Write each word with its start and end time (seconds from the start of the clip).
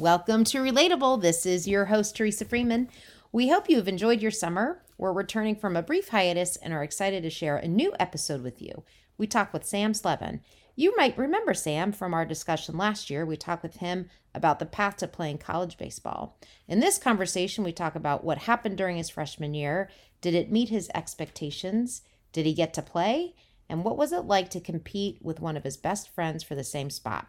Welcome 0.00 0.44
to 0.44 0.60
Relatable. 0.60 1.20
This 1.20 1.44
is 1.44 1.68
your 1.68 1.84
host, 1.84 2.16
Teresa 2.16 2.46
Freeman. 2.46 2.88
We 3.32 3.50
hope 3.50 3.68
you 3.68 3.76
have 3.76 3.86
enjoyed 3.86 4.22
your 4.22 4.30
summer. 4.30 4.82
We're 4.96 5.12
returning 5.12 5.56
from 5.56 5.76
a 5.76 5.82
brief 5.82 6.08
hiatus 6.08 6.56
and 6.56 6.72
are 6.72 6.82
excited 6.82 7.22
to 7.22 7.28
share 7.28 7.58
a 7.58 7.68
new 7.68 7.92
episode 8.00 8.42
with 8.42 8.62
you. 8.62 8.82
We 9.18 9.26
talk 9.26 9.52
with 9.52 9.66
Sam 9.66 9.92
Slevin. 9.92 10.40
You 10.74 10.96
might 10.96 11.18
remember 11.18 11.52
Sam 11.52 11.92
from 11.92 12.14
our 12.14 12.24
discussion 12.24 12.78
last 12.78 13.10
year. 13.10 13.26
We 13.26 13.36
talked 13.36 13.62
with 13.62 13.76
him 13.76 14.08
about 14.34 14.58
the 14.58 14.64
path 14.64 14.96
to 14.96 15.06
playing 15.06 15.36
college 15.36 15.76
baseball. 15.76 16.38
In 16.66 16.80
this 16.80 16.96
conversation, 16.96 17.62
we 17.62 17.70
talk 17.70 17.94
about 17.94 18.24
what 18.24 18.38
happened 18.38 18.78
during 18.78 18.96
his 18.96 19.10
freshman 19.10 19.52
year. 19.52 19.90
Did 20.22 20.32
it 20.32 20.50
meet 20.50 20.70
his 20.70 20.90
expectations? 20.94 22.00
Did 22.32 22.46
he 22.46 22.54
get 22.54 22.72
to 22.72 22.80
play? 22.80 23.34
And 23.68 23.84
what 23.84 23.98
was 23.98 24.12
it 24.12 24.24
like 24.24 24.48
to 24.52 24.60
compete 24.60 25.18
with 25.20 25.40
one 25.40 25.58
of 25.58 25.64
his 25.64 25.76
best 25.76 26.08
friends 26.08 26.42
for 26.42 26.54
the 26.54 26.64
same 26.64 26.88
spot? 26.88 27.28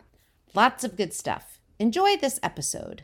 Lots 0.54 0.86
of 0.86 0.96
good 0.96 1.14
stuff. 1.14 1.58
Enjoy 1.80 2.16
this 2.18 2.40
episode. 2.44 3.04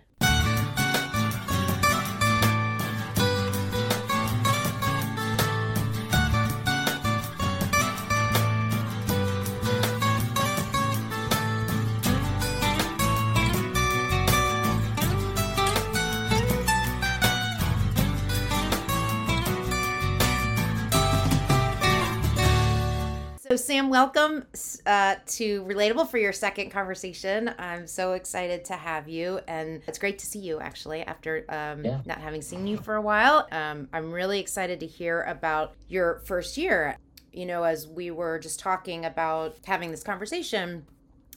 Sam, 23.58 23.90
welcome 23.90 24.46
uh, 24.86 25.16
to 25.26 25.64
Relatable 25.64 26.10
for 26.10 26.18
your 26.18 26.32
second 26.32 26.70
conversation. 26.70 27.52
I'm 27.58 27.88
so 27.88 28.14
excited 28.14 28.66
to 28.66 28.74
have 28.74 29.10
you, 29.10 29.40
and 29.48 29.82
it's 29.88 29.98
great 29.98 30.20
to 30.20 30.26
see 30.26 30.40
you 30.40 30.60
actually 30.60 31.02
after 31.02 31.44
um, 31.50 31.84
Yeah. 31.84 32.02
not 32.06 32.20
having 32.20 32.42
seen 32.42 32.68
you 32.68 32.78
for 32.78 32.96
a 32.96 33.02
while. 33.02 33.48
Um, 33.52 33.90
I'm 33.92 34.12
really 34.12 34.40
excited 34.40 34.80
to 34.82 34.86
hear 34.86 35.24
about 35.24 35.74
your 35.88 36.22
first 36.26 36.56
year. 36.58 36.98
You 37.34 37.46
know, 37.46 37.64
as 37.64 37.88
we 37.88 38.12
were 38.12 38.38
just 38.40 38.60
talking 38.60 39.06
about 39.06 39.58
having 39.66 39.92
this 39.92 40.04
conversation, 40.04 40.86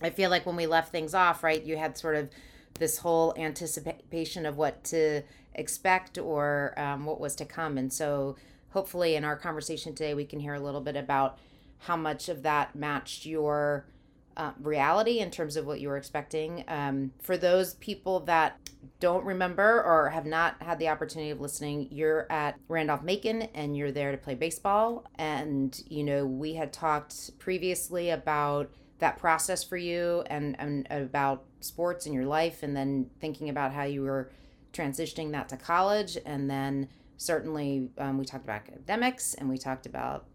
I 0.03 0.11
feel 0.11 0.31
like 0.31 0.45
when 0.47 0.57
we 0.57 0.67
left 0.67 0.93
things 0.93 1.15
off, 1.15 1.43
right, 1.43 1.63
you 1.63 1.77
had 1.77 1.97
sort 1.97 2.17
of 2.17 2.29
this 2.79 2.99
whole 2.99 3.35
anticipation 3.37 4.47
of 4.47 4.57
what 4.57 4.85
to 4.85 5.23
expect 5.55 6.19
or 6.19 6.75
um, 6.77 7.07
what 7.07 7.19
was 7.19 7.35
to 7.37 7.45
come. 7.45 7.79
And 7.79 7.93
so 7.93 8.37
hopefully 8.71 9.17
in 9.17 9.25
our 9.25 9.37
conversation 9.37 9.95
today, 9.95 10.15
we 10.15 10.25
can 10.25 10.39
hear 10.41 10.55
a 10.55 10.61
little 10.61 10.81
bit 10.81 10.97
about 10.97 11.39
how 11.81 11.97
much 11.97 12.29
of 12.29 12.43
that 12.43 12.75
matched 12.75 13.27
your 13.27 13.87
uh, 14.37 14.53
reality 14.61 15.19
in 15.19 15.31
terms 15.31 15.57
of 15.57 15.67
what 15.67 15.81
you 15.81 15.89
were 15.89 15.97
expecting. 15.97 16.65
Um, 16.69 17.13
for 17.21 17.37
those 17.37 17.75
people 17.75 18.21
that 18.21 18.59
don't 19.01 19.25
remember 19.25 19.83
or 19.83 20.11
have 20.11 20.27
not 20.27 20.63
had 20.63 20.79
the 20.79 20.89
opportunity 20.89 21.31
of 21.31 21.41
listening, 21.41 21.89
you're 21.91 22.31
at 22.31 22.59
Randolph 22.69 23.03
Macon 23.03 23.43
and 23.55 23.77
you're 23.77 23.93
there 23.93 24.13
to 24.13 24.19
play 24.19 24.35
baseball. 24.35 25.05
And, 25.17 25.83
you 25.89 26.05
know, 26.05 26.25
we 26.25 26.55
had 26.55 26.73
talked 26.73 27.39
previously 27.39 28.11
about 28.11 28.71
that 28.99 29.19
process 29.19 29.65
for 29.65 29.77
you 29.77 30.23
and, 30.27 30.57
and 30.59 30.87
about 30.91 31.45
sports 31.61 32.07
in 32.07 32.13
your 32.13 32.27
life 32.27 32.63
and 32.63 32.77
then 32.77 33.11
thinking 33.21 33.49
about 33.49 33.73
how 33.73 33.85
you 33.85 34.03
were 34.03 34.31
transitioning 34.73 35.33
that 35.33 35.49
to 35.49 35.57
college 35.57 36.17
and 36.25 36.49
then 36.49 36.89
certainly 37.17 37.91
um, 37.99 38.17
we 38.19 38.25
talked 38.25 38.45
about 38.45 38.57
academics 38.57 39.35
and 39.35 39.49
we 39.49 39.59
talked 39.59 39.85
about 39.85 40.27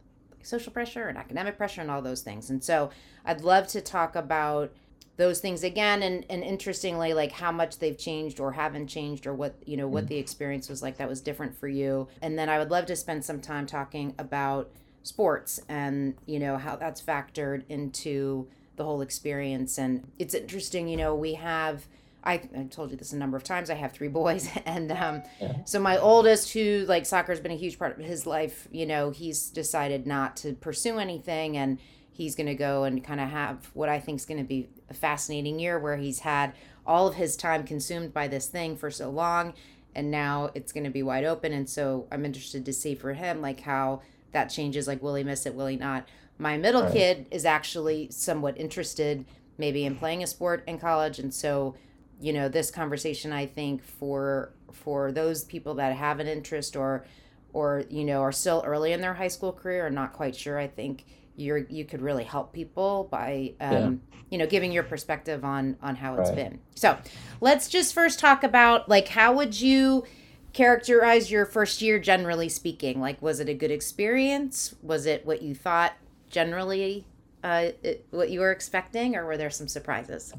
social 0.46 0.72
pressure 0.72 1.08
and 1.08 1.18
academic 1.18 1.58
pressure 1.58 1.82
and 1.82 1.92
all 1.92 2.02
those 2.02 2.22
things. 2.22 2.50
And 2.50 2.64
so 2.64 2.90
i'd 3.26 3.42
love 3.42 3.68
to 3.68 3.82
talk 3.82 4.16
about 4.16 4.72
those 5.18 5.40
things 5.40 5.64
again 5.64 6.04
and, 6.04 6.26
and 6.30 6.44
interestingly 6.44 7.14
like 7.14 7.32
how 7.32 7.52
much 7.52 7.80
they've 7.80 7.98
changed 7.98 8.40
or 8.40 8.52
haven't 8.52 8.88
changed 8.88 9.26
or 9.26 9.34
what 9.34 9.56
you 9.66 9.78
know 9.78 9.88
what 9.88 10.06
mm. 10.06 10.10
the 10.10 10.18
experience 10.18 10.68
was 10.68 10.82
like 10.82 10.98
that 10.98 11.08
was 11.08 11.22
different 11.22 11.56
for 11.58 11.68
you. 11.68 12.08
And 12.22 12.38
then 12.38 12.50
i 12.50 12.58
would 12.58 12.72
love 12.72 12.86
to 12.88 12.96
spend 12.96 13.24
some 13.24 13.40
time 13.40 13.66
talking 13.66 14.14
about 14.20 14.70
sports 15.04 15.62
and 15.70 16.16
you 16.26 16.40
know 16.40 16.58
how 16.58 16.76
that's 16.76 17.02
factored 17.02 17.64
into 17.70 18.48
the 18.76 18.84
whole 18.84 19.02
experience. 19.02 19.78
And 19.78 20.04
it's 20.20 20.34
interesting 20.34 20.88
you 20.88 20.98
know 20.98 21.16
we 21.16 21.36
have 21.36 21.88
I, 22.26 22.42
I 22.58 22.64
told 22.70 22.92
you 22.92 22.98
this 22.98 23.14
a 23.14 23.18
number 23.18 23.38
of 23.38 23.44
times. 23.44 23.70
I 23.70 23.76
have 23.76 23.92
three 23.92 24.08
boys, 24.08 24.50
and 24.66 24.92
um, 24.92 25.24
Yeah. 25.40 25.54
so 25.66 25.80
my 25.80 25.98
oldest, 25.98 26.54
who 26.54 26.86
like 26.88 27.06
soccer 27.06 27.32
has 27.32 27.40
been 27.40 27.52
a 27.52 27.56
huge 27.58 27.78
part 27.78 27.98
of 28.00 28.04
his 28.06 28.26
life, 28.26 28.68
you 28.72 28.86
know, 28.86 29.12
he's 29.12 29.50
decided 29.50 30.08
not 30.08 30.36
to 30.38 30.54
pursue 30.54 30.98
anything, 31.00 31.58
and 31.58 31.80
he's 32.12 32.36
going 32.36 32.48
to 32.48 32.56
go 32.56 32.84
and 32.86 33.04
kind 33.04 33.20
of 33.20 33.30
have 33.30 33.70
what 33.74 33.90
I 33.90 34.00
think 34.00 34.20
is 34.20 34.26
going 34.26 34.38
to 34.40 34.44
be 34.44 34.70
a 34.90 34.94
fascinating 34.94 35.60
year, 35.60 35.78
where 35.80 35.98
he's 35.98 36.20
had 36.20 36.54
all 36.86 37.08
of 37.08 37.16
his 37.16 37.36
time 37.36 37.64
consumed 37.66 38.14
by 38.14 38.28
this 38.28 38.48
thing 38.48 38.76
for 38.78 38.90
so 38.90 39.10
long, 39.10 39.54
and 39.94 40.10
now 40.12 40.50
it's 40.56 40.72
going 40.72 40.84
to 40.84 40.90
be 40.90 41.04
wide 41.04 41.24
open. 41.26 41.52
And 41.54 41.70
so 41.70 42.08
I'm 42.12 42.26
interested 42.26 42.66
to 42.66 42.74
see 42.74 42.96
for 42.96 43.14
him 43.14 43.42
like 43.42 43.62
how 43.62 44.02
that 44.32 44.46
changes. 44.48 44.88
Like, 44.88 45.02
will 45.02 45.16
he 45.16 45.24
miss 45.24 45.46
it? 45.46 45.56
Will 45.56 45.68
he 45.68 45.78
not? 45.78 46.08
My 46.38 46.58
middle 46.58 46.84
Right. 46.84 46.92
kid 46.94 47.28
is 47.32 47.46
actually 47.46 48.10
somewhat 48.12 48.58
interested, 48.58 49.26
maybe 49.58 49.86
in 49.86 49.96
playing 49.96 50.22
a 50.24 50.28
sport 50.28 50.64
in 50.68 50.78
college, 50.80 51.18
and 51.20 51.34
so 51.34 51.76
you 52.20 52.32
know 52.34 52.48
this 52.48 52.72
conversation 52.72 53.32
i 53.34 53.46
think 53.46 53.84
for 53.84 54.54
for 54.72 55.12
those 55.12 55.44
people 55.44 55.76
that 55.76 55.96
have 55.96 56.20
an 56.20 56.28
interest 56.28 56.76
or 56.76 57.06
or 57.54 57.84
you 57.90 58.04
know 58.04 58.22
are 58.22 58.32
still 58.32 58.64
early 58.66 58.94
in 58.94 59.02
their 59.02 59.14
high 59.14 59.28
school 59.28 59.52
career 59.52 59.86
and 59.86 59.96
not 59.96 60.14
quite 60.14 60.36
sure 60.36 60.58
i 60.58 60.68
think 60.68 61.06
you're 61.36 61.58
you 61.58 61.86
could 61.86 62.02
really 62.02 62.24
help 62.24 62.54
people 62.54 63.08
by 63.12 63.54
um 63.60 64.02
you 64.30 64.38
know 64.38 64.48
giving 64.48 64.72
your 64.72 64.84
perspective 64.84 65.44
on 65.44 65.78
on 65.82 65.96
how 65.96 66.14
it's 66.16 66.30
Right. 66.30 66.36
been. 66.36 66.60
So 66.76 66.98
let's 67.42 67.68
just 67.68 67.94
first 67.94 68.20
talk 68.20 68.44
about 68.44 68.88
like 68.90 69.10
how 69.10 69.34
would 69.34 69.60
you 69.60 70.06
characterize 70.54 71.30
your 71.30 71.46
first 71.46 71.82
year 71.82 72.00
generally 72.00 72.48
speaking? 72.50 73.02
Like 73.02 73.22
was 73.22 73.40
it 73.40 73.50
a 73.50 73.54
good 73.54 73.72
experience? 73.72 74.74
Was 74.82 75.06
it 75.06 75.26
what 75.26 75.42
you 75.42 75.54
thought 75.54 75.94
generally 76.30 77.06
uh 77.44 77.70
it, 77.84 78.06
what 78.12 78.30
you 78.30 78.40
were 78.40 78.52
expecting 78.52 79.16
or 79.16 79.26
were 79.26 79.38
there 79.38 79.50
some 79.50 79.68
surprises 79.68 80.34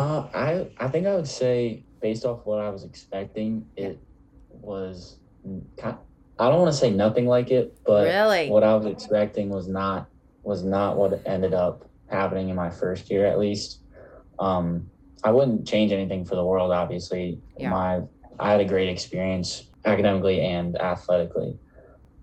Uh, 0.00 0.26
I 0.32 0.66
I 0.78 0.88
think 0.88 1.06
I 1.06 1.14
would 1.14 1.28
say 1.28 1.84
based 2.00 2.24
off 2.24 2.46
what 2.46 2.58
I 2.58 2.70
was 2.70 2.84
expecting, 2.84 3.66
it 3.76 4.00
was. 4.50 5.18
Kind 5.78 5.96
I 6.38 6.48
don't 6.48 6.60
want 6.60 6.72
to 6.72 6.78
say 6.78 6.90
nothing 6.90 7.26
like 7.26 7.50
it, 7.50 7.78
but 7.84 8.04
really 8.06 8.48
what 8.48 8.64
I 8.64 8.74
was 8.74 8.86
expecting 8.86 9.50
was 9.50 9.68
not 9.68 10.08
was 10.42 10.64
not 10.64 10.96
what 10.96 11.22
ended 11.26 11.52
up 11.52 11.90
happening 12.08 12.48
in 12.48 12.56
my 12.56 12.70
first 12.70 13.10
year, 13.10 13.26
at 13.26 13.38
least. 13.38 13.80
Um, 14.38 14.90
I 15.22 15.32
wouldn't 15.32 15.68
change 15.68 15.92
anything 15.92 16.24
for 16.24 16.34
the 16.34 16.44
world. 16.44 16.72
Obviously, 16.72 17.42
Yeah. 17.58 17.68
my 17.70 18.00
I 18.38 18.52
had 18.52 18.60
a 18.62 18.64
great 18.64 18.88
experience 18.88 19.68
academically 19.84 20.40
and 20.40 20.80
athletically, 20.80 21.58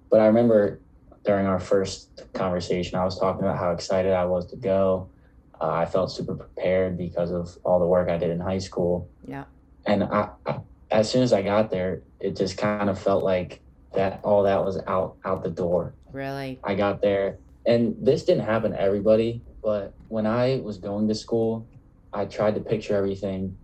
but 0.10 0.20
I 0.20 0.26
remember 0.26 0.82
during 1.26 1.46
our 1.46 1.60
first 1.60 2.24
conversation, 2.34 2.98
I 2.98 3.06
was 3.06 3.20
talking 3.20 3.44
about 3.44 3.60
how 3.60 3.72
excited 3.72 4.14
I 4.14 4.26
was 4.26 4.48
to 4.48 4.56
go. 4.56 5.12
Uh, 5.60 5.70
I 5.70 5.86
felt 5.86 6.12
super 6.12 6.36
prepared 6.36 6.98
because 6.98 7.32
of 7.32 7.58
all 7.64 7.80
the 7.80 7.86
work 7.86 8.10
I 8.10 8.18
did 8.18 8.30
in 8.30 8.40
high 8.40 8.60
school. 8.60 9.10
Yeah. 9.26 9.46
And 9.86 10.04
I, 10.04 10.30
I, 10.46 10.60
as 10.92 11.10
soon 11.10 11.24
as 11.24 11.34
I 11.34 11.42
got 11.42 11.72
there, 11.72 12.02
it 12.20 12.36
just 12.36 12.58
kind 12.58 12.90
of 12.90 13.00
felt 13.00 13.24
like 13.24 13.62
that 13.94 14.20
all 14.24 14.44
that 14.44 14.64
was 14.64 14.78
out 14.88 15.18
out 15.26 15.44
the 15.44 15.50
door. 15.50 15.94
really 16.12 16.60
I 16.64 16.76
got 16.76 17.02
there, 17.02 17.38
and 17.66 17.96
this 18.00 18.24
didn't 18.24 18.46
happen 18.46 18.72
to 18.72 18.82
everybody, 18.82 19.42
but 19.64 19.94
when 20.08 20.26
I 20.26 20.62
was 20.64 20.78
going 20.78 21.08
to 21.08 21.16
school, 21.16 21.68
I 22.14 22.26
tried 22.26 22.56
to 22.56 22.62
picture 22.62 22.96
everything, 22.96 23.58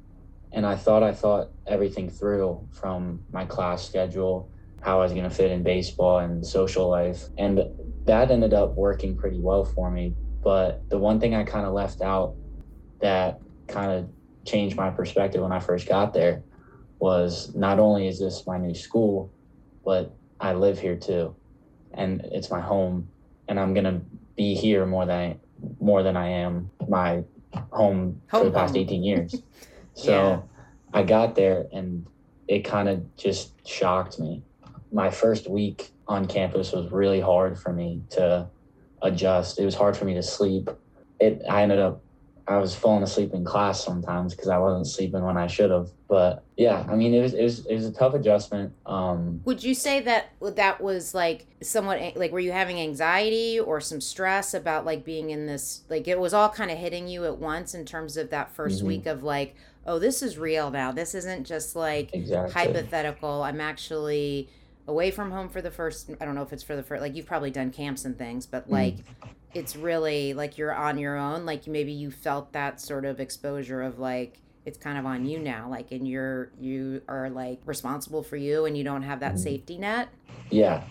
and 0.52 0.66
I 0.66 0.76
thought 0.76 1.03
I 1.03 1.14
thought 1.14 1.50
everything 1.68 2.09
through 2.09 2.68
from 2.72 3.22
my 3.32 3.46
class 3.46 3.88
schedule, 3.88 4.50
how 4.82 5.00
I 5.00 5.03
was 5.03 5.12
going 5.12 5.24
to 5.24 5.30
fit 5.30 5.52
in 5.52 5.62
baseball 5.64 6.20
and 6.20 6.46
social 6.46 6.90
life, 6.90 7.26
and 7.38 7.62
that 8.06 8.32
ended 8.32 8.53
up 8.53 8.76
working 8.76 9.16
pretty 9.16 9.40
well 9.40 9.66
for 9.66 9.92
me. 9.92 10.16
But 10.44 10.90
the 10.90 10.98
one 10.98 11.20
thing 11.20 11.36
I 11.36 11.44
kind 11.44 11.66
of 11.66 11.74
left 11.74 12.02
out 12.02 12.36
that 13.00 13.40
kind 13.68 13.92
of 13.92 14.09
changed 14.46 14.76
my 14.76 14.90
perspective 14.90 15.42
when 15.42 15.52
I 15.52 15.59
first 15.59 15.88
got 15.88 16.14
there 16.14 16.44
was 17.00 17.53
not 17.56 17.79
only 17.79 18.08
is 18.08 18.20
this 18.20 18.46
my 18.46 18.58
new 18.58 18.73
school, 18.73 19.32
but 19.85 20.16
I 20.40 20.53
live 20.53 20.79
here 20.79 20.96
too, 20.96 21.35
and 21.94 22.22
it's 22.32 22.50
my 22.50 22.62
home, 22.62 23.09
and 23.47 23.59
I'm 23.59 23.73
gonna 23.73 24.02
be 24.35 24.56
here 24.56 24.85
more 24.85 25.06
than 25.06 25.16
I, 25.16 25.38
more 25.79 26.03
than 26.03 26.17
I 26.17 26.28
am 26.28 26.70
my 26.88 27.23
home, 27.72 28.22
for 28.28 28.46
the 28.46 28.52
past 28.52 28.76
home. 28.76 28.82
18 28.84 29.03
years. 29.03 29.35
So 29.96 30.12
Yeah. 30.12 30.41
I 30.91 31.03
got 31.03 31.35
there, 31.35 31.67
and 31.72 32.08
it 32.47 32.62
kind 32.62 32.90
of 32.90 33.16
just 33.16 33.53
shocked 33.67 34.20
me. 34.20 34.41
My 34.91 35.12
first 35.12 35.47
week 35.47 35.91
on 36.08 36.26
campus 36.26 36.72
was 36.72 36.91
really 36.91 37.20
hard 37.20 37.59
for 37.59 37.72
me 37.72 38.02
to 38.12 38.47
adjust. 39.03 39.59
It 39.59 39.66
was 39.66 39.76
hard 39.76 39.96
for 39.96 40.05
me 40.05 40.14
to 40.16 40.23
sleep. 40.23 40.70
It 41.20 41.41
I 41.50 41.61
ended 41.61 41.79
up 41.79 42.02
I 42.46 42.58
was 42.58 42.76
falling 42.76 43.03
asleep 43.03 43.34
in 43.34 43.46
class 43.46 43.82
sometimes 43.84 44.34
because 44.34 44.50
I 44.50 44.58
wasn't 44.58 44.88
sleeping 44.88 45.23
when 45.23 45.38
I 45.38 45.47
should 45.47 45.72
have. 45.72 45.90
But 46.09 46.44
yeah, 46.58 46.85
I 46.90 46.96
mean 46.96 47.14
it 47.14 47.22
was 47.22 47.34
it 47.34 47.44
was 47.44 47.66
it 47.67 47.76
was 47.76 47.85
a 47.85 47.91
tough 47.94 48.16
adjustment. 48.16 48.73
Um, 48.85 49.41
Would 49.46 49.64
you 49.64 49.73
say 49.73 50.02
that 50.02 50.32
that 50.41 50.82
was 50.82 51.14
like 51.14 51.46
somewhat 51.61 52.02
like 52.16 52.32
were 52.32 52.40
you 52.41 52.52
having 52.52 52.79
anxiety 52.79 53.59
or 53.59 53.79
some 53.79 54.02
stress 54.02 54.53
about 54.53 54.85
like 54.85 55.05
being 55.05 55.29
in 55.29 55.46
this 55.46 55.84
like 55.90 56.08
it 56.08 56.20
was 56.20 56.34
all 56.34 56.50
kind 56.50 56.72
of 56.72 56.78
hitting 56.78 57.08
you 57.08 57.26
at 57.26 57.38
once 57.38 57.73
in 57.73 57.85
terms 57.85 58.17
of 58.17 58.29
that 58.32 58.55
1st 58.55 58.82
Mhm. 58.82 58.88
week 58.88 59.05
of 59.05 59.23
like 59.23 59.55
oh, 59.85 60.00
this 60.00 60.22
is 60.23 60.38
real 60.38 60.72
now. 60.72 60.94
This 60.94 61.14
isn't 61.14 61.46
just 61.46 61.76
like 61.76 62.14
exactly. 62.14 62.53
hypothetical. 62.53 63.44
I'm 63.44 63.59
actually 63.59 64.50
away 64.88 65.12
from 65.12 65.32
home 65.32 65.50
for 65.50 65.62
the 65.62 65.72
first 65.72 66.09
I 66.20 66.26
don't 66.26 66.35
know 66.35 66.41
if 66.41 66.52
it's 66.53 66.64
for 66.64 66.76
the 66.76 66.84
first 66.84 67.02
like 67.02 67.16
you've 67.16 67.26
probably 67.26 67.52
done 67.52 67.72
camps 67.72 68.06
and 68.06 68.18
things, 68.18 68.46
but 68.46 68.68
Mm. 68.68 68.72
like 68.72 68.96
it's 69.53 69.76
really 69.76 70.34
like 70.34 70.58
you're 70.58 70.74
on 70.74 70.97
your 70.97 71.18
own. 71.18 71.46
Like 71.46 71.68
maybe 71.68 71.91
you 71.91 72.12
felt 72.12 72.53
that 72.53 72.82
sort 72.82 73.06
of 73.06 73.20
exposure 73.20 73.82
of 73.82 74.00
like 74.00 74.40
it's 74.66 74.78
kind 74.78 74.97
of 74.97 75.06
on 75.06 75.26
you 75.26 75.40
now. 75.40 75.70
Like 75.70 75.91
and 75.91 76.08
you're 76.08 76.52
you 76.59 77.02
are 77.08 77.30
like 77.30 77.59
responsible 77.66 78.24
for 78.24 78.35
you 78.38 78.66
and 78.66 78.78
you 78.78 78.84
don't 78.84 79.03
have 79.03 79.20
that 79.22 79.35
Mhm. 79.35 79.40
safety 79.40 79.78
net. 79.78 80.09
Yeah. 80.50 80.84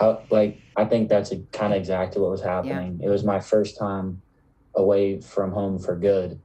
I, 0.00 0.18
like 0.30 0.58
I 0.76 0.84
think 0.84 1.08
that's 1.08 1.32
kind 1.52 1.72
of 1.72 1.78
exactly 1.78 2.20
what 2.20 2.30
was 2.30 2.42
happening. 2.42 3.00
It 3.02 3.08
was 3.08 3.24
my 3.24 3.40
first 3.40 3.78
time 3.78 4.20
away 4.74 5.18
from 5.20 5.52
home 5.52 5.78
for 5.78 5.96
good, 5.96 6.38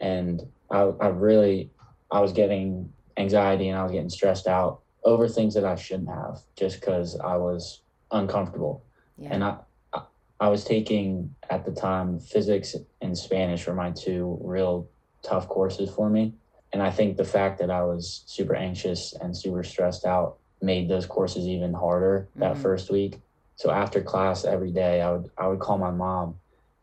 and 0.00 0.42
I, 0.72 0.80
I 1.00 1.08
really 1.08 1.70
I 2.10 2.18
was 2.20 2.32
getting 2.32 2.92
anxiety 3.16 3.68
and 3.68 3.78
I 3.78 3.84
was 3.84 3.92
getting 3.92 4.10
stressed 4.10 4.48
out 4.48 4.80
over 5.06 5.28
things 5.28 5.54
that 5.54 5.64
I 5.64 5.76
shouldn't 5.76 6.08
have 6.10 6.40
just 6.56 6.80
because 6.80 7.18
I 7.18 7.36
was 7.36 7.82
uncomfortable. 8.10 8.84
Yeah. 9.16 9.28
And 9.32 9.44
I, 9.44 9.56
I 9.94 10.02
I 10.40 10.48
was 10.48 10.64
taking 10.64 11.34
at 11.48 11.64
the 11.64 11.72
time 11.72 12.20
physics 12.20 12.76
and 13.00 13.16
Spanish 13.16 13.66
were 13.66 13.74
my 13.74 13.92
two 13.92 14.36
real 14.42 14.90
tough 15.22 15.48
courses 15.48 15.88
for 15.88 16.10
me. 16.10 16.34
And 16.72 16.82
I 16.82 16.90
think 16.90 17.16
the 17.16 17.24
fact 17.24 17.58
that 17.60 17.70
I 17.70 17.82
was 17.84 18.22
super 18.26 18.54
anxious 18.54 19.14
and 19.14 19.34
super 19.34 19.62
stressed 19.62 20.04
out 20.04 20.38
made 20.60 20.88
those 20.88 21.06
courses 21.06 21.46
even 21.46 21.72
harder 21.72 22.28
that 22.36 22.56
Mhm. 22.56 22.62
first 22.62 22.90
week. 22.90 23.20
So 23.54 23.70
after 23.70 24.02
class 24.02 24.44
every 24.44 24.72
day 24.72 25.00
I 25.00 25.12
would 25.12 25.30
I 25.38 25.46
would 25.48 25.60
call 25.60 25.78
my 25.78 25.92
mom 25.92 26.40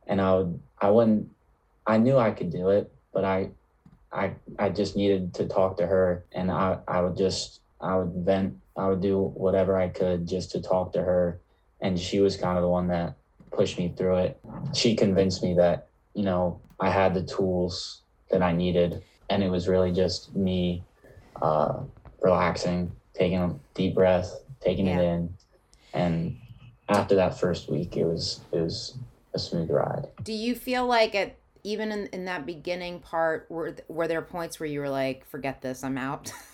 and 0.07 0.21
I 0.21 0.35
would 0.37 0.59
I 0.81 0.89
wouldn't 0.89 1.29
I 1.85 1.97
knew 1.97 2.17
I 2.17 2.31
could 2.31 2.51
do 2.51 2.69
it, 2.69 2.89
but 3.11 3.25
I 3.25 3.51
I 4.11 4.35
I 4.57 4.69
just 4.69 4.95
needed 4.95 5.33
to 5.35 5.45
talk 5.47 5.77
to 5.77 5.85
her 5.85 6.25
and 6.31 6.49
I, 6.49 6.79
I 6.87 7.01
would 7.01 7.17
just 7.17 7.59
I 7.83 7.95
would 7.97 8.25
vent 8.25 8.57
I 8.75 8.87
would 8.87 9.01
do 9.01 9.19
whatever 9.19 9.77
I 9.77 9.89
could 9.89 10.27
just 10.27 10.51
to 10.51 10.61
talk 10.61 10.93
to 10.93 11.03
her. 11.03 11.39
And 11.81 11.99
she 11.99 12.19
was 12.19 12.37
kind 12.37 12.57
of 12.57 12.63
the 12.63 12.69
one 12.69 12.87
that 12.87 13.15
pushed 13.51 13.77
me 13.77 13.93
through 13.95 14.17
it. 14.17 14.39
She 14.73 14.95
convinced 14.95 15.43
me 15.43 15.53
that, 15.55 15.87
you 16.15 16.23
know, 16.23 16.59
I 16.79 16.89
had 16.89 17.13
the 17.13 17.21
tools 17.21 18.01
that 18.31 18.41
I 18.41 18.51
needed. 18.51 19.03
And 19.29 19.43
it 19.43 19.49
was 19.49 19.67
really 19.67 19.91
just 19.91 20.35
me 20.35 20.83
uh, 21.41 21.81
relaxing, 22.21 22.91
taking 23.13 23.37
a 23.37 23.55
deep 23.75 23.93
breath, 23.93 24.33
taking 24.59 24.87
it 24.87 25.01
in. 25.01 25.33
And 25.93 26.37
after 26.89 27.15
that 27.15 27.39
first 27.39 27.69
week 27.69 27.95
it 27.95 28.05
was 28.05 28.41
it 28.51 28.59
was 28.59 28.97
a 29.33 29.39
smooth 29.39 29.69
ride. 29.69 30.07
Do 30.23 30.33
you 30.33 30.55
feel 30.55 30.85
like 30.85 31.15
it 31.15 31.37
even 31.63 31.91
in, 31.91 32.07
in 32.07 32.25
that 32.25 32.45
beginning 32.45 32.99
part 32.99 33.47
were 33.49 33.75
were 33.87 34.07
there 34.07 34.21
points 34.21 34.59
where 34.59 34.67
you 34.67 34.79
were 34.79 34.89
like 34.89 35.25
forget 35.25 35.61
this 35.61 35.83
I'm 35.83 35.97
out 35.97 36.31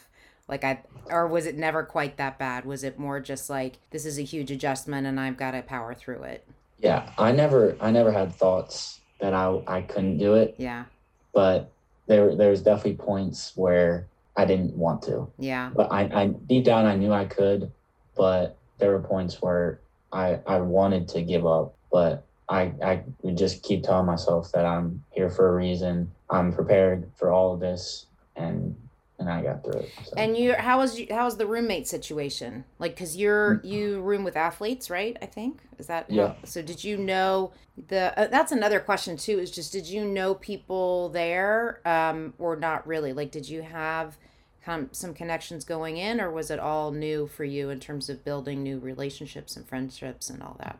like 0.49 0.63
I 0.63 0.81
or 1.09 1.27
was 1.27 1.45
it 1.45 1.57
never 1.57 1.83
quite 1.83 2.17
that 2.17 2.37
bad? 2.37 2.65
Was 2.65 2.83
it 2.83 2.99
more 2.99 3.19
just 3.19 3.49
like 3.49 3.77
this 3.91 4.05
is 4.05 4.17
a 4.19 4.23
huge 4.23 4.51
adjustment 4.51 5.07
and 5.07 5.19
I've 5.19 5.37
got 5.37 5.51
to 5.51 5.61
power 5.61 5.93
through 5.93 6.23
it? 6.23 6.45
Yeah, 6.79 7.09
I 7.17 7.31
never 7.31 7.77
I 7.79 7.91
never 7.91 8.11
had 8.11 8.33
thoughts 8.33 8.99
that 9.21 9.33
I 9.33 9.61
I 9.67 9.81
couldn't 9.81 10.17
do 10.17 10.33
it, 10.33 10.55
yeah. 10.57 10.85
But 11.33 11.71
there 12.07 12.35
there's 12.35 12.61
definitely 12.61 12.95
points 12.95 13.53
where 13.55 14.07
I 14.35 14.45
didn't 14.45 14.75
want 14.75 15.03
to. 15.03 15.27
yeah. 15.37 15.69
But 15.73 15.91
I, 15.91 16.01
I 16.01 16.27
deep 16.27 16.65
down 16.65 16.85
I 16.85 16.95
knew 16.95 17.13
I 17.13 17.25
could, 17.25 17.71
but 18.17 18.57
there 18.79 18.91
were 18.91 19.01
points 19.01 19.41
where 19.41 19.79
I 20.11 20.39
I 20.47 20.59
wanted 20.61 21.07
to 21.09 21.21
give 21.21 21.45
up, 21.45 21.75
but 21.91 22.25
I 22.49 22.73
I 22.83 23.03
would 23.21 23.37
just 23.37 23.61
keep 23.61 23.83
telling 23.83 24.07
myself 24.07 24.51
that 24.53 24.65
I'm 24.65 25.03
here 25.11 25.29
for 25.29 25.49
a 25.49 25.55
reason. 25.55 26.11
I'm 26.31 26.53
prepared 26.53 27.11
for 27.17 27.31
all 27.31 27.53
of 27.53 27.59
this 27.59 28.05
and 28.35 28.75
and 29.19 29.29
I 29.29 29.41
got 29.43 29.63
through 29.63 29.81
it. 29.81 29.91
So. 30.05 30.13
and 30.17 30.35
you 30.37 30.53
how 30.53 30.77
was 30.79 30.99
you, 30.99 31.07
how 31.11 31.25
was 31.25 31.37
the 31.37 31.45
roommate 31.45 31.87
situation 31.87 32.63
like 32.79 32.95
because 32.95 33.15
you're 33.17 33.59
you 33.63 34.01
room 34.01 34.23
with 34.23 34.35
athletes 34.37 34.89
right 34.89 35.17
I 35.21 35.25
think 35.25 35.59
is 35.77 35.87
that 35.87 36.05
how- 36.09 36.15
Yeah. 36.15 36.33
so 36.45 36.61
did 36.61 36.83
you 36.83 36.97
know 36.97 37.51
the 37.87 38.17
uh, 38.19 38.27
that's 38.27 38.51
another 38.51 38.79
question 38.79 39.17
too 39.17 39.37
is 39.39 39.51
just 39.51 39.71
did 39.71 39.87
you 39.87 40.05
know 40.05 40.33
people 40.35 41.09
there 41.09 41.81
um 41.85 42.33
or 42.39 42.55
not 42.55 42.87
really 42.87 43.13
like 43.13 43.31
did 43.31 43.47
you 43.49 43.61
have 43.61 44.17
kind 44.65 44.83
of 44.83 44.95
some 44.95 45.13
connections 45.13 45.63
going 45.65 45.97
in 45.97 46.19
or 46.21 46.29
was 46.31 46.49
it 46.51 46.59
all 46.59 46.91
new 46.91 47.27
for 47.27 47.43
you 47.43 47.69
in 47.69 47.79
terms 47.79 48.09
of 48.09 48.23
building 48.25 48.61
new 48.63 48.79
relationships 48.79 49.55
and 49.57 49.67
friendships 49.67 50.29
and 50.29 50.41
all 50.43 50.55
that 50.59 50.77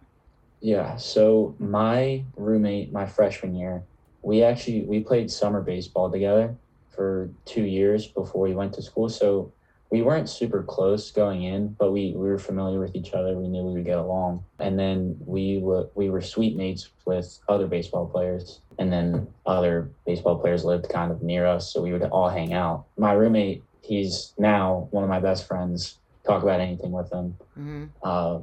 Yeah, 0.61 0.97
so 0.97 1.55
my 1.59 2.23
roommate, 2.35 2.91
my 2.91 3.05
freshman 3.05 3.55
year, 3.55 3.81
we 4.21 4.43
actually 4.43 4.81
we 4.81 4.99
played 4.99 5.31
summer 5.31 5.61
baseball 5.61 6.11
together 6.11 6.53
for 6.89 7.29
two 7.45 7.63
years 7.63 8.07
before 8.07 8.43
we 8.43 8.53
went 8.53 8.73
to 8.73 8.81
school. 8.81 9.09
So 9.09 9.51
we 9.89 10.01
weren't 10.01 10.29
super 10.29 10.61
close 10.61 11.09
going 11.11 11.43
in, 11.43 11.69
but 11.79 11.91
we, 11.91 12.11
we 12.11 12.27
were 12.27 12.37
familiar 12.37 12.79
with 12.79 12.95
each 12.95 13.13
other. 13.13 13.35
We 13.35 13.47
knew 13.47 13.63
we 13.63 13.73
would 13.73 13.85
get 13.85 13.97
along. 13.97 14.43
And 14.59 14.77
then 14.77 15.17
we 15.25 15.57
were 15.57 15.87
we 15.95 16.09
were 16.09 16.21
suite 16.21 16.55
mates 16.55 16.89
with 17.05 17.39
other 17.49 17.67
baseball 17.67 18.07
players. 18.07 18.59
And 18.77 18.93
then 18.93 19.27
other 19.45 19.89
baseball 20.05 20.37
players 20.37 20.63
lived 20.63 20.89
kind 20.89 21.11
of 21.11 21.21
near 21.21 21.45
us, 21.45 21.73
so 21.73 21.81
we 21.81 21.91
would 21.91 22.03
all 22.03 22.29
hang 22.29 22.53
out. 22.53 22.85
My 22.97 23.13
roommate, 23.13 23.63
he's 23.81 24.33
now 24.37 24.87
one 24.91 25.03
of 25.03 25.09
my 25.09 25.19
best 25.19 25.47
friends. 25.47 25.97
Talk 26.25 26.43
about 26.43 26.61
anything 26.61 26.91
with 26.91 27.11
him 27.11 27.35
mm-hmm. 27.57 27.85
uh, 28.03 28.39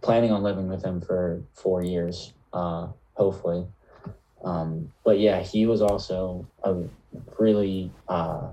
planning 0.00 0.32
on 0.32 0.42
living 0.42 0.68
with 0.68 0.82
him 0.82 1.00
for 1.00 1.42
four 1.54 1.82
years, 1.82 2.32
uh, 2.52 2.88
hopefully. 3.14 3.66
Um, 4.44 4.88
but 5.04 5.18
yeah, 5.18 5.40
he 5.40 5.66
was 5.66 5.82
also 5.82 6.46
a 6.64 6.82
really, 7.38 7.92
uh, 8.08 8.52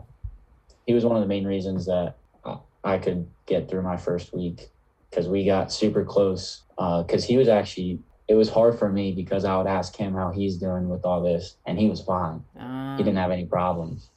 he 0.85 0.93
was 0.93 1.05
one 1.05 1.15
of 1.15 1.21
the 1.21 1.27
main 1.27 1.45
reasons 1.45 1.85
that 1.85 2.15
I- 2.83 2.97
could 2.99 3.29
get 3.45 3.69
through 3.69 3.81
my 3.81 3.97
first 3.97 4.33
week 4.33 4.69
because 5.09 5.27
we 5.27 5.45
got 5.45 5.71
super 5.71 6.03
close. 6.05 6.63
Because 6.77 7.23
he 7.25 7.37
was 7.37 7.47
actually, 7.47 7.99
it 8.27 8.35
was 8.35 8.49
hard 8.49 8.77
for 8.77 8.89
me 8.91 9.13
because 9.13 9.45
I 9.45 9.57
would 9.57 9.67
ask 9.67 9.95
him 9.95 10.13
how 10.13 10.31
he's 10.31 10.57
doing 10.57 10.89
with 10.89 11.05
all 11.05 11.21
this, 11.21 11.57
and 11.65 11.79
he 11.79 11.89
was 11.89 12.01
fine 12.01 12.43
Uh, 12.55 12.97
he 12.97 13.03
didn't 13.03 13.17
have 13.17 13.31
any 13.31 13.45
problems. 13.45 14.11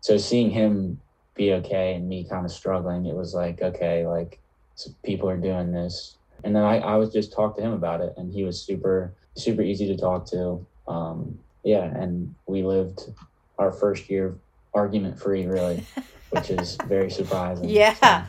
So 0.00 0.16
seeing 0.16 0.50
him 0.50 1.00
be 1.36 1.52
okay 1.54 1.94
and 1.94 2.08
me 2.08 2.26
kind 2.28 2.44
of 2.44 2.50
struggling, 2.52 3.06
it 3.06 3.14
was 3.14 3.34
like, 3.34 3.62
okay, 3.62 4.06
like 4.06 4.40
s 4.76 4.88
people 5.04 5.28
are 5.28 5.36
doing 5.36 5.72
this. 5.72 6.18
And 6.44 6.54
then 6.56 6.64
I, 6.64 6.78
I 6.78 6.96
was 6.96 7.12
just 7.12 7.32
talk 7.32 7.56
to 7.56 7.62
him 7.62 7.72
about 7.72 8.00
it 8.00 8.12
and 8.16 8.32
he 8.32 8.42
was 8.42 8.60
super, 8.66 9.14
super 9.36 9.62
easy 9.62 9.86
to 9.86 9.96
talk 9.96 10.26
to. 10.30 10.66
Um, 10.88 11.38
yeah. 11.64 11.84
And 11.84 12.34
we 12.46 12.62
lived 12.62 13.10
our 13.58 13.72
first 13.72 14.10
year 14.10 14.34
argument 14.74 15.18
free 15.20 15.46
really, 15.46 15.84
which 16.30 16.50
is 16.50 16.76
very 16.86 17.10
surprising. 17.10 17.68
Yeah. 17.68 17.94
So, 17.94 18.24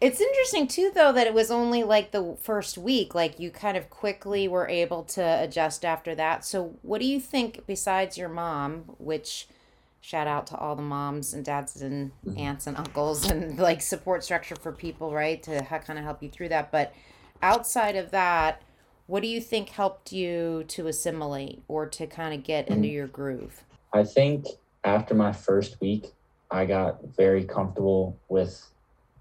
It's 0.00 0.20
interesting 0.20 0.68
too, 0.68 0.90
though, 0.94 1.12
that 1.12 1.26
it 1.26 1.32
was 1.32 1.50
only 1.50 1.82
like 1.82 2.10
the 2.10 2.36
first 2.42 2.76
week. 2.76 3.14
Like 3.14 3.38
you 3.40 3.50
kind 3.50 3.76
of 3.76 3.88
quickly 3.88 4.46
were 4.48 4.68
able 4.68 5.04
to 5.04 5.22
adjust 5.22 5.84
after 5.84 6.14
that. 6.14 6.44
So, 6.44 6.76
what 6.82 7.00
do 7.00 7.06
you 7.06 7.18
think, 7.20 7.64
besides 7.66 8.18
your 8.18 8.28
mom, 8.28 8.84
which 8.98 9.48
shout 10.02 10.26
out 10.26 10.46
to 10.48 10.56
all 10.56 10.76
the 10.76 10.82
moms 10.82 11.34
and 11.34 11.44
dads 11.44 11.80
and 11.82 12.12
Mhm. 12.26 12.38
aunts 12.38 12.66
and 12.66 12.76
uncles 12.76 13.28
and 13.28 13.58
like 13.58 13.80
support 13.80 14.22
structure 14.22 14.54
for 14.54 14.70
people, 14.70 15.12
right, 15.12 15.42
to 15.44 15.62
kind 15.62 15.98
of 15.98 16.04
help 16.04 16.22
you 16.22 16.28
through 16.30 16.50
that. 16.50 16.70
But 16.70 16.92
outside 17.42 17.96
of 17.96 18.10
that, 18.12 18.62
what 19.06 19.22
do 19.22 19.28
you 19.28 19.40
think 19.40 19.70
helped 19.70 20.12
you 20.12 20.64
to 20.68 20.86
assimilate 20.86 21.62
or 21.68 21.86
to 21.86 22.06
kind 22.06 22.34
of 22.34 22.42
get 22.42 22.68
into 22.68 22.88
your 22.88 23.06
groove? 23.06 23.62
I 23.92 24.04
think 24.04 24.46
after 24.84 25.14
my 25.14 25.32
first 25.32 25.80
week, 25.80 26.12
I 26.50 26.64
got 26.64 27.00
very 27.16 27.44
comfortable 27.44 28.18
with 28.28 28.64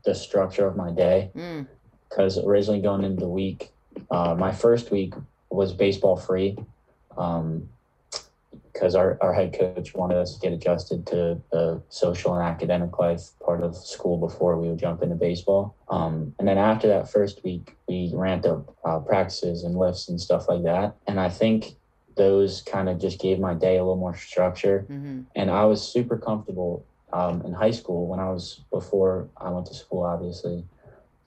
the 0.03 0.13
structure 0.13 0.67
of 0.67 0.75
my 0.75 0.91
day. 0.91 1.31
Mm, 1.35 1.67
because 2.09 2.37
originally 2.37 2.81
going 2.81 3.03
into 3.03 3.21
the 3.21 3.27
week, 3.27 3.71
uh, 4.09 4.35
my 4.35 4.51
first 4.51 4.91
week 4.91 5.13
was 5.49 5.73
baseball 5.73 6.15
free, 6.15 6.57
because 8.75 8.93
our, 8.93 9.17
our 9.21 9.33
head 9.33 9.57
coach 9.57 9.95
wanted 9.95 10.17
us 10.17 10.33
to 10.33 10.39
get 10.39 10.51
adjusted 10.51 11.07
to 11.07 11.41
the 11.53 11.81
social 11.87 12.35
and 12.35 12.43
academic 12.43 12.99
life 12.99 13.21
part 13.43 13.63
of 13.63 13.73
school 13.73 14.17
before 14.17 14.59
we 14.59 14.67
would 14.67 14.77
jump 14.77 15.01
into 15.01 15.15
baseball. 15.15 15.77
Um, 15.87 16.35
and 16.39 16.47
then 16.47 16.57
after 16.57 16.89
that 16.89 17.09
first 17.09 17.41
week, 17.45 17.77
we 17.87 18.11
ramped 18.13 18.45
up 18.45 18.75
uh, 18.83 18.99
practices 18.99 19.63
and 19.63 19.77
lifts 19.77 20.09
and 20.09 20.19
stuff 20.19 20.49
like 20.49 20.63
that. 20.63 20.97
And 21.07 21.21
I 21.21 21.29
think 21.29 21.77
those 22.17 22.61
kind 22.63 22.89
of 22.89 22.99
just 22.99 23.17
gave 23.19 23.39
my 23.39 23.53
day 23.53 23.77
a 23.77 23.79
little 23.79 23.95
more 23.95 24.15
structure 24.15 24.85
hmm 24.87 25.21
and 25.37 25.51
I 25.51 25.65
was 25.65 25.81
super 25.81 26.17
comfortable 26.17 26.85
um, 27.11 27.41
in 27.41 27.51
high 27.51 27.71
school 27.71 28.07
when 28.07 28.21
I 28.21 28.31
was 28.31 28.61
before 28.71 29.27
I 29.35 29.49
went 29.49 29.65
to 29.65 29.73
school. 29.73 30.03
Obviously, 30.03 30.63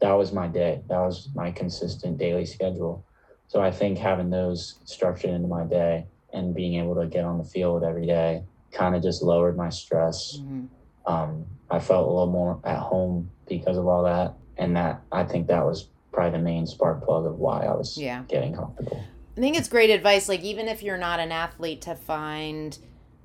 that 0.01 0.13
was 0.13 0.33
my 0.33 0.49
day. 0.49 0.81
That 0.89 1.01
was 1.01 1.29
my 1.35 1.51
consistent 1.51 2.17
daily 2.17 2.47
schedule. 2.47 3.05
So 3.49 3.61
I 3.61 3.71
think 3.71 3.99
having 3.99 4.31
those 4.31 4.79
structured 4.85 5.31
into 5.31 5.47
my 5.47 5.65
day 5.65 6.07
and 6.33 6.55
being 6.55 6.75
able 6.75 6.95
to 6.97 7.07
get 7.07 7.25
on 7.25 7.39
the 7.39 7.45
field 7.45 7.83
every 7.85 8.07
day 8.07 8.43
kind 8.73 8.95
of 8.95 9.03
just 9.03 9.23
lowered 9.23 9.57
my 9.57 9.71
stress. 9.71 10.39
hmm 10.39 10.67
Um, 11.07 11.47
I 11.71 11.79
felt 11.79 12.07
a 12.07 12.11
little 12.11 12.31
more 12.31 12.61
at 12.65 12.79
home 12.79 13.31
because 13.47 13.79
of 13.79 13.87
all 13.87 14.03
that, 14.05 14.35
and 14.59 14.77
that 14.77 15.01
I 15.11 15.25
think 15.25 15.47
that 15.49 15.65
was 15.65 15.89
probably 16.13 16.39
the 16.39 16.45
main 16.45 16.67
spark 16.67 17.03
plug 17.03 17.25
of 17.27 17.39
why 17.39 17.65
I 17.65 17.75
was 17.75 17.97
Yeah. 17.97 18.25
getting 18.29 18.55
comfortable. 18.55 19.03
I 19.37 19.41
think 19.41 19.57
it's 19.57 19.69
great 19.69 19.91
advice. 19.91 20.29
Like 20.29 20.43
even 20.43 20.69
if 20.69 20.83
you're 20.83 20.99
not 20.99 21.21
an 21.21 21.33
athlete, 21.33 21.81
to 21.83 21.95
find 21.95 22.77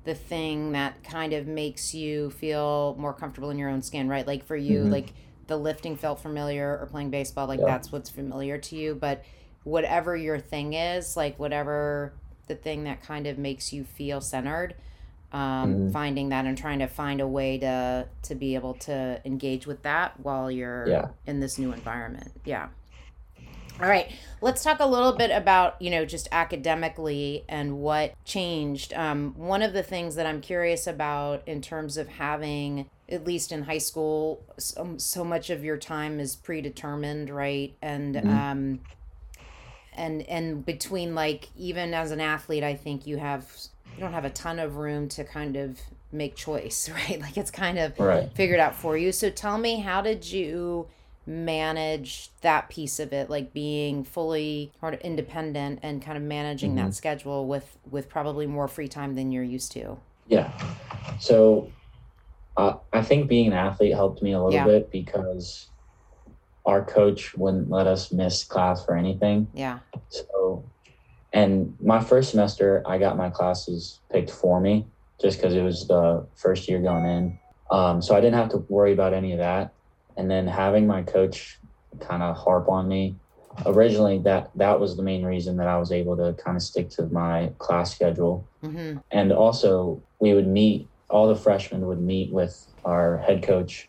the 0.04 0.14
thing 0.14 0.72
that 0.72 1.02
kind 1.02 1.32
of 1.32 1.46
makes 1.46 1.94
you 1.94 2.30
feel 2.30 2.94
more 2.98 3.12
comfortable 3.12 3.50
in 3.50 3.58
your 3.58 3.70
own 3.70 3.82
skin, 3.82 4.08
right? 4.08 4.26
Like 4.26 4.44
for 4.44 4.56
you, 4.56 4.80
mm-hmm. 4.80 4.92
like 4.92 5.12
the 5.46 5.56
lifting 5.56 5.96
felt 5.96 6.20
familiar 6.20 6.78
or 6.80 6.86
playing 6.86 7.10
baseball, 7.10 7.46
like 7.46 7.60
yeah. 7.60 7.66
that's 7.66 7.90
what's 7.90 8.10
familiar 8.10 8.58
to 8.58 8.76
you. 8.76 8.94
But 8.94 9.24
whatever 9.64 10.16
your 10.16 10.38
thing 10.38 10.74
is, 10.74 11.16
like 11.16 11.38
whatever 11.38 12.12
the 12.46 12.54
thing 12.54 12.84
that 12.84 13.02
kind 13.02 13.26
of 13.26 13.38
makes 13.38 13.72
you 13.72 13.84
feel 13.84 14.20
centered, 14.20 14.74
um, 15.32 15.40
mm-hmm. 15.40 15.90
finding 15.90 16.28
that 16.28 16.44
and 16.44 16.56
trying 16.56 16.78
to 16.78 16.86
find 16.86 17.20
a 17.20 17.26
way 17.26 17.58
to 17.58 18.06
to 18.22 18.34
be 18.34 18.54
able 18.54 18.74
to 18.74 19.20
engage 19.24 19.66
with 19.66 19.82
that 19.82 20.18
while 20.20 20.50
you're 20.50 20.88
yeah. 20.88 21.08
in 21.26 21.40
this 21.40 21.58
new 21.58 21.72
environment. 21.72 22.30
Yeah. 22.44 22.68
All 23.80 23.88
right, 23.88 24.12
let's 24.40 24.62
talk 24.62 24.78
a 24.78 24.86
little 24.86 25.14
bit 25.14 25.32
about, 25.32 25.82
you 25.82 25.90
know, 25.90 26.04
just 26.04 26.28
academically 26.30 27.44
and 27.48 27.78
what 27.78 28.14
changed. 28.24 28.92
Um, 28.92 29.34
one 29.36 29.62
of 29.62 29.72
the 29.72 29.82
things 29.82 30.14
that 30.14 30.26
I'm 30.26 30.40
curious 30.40 30.86
about 30.86 31.42
in 31.48 31.60
terms 31.60 31.96
of 31.96 32.06
having, 32.06 32.88
at 33.08 33.24
least 33.24 33.50
in 33.50 33.64
high 33.64 33.78
school, 33.78 34.44
so, 34.58 34.94
so 34.98 35.24
much 35.24 35.50
of 35.50 35.64
your 35.64 35.76
time 35.76 36.20
is 36.20 36.36
predetermined, 36.36 37.30
right? 37.30 37.74
And, 37.82 38.14
mm-hmm. 38.14 38.28
um, 38.30 38.80
and, 39.94 40.22
and 40.22 40.64
between 40.64 41.14
like, 41.14 41.48
even 41.56 41.94
as 41.94 42.10
an 42.10 42.20
athlete, 42.20 42.62
I 42.62 42.74
think 42.74 43.06
you 43.06 43.16
have, 43.18 43.50
you 43.94 44.00
don't 44.00 44.12
have 44.12 44.24
a 44.24 44.30
ton 44.30 44.58
of 44.58 44.76
room 44.76 45.08
to 45.10 45.24
kind 45.24 45.56
of 45.56 45.78
make 46.12 46.36
choice, 46.36 46.88
right? 47.08 47.20
Like 47.20 47.36
it's 47.36 47.50
kind 47.50 47.78
of 47.78 47.98
right. 47.98 48.30
figured 48.34 48.60
out 48.60 48.74
for 48.74 48.96
you. 48.96 49.12
So 49.12 49.30
tell 49.30 49.58
me, 49.58 49.80
how 49.80 50.02
did 50.02 50.30
you, 50.30 50.88
manage 51.26 52.30
that 52.42 52.68
piece 52.68 53.00
of 53.00 53.12
it 53.12 53.30
like 53.30 53.52
being 53.54 54.04
fully 54.04 54.70
independent 55.00 55.78
and 55.82 56.02
kind 56.02 56.18
of 56.18 56.22
managing 56.22 56.74
mm-hmm. 56.74 56.86
that 56.86 56.94
schedule 56.94 57.46
with 57.46 57.78
with 57.90 58.08
probably 58.08 58.46
more 58.46 58.68
free 58.68 58.88
time 58.88 59.14
than 59.14 59.32
you're 59.32 59.42
used 59.42 59.72
to 59.72 59.96
yeah 60.26 60.52
so 61.18 61.70
uh, 62.58 62.74
i 62.92 63.00
think 63.00 63.26
being 63.26 63.46
an 63.46 63.52
athlete 63.54 63.94
helped 63.94 64.22
me 64.22 64.32
a 64.32 64.36
little 64.36 64.52
yeah. 64.52 64.66
bit 64.66 64.90
because 64.90 65.68
our 66.66 66.84
coach 66.84 67.34
wouldn't 67.36 67.70
let 67.70 67.86
us 67.86 68.12
miss 68.12 68.44
class 68.44 68.84
for 68.84 68.96
anything. 68.96 69.48
Yeah. 69.52 69.80
So 70.08 70.64
and 71.32 71.76
my 71.80 72.02
first 72.02 72.30
semester 72.30 72.82
i 72.86 72.96
got 72.96 73.16
my 73.16 73.28
classes 73.28 73.98
picked 74.10 74.30
for 74.30 74.60
me 74.60 74.86
just 75.20 75.38
because 75.38 75.54
it 75.54 75.62
was 75.62 75.86
the 75.88 76.24
first 76.36 76.68
year 76.68 76.80
going 76.80 77.04
in. 77.04 77.38
Um, 77.70 78.00
so 78.00 78.14
i 78.14 78.20
didn't 78.20 78.38
have 78.38 78.50
to 78.50 78.58
worry 78.68 78.92
about 78.92 79.12
any 79.12 79.32
of 79.32 79.38
that. 79.38 79.72
And 80.16 80.30
then 80.30 80.46
having 80.46 80.86
my 80.86 81.02
coach 81.02 81.58
kind 82.00 82.22
of 82.22 82.36
harp 82.36 82.68
on 82.68 82.88
me 82.88 83.16
originally 83.66 84.18
that 84.18 84.50
that 84.56 84.80
was 84.80 84.96
the 84.96 85.02
main 85.02 85.24
reason 85.24 85.56
that 85.58 85.68
i 85.68 85.78
was 85.78 85.92
able 85.92 86.16
to 86.16 86.34
kind 86.42 86.56
of 86.56 86.62
stick 86.62 86.88
to 86.90 87.06
my 87.06 87.52
class 87.58 87.94
schedule. 87.94 88.46
Mm-hmm. 88.64 88.98
and 89.10 89.32
also 89.32 90.02
we 90.20 90.32
would 90.32 90.48
meet 90.48 90.88
all 91.10 91.28
the 91.28 91.36
freshmen 91.36 91.86
would 91.86 92.00
meet 92.00 92.32
with 92.32 92.66
our 92.84 93.18
head 93.18 93.42
coach 93.42 93.88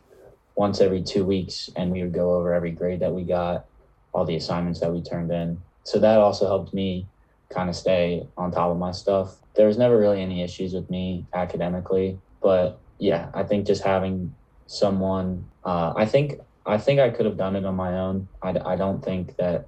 once 0.55 0.81
every 0.81 1.03
two 1.03 1.25
weeks 1.25 1.69
and 1.75 1.91
we 1.91 2.01
would 2.01 2.13
go 2.13 2.35
over 2.35 2.53
every 2.53 2.71
grade 2.71 2.99
that 2.99 3.11
we 3.11 3.23
got 3.23 3.65
all 4.13 4.25
the 4.25 4.35
assignments 4.35 4.79
that 4.79 4.91
we 4.91 5.01
turned 5.01 5.31
in 5.31 5.59
so 5.83 5.99
that 5.99 6.19
also 6.19 6.47
helped 6.47 6.73
me 6.73 7.07
kind 7.49 7.69
of 7.69 7.75
stay 7.75 8.25
on 8.37 8.51
top 8.51 8.71
of 8.71 8.77
my 8.77 8.91
stuff 8.91 9.35
there 9.55 9.67
was 9.67 9.77
never 9.77 9.97
really 9.97 10.21
any 10.21 10.41
issues 10.41 10.73
with 10.73 10.89
me 10.89 11.25
academically 11.33 12.17
but 12.41 12.79
yeah 12.99 13.29
i 13.33 13.43
think 13.43 13.67
just 13.67 13.83
having 13.83 14.33
someone. 14.67 15.45
Uh, 15.63 15.93
I 15.95 16.05
think 16.05 16.39
I 16.65 16.77
think 16.77 16.99
I 16.99 17.09
could 17.09 17.25
have 17.25 17.37
done 17.37 17.55
it 17.55 17.65
on 17.65 17.75
my 17.75 17.97
own. 17.97 18.27
I, 18.41 18.55
I 18.65 18.75
don't 18.75 19.03
think 19.03 19.35
that 19.37 19.67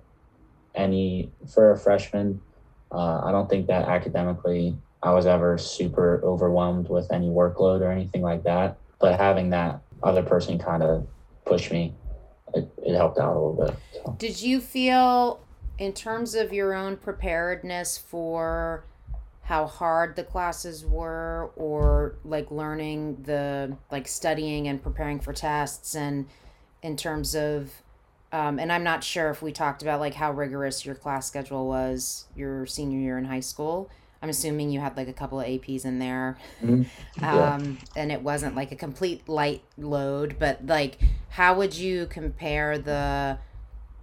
any 0.75 1.31
for 1.53 1.71
a 1.71 1.77
freshman. 1.77 2.41
Uh, 2.91 3.21
I 3.23 3.31
don't 3.31 3.49
think 3.49 3.67
that 3.67 3.87
academically 3.87 4.77
I 5.03 5.11
was 5.13 5.25
ever 5.25 5.57
super 5.57 6.21
overwhelmed 6.23 6.89
with 6.89 7.11
any 7.11 7.27
workload 7.27 7.81
or 7.81 7.91
anything 7.91 8.21
like 8.21 8.43
that. 8.43 8.77
But 8.99 9.19
having 9.19 9.51
that 9.51 9.81
other 10.03 10.23
person 10.23 10.59
kind 10.59 10.83
of 10.83 11.07
pushed 11.45 11.71
me, 11.71 11.93
it, 12.53 12.69
it 12.83 12.95
helped 12.95 13.17
out 13.19 13.35
a 13.35 13.39
little 13.39 13.65
bit. 13.65 13.75
So. 13.93 14.15
Did 14.17 14.41
you 14.41 14.59
feel, 14.61 15.45
in 15.77 15.93
terms 15.93 16.35
of 16.35 16.53
your 16.53 16.73
own 16.73 16.97
preparedness 16.97 17.97
for 17.97 18.85
how 19.47 19.65
hard 19.65 20.17
the 20.17 20.23
classes 20.25 20.85
were 20.85 21.51
or 21.55 22.17
like 22.25 22.51
learning 22.51 23.15
the 23.23 23.77
like 23.91 24.05
studying 24.05 24.67
and 24.67 24.83
preparing 24.83 25.21
for 25.21 25.31
tests 25.31 25.95
and 25.95 26.27
in 26.81 26.97
terms 26.97 27.33
of 27.33 27.71
um, 28.33 28.59
and 28.59 28.73
i'm 28.73 28.83
not 28.83 29.05
sure 29.05 29.29
if 29.29 29.41
we 29.41 29.53
talked 29.53 29.81
about 29.81 30.01
like 30.01 30.13
how 30.13 30.33
rigorous 30.33 30.85
your 30.85 30.95
class 30.95 31.27
schedule 31.27 31.65
was 31.65 32.25
your 32.35 32.65
senior 32.65 32.99
year 32.99 33.17
in 33.17 33.23
high 33.23 33.39
school 33.39 33.89
i'm 34.21 34.29
assuming 34.29 34.69
you 34.69 34.79
had 34.79 34.95
like 34.97 35.07
a 35.07 35.13
couple 35.13 35.39
of 35.39 35.45
aps 35.45 35.85
in 35.85 35.99
there 35.99 36.37
mm-hmm. 36.61 36.83
yeah. 37.21 37.55
um, 37.55 37.77
and 37.95 38.11
it 38.11 38.21
wasn't 38.21 38.55
like 38.55 38.71
a 38.71 38.75
complete 38.75 39.27
light 39.27 39.63
load 39.77 40.35
but 40.39 40.65
like 40.65 40.99
how 41.29 41.55
would 41.55 41.75
you 41.75 42.05
compare 42.07 42.77
the 42.77 43.37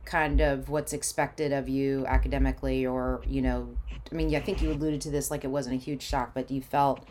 kind 0.04 0.40
of 0.40 0.68
what's 0.68 0.92
expected 0.92 1.52
of 1.52 1.68
you 1.68 2.04
academically 2.06 2.84
or 2.84 3.22
you 3.26 3.40
know 3.40 3.68
i 4.10 4.14
mean 4.14 4.34
i 4.34 4.40
think 4.40 4.60
you 4.60 4.70
alluded 4.70 5.00
to 5.00 5.10
this 5.10 5.30
like 5.30 5.44
it 5.44 5.48
wasn't 5.48 5.74
a 5.74 5.78
huge 5.78 6.02
shock 6.02 6.32
but 6.34 6.50
you 6.50 6.60
felt 6.60 7.06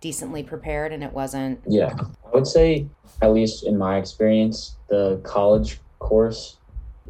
decently 0.00 0.42
prepared 0.42 0.92
and 0.92 1.04
it 1.04 1.12
wasn't 1.12 1.60
yeah 1.68 1.94
i 2.26 2.30
would 2.34 2.46
say 2.46 2.86
at 3.22 3.32
least 3.32 3.64
in 3.64 3.78
my 3.78 3.96
experience 3.96 4.74
the 4.88 5.20
college 5.22 5.78
course 6.00 6.56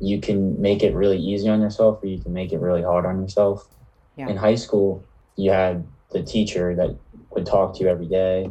you 0.00 0.20
can 0.20 0.60
make 0.60 0.82
it 0.82 0.94
really 0.94 1.18
easy 1.18 1.48
on 1.48 1.60
yourself 1.60 2.02
or 2.02 2.06
you 2.06 2.18
can 2.18 2.32
make 2.32 2.52
it 2.52 2.58
really 2.58 2.82
hard 2.82 3.06
on 3.06 3.20
yourself 3.20 3.68
yeah. 4.16 4.28
in 4.28 4.36
high 4.36 4.54
school 4.54 5.02
you 5.36 5.50
had 5.50 5.86
the 6.10 6.22
teacher 6.22 6.74
that 6.74 6.96
would 7.30 7.46
talk 7.46 7.74
to 7.74 7.84
you 7.84 7.88
every 7.88 8.06
day 8.06 8.50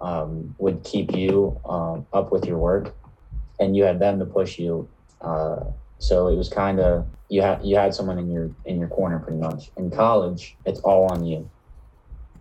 um, 0.00 0.54
would 0.58 0.82
keep 0.84 1.14
you 1.14 1.60
um, 1.68 2.06
up 2.12 2.32
with 2.32 2.44
your 2.44 2.58
work 2.58 2.94
and 3.58 3.76
you 3.76 3.84
had 3.84 3.98
them 3.98 4.18
to 4.18 4.24
push 4.24 4.58
you 4.58 4.88
uh, 5.20 5.60
so 6.00 6.28
it 6.28 6.36
was 6.36 6.48
kind 6.48 6.80
of 6.80 7.06
you 7.28 7.42
had 7.42 7.64
you 7.64 7.76
had 7.76 7.94
someone 7.94 8.18
in 8.18 8.30
your 8.30 8.50
in 8.64 8.78
your 8.78 8.88
corner 8.88 9.18
pretty 9.18 9.38
much. 9.38 9.70
In 9.76 9.90
college, 9.90 10.56
it's 10.66 10.80
all 10.80 11.06
on 11.12 11.24
you. 11.24 11.48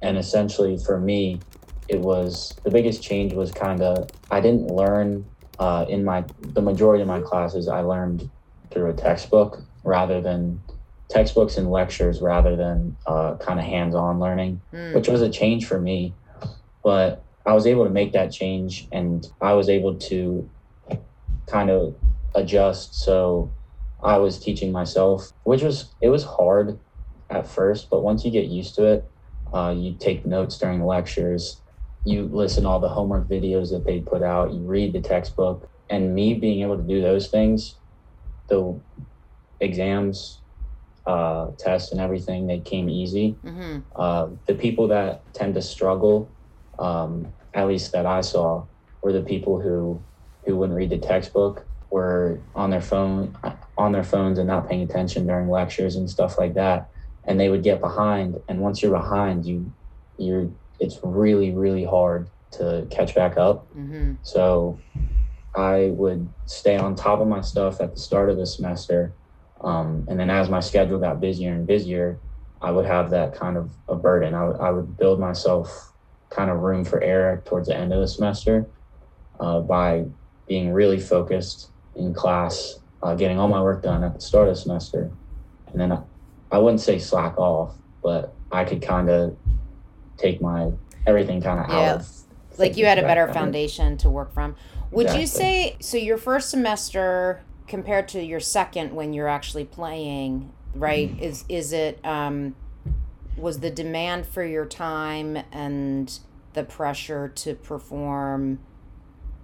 And 0.01 0.17
essentially 0.17 0.77
for 0.77 0.99
me, 0.99 1.39
it 1.87 1.99
was 1.99 2.55
the 2.63 2.71
biggest 2.71 3.03
change 3.03 3.33
was 3.33 3.51
kind 3.51 3.81
of 3.81 4.09
I 4.31 4.39
didn't 4.39 4.67
learn 4.67 5.25
uh, 5.59 5.85
in 5.89 6.05
my 6.05 6.23
the 6.39 6.61
majority 6.61 7.01
of 7.01 7.07
my 7.07 7.19
classes 7.19 7.67
I 7.67 7.81
learned 7.81 8.29
through 8.71 8.89
a 8.89 8.93
textbook 8.93 9.61
rather 9.83 10.21
than 10.21 10.61
textbooks 11.09 11.57
and 11.57 11.71
lectures 11.71 12.21
rather 12.21 12.55
than 12.55 12.95
uh, 13.07 13.35
kind 13.37 13.59
of 13.59 13.65
hands-on 13.65 14.19
learning, 14.19 14.61
mm. 14.73 14.93
which 14.93 15.07
was 15.07 15.21
a 15.21 15.29
change 15.29 15.65
for 15.65 15.79
me. 15.79 16.13
But 16.83 17.23
I 17.45 17.53
was 17.53 17.65
able 17.65 17.83
to 17.83 17.89
make 17.89 18.13
that 18.13 18.31
change, 18.31 18.87
and 18.91 19.27
I 19.41 19.53
was 19.53 19.69
able 19.69 19.95
to 19.95 20.49
kind 21.47 21.69
of 21.69 21.95
adjust. 22.35 22.93
So 22.93 23.51
I 24.03 24.17
was 24.17 24.39
teaching 24.39 24.71
myself, 24.71 25.31
which 25.43 25.63
was 25.63 25.89
it 26.01 26.09
was 26.09 26.23
hard 26.23 26.79
at 27.29 27.47
first, 27.47 27.89
but 27.89 28.01
once 28.01 28.23
you 28.23 28.31
get 28.31 28.45
used 28.45 28.75
to 28.75 28.85
it, 28.85 29.11
uh, 29.53 29.73
you 29.75 29.95
take 29.99 30.25
notes 30.25 30.57
during 30.57 30.85
lectures, 30.85 31.61
you 32.05 32.29
listen 32.31 32.65
all 32.65 32.79
the 32.79 32.89
homework 32.89 33.27
videos 33.27 33.71
that 33.71 33.83
they 33.85 33.99
put 33.99 34.23
out, 34.23 34.53
you 34.53 34.59
read 34.59 34.93
the 34.93 35.01
textbook, 35.01 35.69
and 35.89 36.13
me 36.13 36.33
being 36.33 36.61
able 36.61 36.77
to 36.77 36.83
do 36.83 37.01
those 37.01 37.27
things, 37.27 37.75
the 38.47 38.79
exams, 39.59 40.39
uh, 41.09 41.51
tests, 41.57 41.91
and 41.91 41.99
everything, 41.99 42.45
they 42.45 42.59
came 42.59 42.87
easy. 42.87 43.35
Mm-hmm. 43.43 43.79
Uh, 43.95 44.27
the 44.45 44.53
people 44.53 44.87
that 44.89 45.33
tend 45.33 45.55
to 45.55 45.61
struggle, 45.61 46.29
um, 46.77 47.27
at 47.55 47.67
least 47.67 47.91
that 47.93 48.05
I 48.05 48.21
saw, 48.21 48.65
were 49.01 49.11
the 49.11 49.23
people 49.23 49.59
who 49.59 50.01
who 50.45 50.55
wouldn't 50.55 50.77
read 50.77 50.91
the 50.91 50.97
textbook 50.97 51.65
were 51.89 52.39
on 52.55 52.69
their 52.69 52.81
phone 52.81 53.35
on 53.77 53.91
their 53.91 54.03
phones 54.03 54.37
and 54.37 54.47
not 54.47 54.69
paying 54.69 54.83
attention 54.83 55.25
during 55.25 55.49
lectures 55.49 55.95
and 55.95 56.09
stuff 56.09 56.37
like 56.37 56.53
that 56.53 56.89
and 57.25 57.39
they 57.39 57.49
would 57.49 57.63
get 57.63 57.79
behind 57.79 58.39
and 58.47 58.59
once 58.59 58.81
you're 58.81 58.91
behind 58.91 59.45
you 59.45 59.71
you're 60.17 60.47
it's 60.79 60.99
really 61.03 61.51
really 61.51 61.83
hard 61.83 62.29
to 62.51 62.85
catch 62.91 63.15
back 63.15 63.37
up 63.37 63.67
mm-hmm. 63.75 64.13
so 64.21 64.79
i 65.55 65.87
would 65.93 66.27
stay 66.45 66.77
on 66.77 66.95
top 66.95 67.19
of 67.19 67.27
my 67.27 67.41
stuff 67.41 67.81
at 67.81 67.93
the 67.95 67.99
start 67.99 68.29
of 68.29 68.37
the 68.37 68.45
semester 68.45 69.11
um, 69.61 70.05
and 70.07 70.19
then 70.19 70.29
as 70.29 70.49
my 70.49 70.59
schedule 70.59 70.99
got 70.99 71.19
busier 71.19 71.53
and 71.53 71.67
busier 71.67 72.19
i 72.61 72.71
would 72.71 72.85
have 72.85 73.09
that 73.09 73.33
kind 73.35 73.57
of 73.57 73.71
a 73.87 73.95
burden 73.95 74.33
I, 74.33 74.45
w- 74.45 74.59
I 74.59 74.71
would 74.71 74.97
build 74.97 75.19
myself 75.19 75.89
kind 76.29 76.49
of 76.49 76.59
room 76.59 76.85
for 76.85 77.01
error 77.01 77.41
towards 77.45 77.67
the 77.67 77.75
end 77.75 77.93
of 77.93 77.99
the 77.99 78.07
semester 78.07 78.65
uh, 79.39 79.59
by 79.61 80.05
being 80.47 80.71
really 80.71 80.99
focused 80.99 81.69
in 81.95 82.13
class, 82.13 82.79
uh, 83.03 83.15
getting 83.15 83.39
all 83.39 83.47
my 83.47 83.61
work 83.61 83.83
done 83.83 84.03
at 84.03 84.13
the 84.13 84.21
start 84.21 84.47
of 84.47 84.55
the 84.55 84.61
semester. 84.61 85.11
And 85.67 85.79
then 85.79 85.91
I, 85.91 86.01
I 86.51 86.57
wouldn't 86.57 86.81
say 86.81 86.99
slack 86.99 87.37
off, 87.37 87.75
but 88.03 88.33
I 88.51 88.63
could 88.63 88.81
kind 88.81 89.09
of 89.09 89.37
take 90.17 90.41
my 90.41 90.71
everything 91.05 91.41
kind 91.41 91.59
of 91.59 91.69
yeah. 91.69 91.93
out 91.93 92.05
like 92.57 92.75
you 92.75 92.85
had 92.85 92.99
a 92.99 93.03
better 93.03 93.31
foundation 93.31 93.97
to 93.97 94.09
work 94.09 94.33
from. 94.33 94.55
Would 94.91 95.05
exactly. 95.05 95.21
you 95.21 95.27
say 95.27 95.77
so 95.79 95.97
your 95.97 96.17
first 96.17 96.49
semester 96.49 97.41
compared 97.69 98.07
to 98.09 98.21
your 98.21 98.39
second 98.41 98.93
when 98.93 99.13
you're 99.13 99.27
actually 99.27 99.63
playing, 99.65 100.51
right? 100.73 101.09
Mm-hmm. 101.09 101.23
Is 101.23 101.45
is 101.47 101.71
it 101.71 102.03
um 102.05 102.55
was 103.37 103.59
the 103.61 103.69
demand 103.69 104.25
for 104.25 104.43
your 104.43 104.65
time 104.65 105.37
and 105.51 106.19
the 106.53 106.63
pressure 106.63 107.29
to 107.29 107.53
perform 107.55 108.59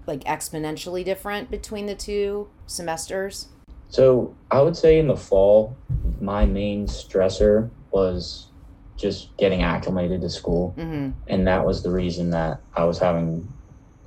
like 0.06 0.24
exponentially 0.26 1.06
different 1.06 1.50
between 1.50 1.86
the 1.86 1.96
two 1.96 2.50
semesters? 2.68 3.48
So 3.88 4.36
I 4.52 4.62
would 4.62 4.76
say 4.76 5.00
in 5.00 5.08
the 5.08 5.16
fall, 5.16 5.78
my 6.20 6.46
main 6.46 6.88
stressor 6.88 7.70
was 7.92 8.48
just 8.98 9.36
getting 9.38 9.62
acclimated 9.62 10.22
to 10.22 10.30
school, 10.30 10.74
Mm-hmm. 10.78 11.12
and 11.28 11.48
that 11.48 11.66
was 11.66 11.84
the 11.84 11.92
reason 11.92 12.32
that 12.32 12.62
I 12.76 12.84
was 12.86 12.98
having 12.98 13.48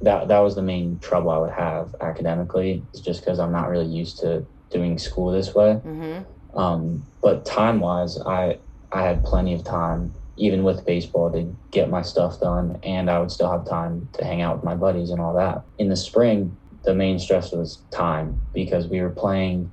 that. 0.02 0.28
That 0.28 0.40
was 0.40 0.54
the 0.54 0.62
main 0.62 0.98
trouble 1.00 1.30
I 1.30 1.38
would 1.38 1.52
have 1.52 1.94
academically. 2.00 2.86
It's 2.92 3.02
just 3.02 3.20
because 3.20 3.38
I'm 3.38 3.52
not 3.52 3.68
really 3.68 3.86
used 3.86 4.18
to 4.20 4.46
doing 4.70 4.98
school 4.98 5.30
this 5.32 5.54
way. 5.54 5.80
Mm-hmm. 5.84 6.58
Um, 6.58 7.04
but 7.22 7.44
time 7.44 7.80
wise, 7.80 8.18
I 8.20 8.60
I 8.92 9.02
had 9.02 9.24
plenty 9.24 9.54
of 9.54 9.64
time, 9.64 10.14
even 10.36 10.62
with 10.62 10.86
baseball, 10.86 11.30
to 11.32 11.54
get 11.72 11.90
my 11.90 12.02
stuff 12.02 12.40
done, 12.40 12.78
and 12.82 13.10
I 13.10 13.18
would 13.18 13.30
still 13.30 13.50
have 13.50 13.68
time 13.68 14.08
to 14.14 14.24
hang 14.24 14.40
out 14.42 14.56
with 14.56 14.64
my 14.64 14.74
buddies 14.74 15.10
and 15.10 15.20
all 15.20 15.34
that. 15.34 15.64
In 15.78 15.88
the 15.88 15.96
spring, 15.96 16.56
the 16.84 16.94
main 16.94 17.18
stress 17.18 17.52
was 17.52 17.84
time 17.92 18.40
because 18.54 18.88
we 18.88 19.00
were 19.00 19.10
playing. 19.10 19.72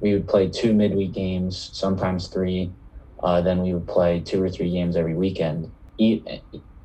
We 0.00 0.14
would 0.14 0.28
play 0.28 0.48
two 0.48 0.72
midweek 0.72 1.12
games, 1.12 1.70
sometimes 1.74 2.28
three. 2.28 2.72
Uh, 3.22 3.42
then 3.42 3.60
we 3.60 3.74
would 3.74 3.86
play 3.86 4.20
two 4.20 4.42
or 4.42 4.48
three 4.48 4.70
games 4.70 4.96
every 4.96 5.14
weekend. 5.14 5.70
E- 5.98 6.24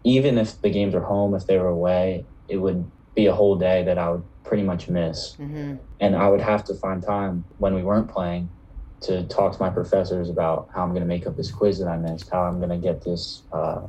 even 0.04 0.38
if 0.38 0.62
the 0.62 0.70
games 0.70 0.94
were 0.94 1.04
home, 1.04 1.34
if 1.34 1.48
they 1.48 1.58
were 1.58 1.68
away, 1.68 2.28
it 2.48 2.58
would 2.58 2.90
be 3.16 3.26
a 3.28 3.34
whole 3.34 3.56
day 3.56 3.84
that 3.84 3.98
I 3.98 4.12
would 4.12 4.24
pretty 4.44 4.64
much 4.64 4.88
miss 4.90 5.36
Mm-hmm. 5.40 5.76
and 6.00 6.16
I 6.16 6.30
would 6.30 6.42
have 6.42 6.64
to 6.66 6.74
find 6.76 7.02
time 7.02 7.46
when 7.58 7.74
we 7.74 7.84
weren't 7.84 8.10
playing 8.10 8.50
to 9.02 9.26
talk 9.28 9.54
to 9.54 9.60
my 9.62 9.70
professors 9.70 10.30
about 10.30 10.70
how 10.74 10.84
I'm 10.84 10.90
going 10.90 11.02
to 11.02 11.08
make 11.08 11.26
up 11.28 11.36
this 11.36 11.52
quiz 11.52 11.80
that 11.80 11.88
I 11.88 11.98
missed, 11.98 12.30
how 12.32 12.44
I'm 12.44 12.60
going 12.60 12.70
to 12.70 12.78
get 12.78 13.04
this 13.04 13.44
uh, 13.52 13.82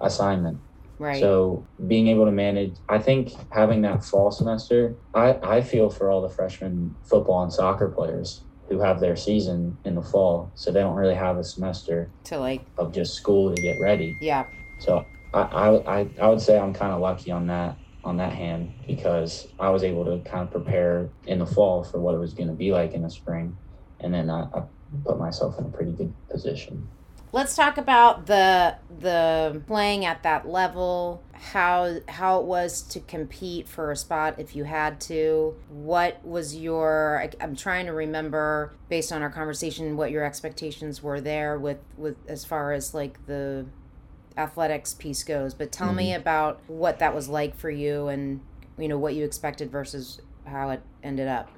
assignment. 0.00 0.58
Right. 0.98 1.20
So 1.20 1.68
being 1.86 2.08
able 2.08 2.26
to 2.26 2.32
manage, 2.32 2.76
I 2.88 2.98
think 2.98 3.32
having 3.50 3.82
that 3.82 4.04
fall 4.04 4.30
semester, 4.30 4.96
I, 5.14 5.38
I 5.42 5.60
feel 5.60 5.90
for 5.90 6.10
all 6.10 6.22
the 6.22 6.28
freshman 6.34 6.96
football 7.02 7.42
and 7.42 7.52
soccer 7.52 7.88
players 7.88 8.44
who 8.68 8.80
have 8.80 9.00
their 9.00 9.16
season 9.16 9.78
in 9.84 9.94
the 9.96 10.02
fall, 10.02 10.52
so 10.54 10.70
they 10.70 10.80
don't 10.80 10.94
really 10.94 11.14
have 11.14 11.36
a 11.36 11.44
semester 11.44 12.12
to 12.24 12.38
like, 12.38 12.62
of 12.78 12.92
just 12.92 13.14
school 13.14 13.54
to 13.54 13.60
get 13.60 13.78
ready. 13.80 14.16
yeah. 14.20 14.44
So 14.78 15.06
I, 15.34 15.40
I, 15.42 16.00
I, 16.00 16.08
I 16.22 16.28
would 16.28 16.40
say 16.40 16.58
I'm 16.58 16.72
kind 16.72 16.92
of 16.92 17.00
lucky 17.00 17.30
on 17.30 17.46
that 17.48 17.76
on 18.04 18.16
that 18.16 18.32
hand 18.32 18.72
because 18.86 19.48
I 19.58 19.70
was 19.70 19.84
able 19.84 20.04
to 20.04 20.28
kind 20.28 20.42
of 20.42 20.50
prepare 20.50 21.08
in 21.26 21.38
the 21.38 21.46
fall 21.46 21.84
for 21.84 22.00
what 22.00 22.14
it 22.14 22.18
was 22.18 22.34
going 22.34 22.48
to 22.48 22.54
be 22.54 22.72
like 22.72 22.92
in 22.92 23.02
the 23.02 23.10
spring, 23.10 23.56
and 24.00 24.12
then 24.12 24.30
I, 24.30 24.42
I 24.54 24.62
put 25.04 25.18
myself 25.18 25.58
in 25.58 25.66
a 25.66 25.68
pretty 25.68 25.92
good 25.92 26.12
position. 26.28 26.88
Let's 27.34 27.56
talk 27.56 27.78
about 27.78 28.26
the 28.26 28.76
the 29.00 29.62
playing 29.66 30.04
at 30.04 30.22
that 30.22 30.46
level, 30.46 31.22
how 31.32 31.96
how 32.06 32.40
it 32.40 32.44
was 32.44 32.82
to 32.82 33.00
compete 33.00 33.66
for 33.66 33.90
a 33.90 33.96
spot 33.96 34.34
if 34.38 34.54
you 34.54 34.64
had 34.64 35.00
to. 35.02 35.54
What 35.70 36.22
was 36.26 36.54
your 36.54 37.26
I'm 37.40 37.56
trying 37.56 37.86
to 37.86 37.94
remember 37.94 38.74
based 38.90 39.12
on 39.12 39.22
our 39.22 39.30
conversation 39.30 39.96
what 39.96 40.10
your 40.10 40.24
expectations 40.24 41.02
were 41.02 41.22
there 41.22 41.58
with 41.58 41.78
with 41.96 42.16
as 42.28 42.44
far 42.44 42.74
as 42.74 42.92
like 42.92 43.24
the 43.24 43.64
athletics 44.36 44.94
piece 44.94 45.24
goes, 45.24 45.54
but 45.54 45.72
tell 45.72 45.92
me 45.92 46.10
mm-hmm. 46.10 46.20
about 46.20 46.60
what 46.66 46.98
that 46.98 47.14
was 47.14 47.28
like 47.28 47.56
for 47.56 47.70
you 47.70 48.08
and 48.08 48.40
you 48.78 48.88
know 48.88 48.98
what 48.98 49.14
you 49.14 49.24
expected 49.24 49.70
versus 49.70 50.20
how 50.44 50.70
it 50.70 50.82
ended 51.02 51.28
up. 51.28 51.50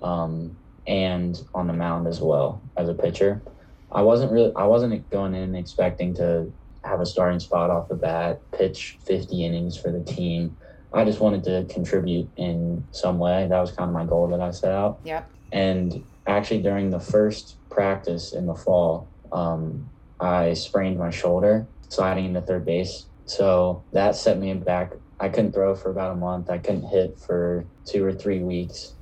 um, 0.00 0.56
and 0.86 1.36
on 1.54 1.66
the 1.66 1.72
mound 1.72 2.06
as 2.06 2.20
well 2.20 2.62
as 2.76 2.88
a 2.88 2.94
pitcher. 2.94 3.42
I 3.90 4.02
wasn't 4.02 4.30
really 4.30 4.52
I 4.54 4.64
wasn't 4.64 5.10
going 5.10 5.34
in 5.34 5.56
expecting 5.56 6.14
to 6.14 6.52
have 6.84 7.00
a 7.00 7.06
starting 7.06 7.40
spot 7.40 7.70
off 7.70 7.88
the 7.88 7.96
bat, 7.96 8.40
pitch 8.52 8.98
50 9.04 9.44
innings 9.44 9.76
for 9.76 9.90
the 9.90 10.04
team. 10.04 10.56
I 10.94 11.04
just 11.04 11.18
wanted 11.18 11.42
to 11.44 11.66
contribute 11.68 12.30
in 12.36 12.86
some 12.92 13.18
way. 13.18 13.48
That 13.50 13.60
was 13.60 13.72
kind 13.72 13.88
of 13.88 13.94
my 13.94 14.04
goal 14.04 14.28
that 14.28 14.40
I 14.40 14.52
set 14.52 14.70
out. 14.70 15.00
Yep. 15.04 15.28
And 15.50 16.04
actually, 16.26 16.62
during 16.62 16.90
the 16.90 17.00
first 17.00 17.56
practice 17.70 18.32
in 18.32 18.46
the 18.46 18.54
fall, 18.54 19.08
um, 19.32 19.88
I 20.20 20.54
sprained 20.54 20.98
my 20.98 21.10
shoulder 21.10 21.66
sliding 21.88 22.26
into 22.26 22.40
third 22.40 22.64
base. 22.64 23.06
So 23.26 23.84
that 23.92 24.16
set 24.16 24.38
me 24.38 24.52
back. 24.54 24.92
I 25.20 25.28
couldn't 25.28 25.52
throw 25.52 25.74
for 25.74 25.90
about 25.90 26.12
a 26.12 26.16
month. 26.16 26.50
I 26.50 26.58
couldn't 26.58 26.88
hit 26.88 27.18
for 27.18 27.64
two 27.84 28.04
or 28.04 28.12
three 28.12 28.40
weeks. 28.40 28.94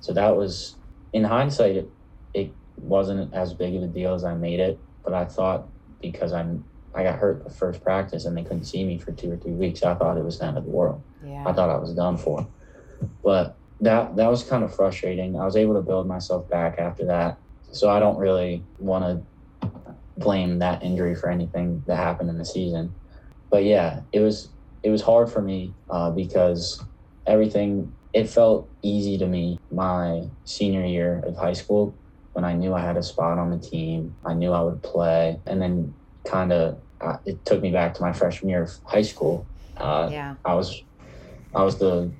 So 0.00 0.12
that 0.12 0.36
was, 0.36 0.76
in 1.12 1.24
hindsight, 1.24 1.76
it, 1.76 1.88
it 2.34 2.52
wasn't 2.76 3.32
as 3.34 3.54
big 3.54 3.74
of 3.74 3.82
a 3.82 3.86
deal 3.86 4.14
as 4.14 4.24
I 4.24 4.34
made 4.34 4.60
it. 4.60 4.78
But 5.04 5.14
I 5.14 5.24
thought 5.24 5.68
because 6.00 6.32
I'm 6.32 6.64
I 6.94 7.02
got 7.02 7.18
hurt 7.18 7.42
the 7.42 7.50
first 7.50 7.82
practice 7.82 8.24
and 8.24 8.36
they 8.36 8.42
couldn't 8.42 8.64
see 8.64 8.84
me 8.84 8.98
for 8.98 9.10
two 9.12 9.32
or 9.32 9.36
three 9.36 9.52
weeks, 9.52 9.82
I 9.82 9.94
thought 9.94 10.16
it 10.16 10.24
was 10.24 10.38
the 10.38 10.46
end 10.46 10.56
of 10.56 10.64
the 10.64 10.70
world. 10.70 11.02
Yeah. 11.24 11.44
I 11.46 11.52
thought 11.52 11.68
I 11.68 11.76
was 11.76 11.92
done 11.92 12.16
for. 12.16 12.46
But 13.22 13.56
that 13.80 14.16
that 14.16 14.30
was 14.30 14.42
kind 14.42 14.64
of 14.64 14.74
frustrating. 14.74 15.38
I 15.38 15.44
was 15.44 15.56
able 15.56 15.74
to 15.74 15.82
build 15.82 16.06
myself 16.06 16.48
back 16.48 16.78
after 16.78 17.06
that. 17.06 17.38
So 17.72 17.90
I 17.90 17.98
don't 17.98 18.18
really 18.18 18.64
want 18.78 19.04
to 19.04 19.22
blame 20.16 20.60
that 20.60 20.82
injury 20.82 21.14
for 21.14 21.28
anything 21.28 21.82
that 21.86 21.96
happened 21.96 22.30
in 22.30 22.38
the 22.38 22.44
season. 22.44 22.94
But 23.50 23.64
yeah, 23.64 24.00
it 24.12 24.20
was 24.20 24.52
it 24.82 24.90
was 24.90 25.02
hard 25.02 25.30
for 25.30 25.42
me 25.42 25.74
uh, 25.90 26.10
because 26.10 26.82
everything 27.26 27.92
it 28.12 28.28
felt 28.28 28.70
easy 28.82 29.18
to 29.18 29.26
me 29.26 29.58
my 29.72 30.22
senior 30.44 30.84
year 30.84 31.22
of 31.26 31.36
high 31.36 31.52
school 31.52 31.98
when 32.32 32.44
I 32.44 32.52
knew 32.52 32.74
I 32.74 32.80
had 32.80 32.96
a 32.96 33.02
spot 33.02 33.38
on 33.38 33.50
the 33.50 33.58
team. 33.58 34.16
I 34.24 34.34
knew 34.34 34.52
I 34.52 34.60
would 34.60 34.82
play, 34.82 35.40
and 35.46 35.60
then 35.60 35.94
kind 36.26 36.52
of 36.52 36.80
uh, 37.00 37.16
it 37.26 37.44
took 37.44 37.60
me 37.60 37.70
back 37.70 37.94
to 37.94 38.02
my 38.02 38.12
freshman 38.12 38.50
year 38.50 38.62
of 38.62 38.72
high 38.84 39.02
school. 39.02 39.46
Uh, 39.76 40.08
yeah. 40.10 40.36
I 40.44 40.54
was 40.54 40.82
I 41.54 41.62
was 41.64 41.78
the 41.78 42.12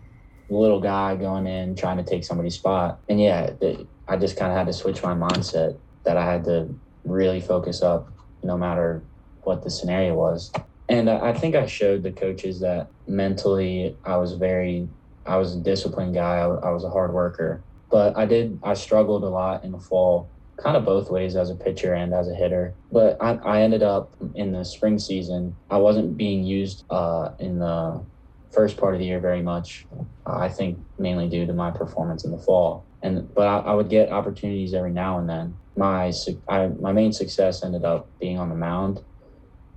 little 0.49 0.81
guy 0.81 1.17
going 1.17 1.47
in 1.47 1.77
trying 1.77 1.97
to 1.97 2.05
take 2.05 2.25
somebody's 2.25 2.57
spot, 2.57 3.01
and 3.09 3.21
yeah, 3.21 3.51
the, 3.61 3.87
I 4.09 4.17
just 4.17 4.37
kind 4.37 4.53
of 4.53 4.59
had 4.59 4.67
to 4.67 4.73
switch 4.73 5.03
my 5.03 5.15
mindset 5.15 5.79
that 6.05 6.17
I 6.17 6.25
had 6.25 6.45
to 6.45 6.75
really 7.05 7.41
focus 7.41 7.83
up, 7.83 8.13
no 8.43 8.57
matter 8.57 9.05
what 9.43 9.63
the 9.63 9.71
scenario 9.71 10.15
was. 10.15 10.53
And 10.89 11.09
I, 11.09 11.31
I 11.31 11.33
think 11.33 11.55
I 11.55 11.67
showed 11.67 12.03
the 12.03 12.13
coaches 12.13 12.61
that 12.61 12.91
mentally 13.07 13.97
I 14.05 14.17
was 14.17 14.35
very, 14.35 14.89
I 15.27 15.37
was 15.37 15.55
a 15.55 15.61
disciplined 15.61 16.15
guy. 16.15 16.39
I, 16.39 16.47
I 16.47 16.71
was 16.71 16.85
a 16.85 16.91
hard 16.91 17.13
worker, 17.13 17.65
but 17.91 18.17
I 18.17 18.27
did 18.27 18.59
I 18.63 18.75
struggled 18.75 19.25
a 19.25 19.29
lot 19.29 19.65
in 19.65 19.73
the 19.73 19.79
fall 19.79 20.31
kind 20.63 20.77
of 20.77 20.85
both 20.85 21.11
ways 21.11 21.37
as 21.37 21.51
a 21.51 21.55
pitcher 21.55 21.95
and 21.95 22.15
as 22.15 22.29
a 22.29 22.35
hitter. 22.35 22.77
But 22.93 23.17
I, 23.21 23.35
I 23.45 23.63
ended 23.63 23.83
up 23.83 24.15
in 24.35 24.53
the 24.53 24.65
spring 24.65 24.99
season, 24.99 25.57
I 25.69 25.79
wasn't 25.79 26.17
being 26.17 26.45
used 26.45 26.85
uh, 26.91 27.31
in 27.41 27.59
the 27.59 28.07
first 28.55 28.77
part 28.77 28.95
of 28.95 29.01
the 29.01 29.07
year 29.07 29.21
very 29.21 29.43
much. 29.43 29.87
Uh, 30.27 30.39
I 30.39 30.49
think 30.49 30.79
mainly 30.99 31.29
due 31.29 31.47
to 31.47 31.53
my 31.53 31.71
performance 31.71 32.25
in 32.25 32.31
the 32.31 32.39
fall. 32.39 32.85
And 33.03 33.33
but 33.35 33.47
I, 33.47 33.59
I 33.71 33.75
would 33.75 33.91
get 33.91 34.11
opportunities 34.11 34.73
every 34.75 34.93
now 34.93 35.19
and 35.19 35.29
then. 35.29 35.57
My 35.77 36.13
I, 36.49 36.69
my 36.69 36.93
main 36.93 37.13
success 37.13 37.65
ended 37.65 37.85
up 37.85 38.09
being 38.21 38.39
on 38.39 38.49
the 38.49 38.55
mound, 38.55 39.01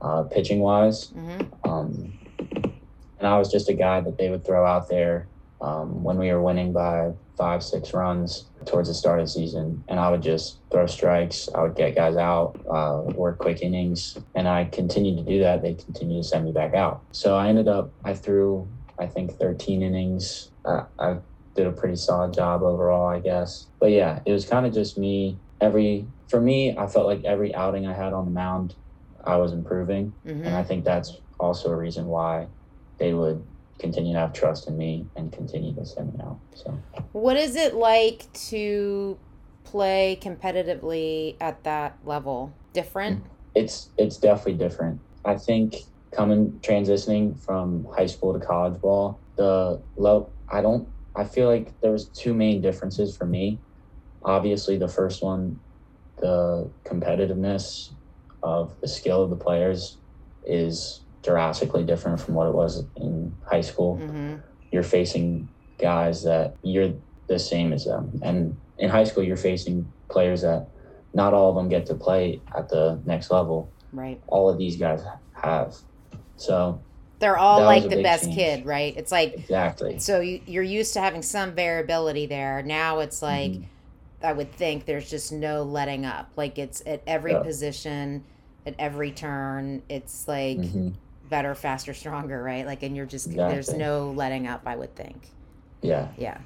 uh, 0.01 0.23
pitching 0.23 0.59
wise. 0.59 1.07
Mm-hmm. 1.07 1.69
Um, 1.69 2.13
and 3.19 3.27
I 3.27 3.37
was 3.37 3.51
just 3.51 3.67
a 3.67 3.73
guy 3.73 3.99
that 4.01 4.17
they 4.17 4.29
would 4.29 4.45
throw 4.45 4.65
out 4.65 4.89
there 4.89 5.27
um, 5.59 6.03
when 6.03 6.17
we 6.17 6.31
were 6.31 6.41
winning 6.41 6.71
by 6.71 7.13
five, 7.37 7.63
six 7.63 7.93
runs 7.93 8.45
towards 8.65 8.89
the 8.89 8.95
start 8.95 9.19
of 9.19 9.27
the 9.27 9.31
season. 9.31 9.83
And 9.87 9.99
I 9.99 10.09
would 10.09 10.21
just 10.21 10.57
throw 10.71 10.87
strikes. 10.87 11.47
I 11.53 11.61
would 11.61 11.75
get 11.75 11.95
guys 11.95 12.17
out, 12.17 12.59
uh, 12.69 13.03
work 13.13 13.37
quick 13.37 13.61
innings. 13.61 14.17
And 14.35 14.47
I 14.47 14.65
continued 14.65 15.17
to 15.17 15.23
do 15.23 15.39
that. 15.39 15.61
They 15.61 15.75
continued 15.75 16.23
to 16.23 16.27
send 16.27 16.45
me 16.45 16.51
back 16.51 16.73
out. 16.73 17.03
So 17.11 17.35
I 17.35 17.47
ended 17.47 17.67
up, 17.67 17.91
I 18.03 18.13
threw, 18.13 18.67
I 18.99 19.05
think, 19.05 19.37
13 19.37 19.83
innings. 19.83 20.49
Uh, 20.65 20.85
I 20.99 21.17
did 21.55 21.67
a 21.67 21.71
pretty 21.71 21.95
solid 21.95 22.33
job 22.33 22.63
overall, 22.63 23.07
I 23.07 23.19
guess. 23.19 23.67
But 23.79 23.91
yeah, 23.91 24.19
it 24.25 24.31
was 24.31 24.45
kind 24.45 24.65
of 24.65 24.73
just 24.73 24.97
me. 24.97 25.37
Every, 25.61 26.07
for 26.27 26.41
me, 26.41 26.77
I 26.77 26.87
felt 26.87 27.05
like 27.05 27.23
every 27.23 27.53
outing 27.53 27.87
I 27.87 27.93
had 27.93 28.13
on 28.13 28.25
the 28.25 28.31
mound, 28.31 28.75
I 29.23 29.37
was 29.37 29.53
improving. 29.53 30.13
Mm-hmm. 30.25 30.45
And 30.45 30.55
I 30.55 30.63
think 30.63 30.83
that's 30.83 31.17
also 31.39 31.69
a 31.69 31.75
reason 31.75 32.07
why 32.07 32.47
they 32.97 33.13
would 33.13 33.43
continue 33.79 34.13
to 34.13 34.19
have 34.19 34.33
trust 34.33 34.67
in 34.67 34.77
me 34.77 35.05
and 35.15 35.31
continue 35.31 35.73
to 35.75 35.85
send 35.85 36.13
me 36.13 36.19
out. 36.23 36.39
So 36.55 36.77
What 37.11 37.37
is 37.37 37.55
it 37.55 37.75
like 37.75 38.31
to 38.49 39.17
play 39.63 40.17
competitively 40.21 41.35
at 41.39 41.63
that 41.63 41.97
level? 42.05 42.53
Different? 42.73 43.23
Mm. 43.23 43.27
It's 43.55 43.89
it's 43.97 44.17
definitely 44.17 44.53
different. 44.53 44.99
I 45.25 45.35
think 45.35 45.75
coming 46.11 46.59
transitioning 46.61 47.39
from 47.39 47.87
high 47.95 48.05
school 48.05 48.33
to 48.37 48.45
college 48.45 48.79
ball, 48.81 49.19
the 49.35 49.81
low 49.95 50.29
I 50.49 50.61
don't 50.61 50.87
I 51.15 51.23
feel 51.23 51.47
like 51.47 51.79
there 51.81 51.91
was 51.91 52.05
two 52.05 52.33
main 52.33 52.61
differences 52.61 53.15
for 53.15 53.25
me. 53.25 53.59
Obviously 54.23 54.77
the 54.77 54.87
first 54.87 55.23
one, 55.23 55.59
the 56.19 56.69
competitiveness 56.85 57.91
of 58.43 58.79
the 58.81 58.87
skill 58.87 59.23
of 59.23 59.29
the 59.29 59.35
players 59.35 59.97
is 60.45 61.01
drastically 61.23 61.83
different 61.83 62.19
from 62.19 62.33
what 62.35 62.47
it 62.47 62.53
was 62.53 62.83
in 62.95 63.35
high 63.45 63.61
school. 63.61 63.97
Mm-hmm. 63.97 64.35
You're 64.71 64.83
facing 64.83 65.49
guys 65.77 66.23
that 66.23 66.55
you're 66.63 66.93
the 67.27 67.39
same 67.39 67.73
as 67.73 67.85
them. 67.85 68.19
And 68.23 68.57
in 68.77 68.89
high 68.89 69.03
school, 69.03 69.23
you're 69.23 69.37
facing 69.37 69.91
players 70.09 70.41
that 70.41 70.67
not 71.13 71.33
all 71.33 71.49
of 71.49 71.55
them 71.55 71.69
get 71.69 71.85
to 71.87 71.95
play 71.95 72.41
at 72.55 72.69
the 72.69 72.99
next 73.05 73.31
level. 73.31 73.69
Right. 73.91 74.21
All 74.27 74.49
of 74.49 74.57
these 74.57 74.75
guys 74.77 75.01
have. 75.33 75.75
So 76.35 76.79
They're 77.19 77.37
all 77.37 77.63
like 77.63 77.89
the 77.89 78.03
best 78.03 78.25
change. 78.25 78.35
kid, 78.35 78.65
right? 78.65 78.95
It's 78.95 79.11
like 79.11 79.33
exactly. 79.33 79.99
so 79.99 80.19
you, 80.19 80.41
you're 80.45 80.63
used 80.63 80.93
to 80.93 81.01
having 81.01 81.21
some 81.23 81.53
variability 81.53 82.25
there. 82.27 82.61
Now 82.61 82.99
it's 82.99 83.21
like 83.21 83.51
Mhm. 83.53 83.63
I 84.23 84.33
would 84.33 84.51
think 84.51 84.85
there's 84.85 85.09
just 85.09 85.31
no 85.31 85.63
letting 85.63 86.05
up. 86.05 86.29
Like 86.35 86.57
it's 86.59 86.81
at 86.85 87.01
every 87.07 87.31
Yeah. 87.33 87.39
position, 87.43 88.23
at 88.65 88.75
every 88.77 89.11
turn. 89.11 89.81
It's 89.89 90.27
like 90.27 90.57
Mhm. 90.59 90.93
Better, 91.29 91.55
faster, 91.55 91.93
stronger, 91.93 92.41
right? 92.41 92.65
Like, 92.65 92.83
and 92.83 92.95
you're 92.95 93.05
just 93.05 93.31
there's 93.35 93.73
no 93.73 94.11
letting 94.11 94.47
up. 94.47 94.61
I 94.65 94.75
would 94.75 94.95
think. 94.95 95.29
Yeah. 95.81 96.07
Yeah. 96.17 96.37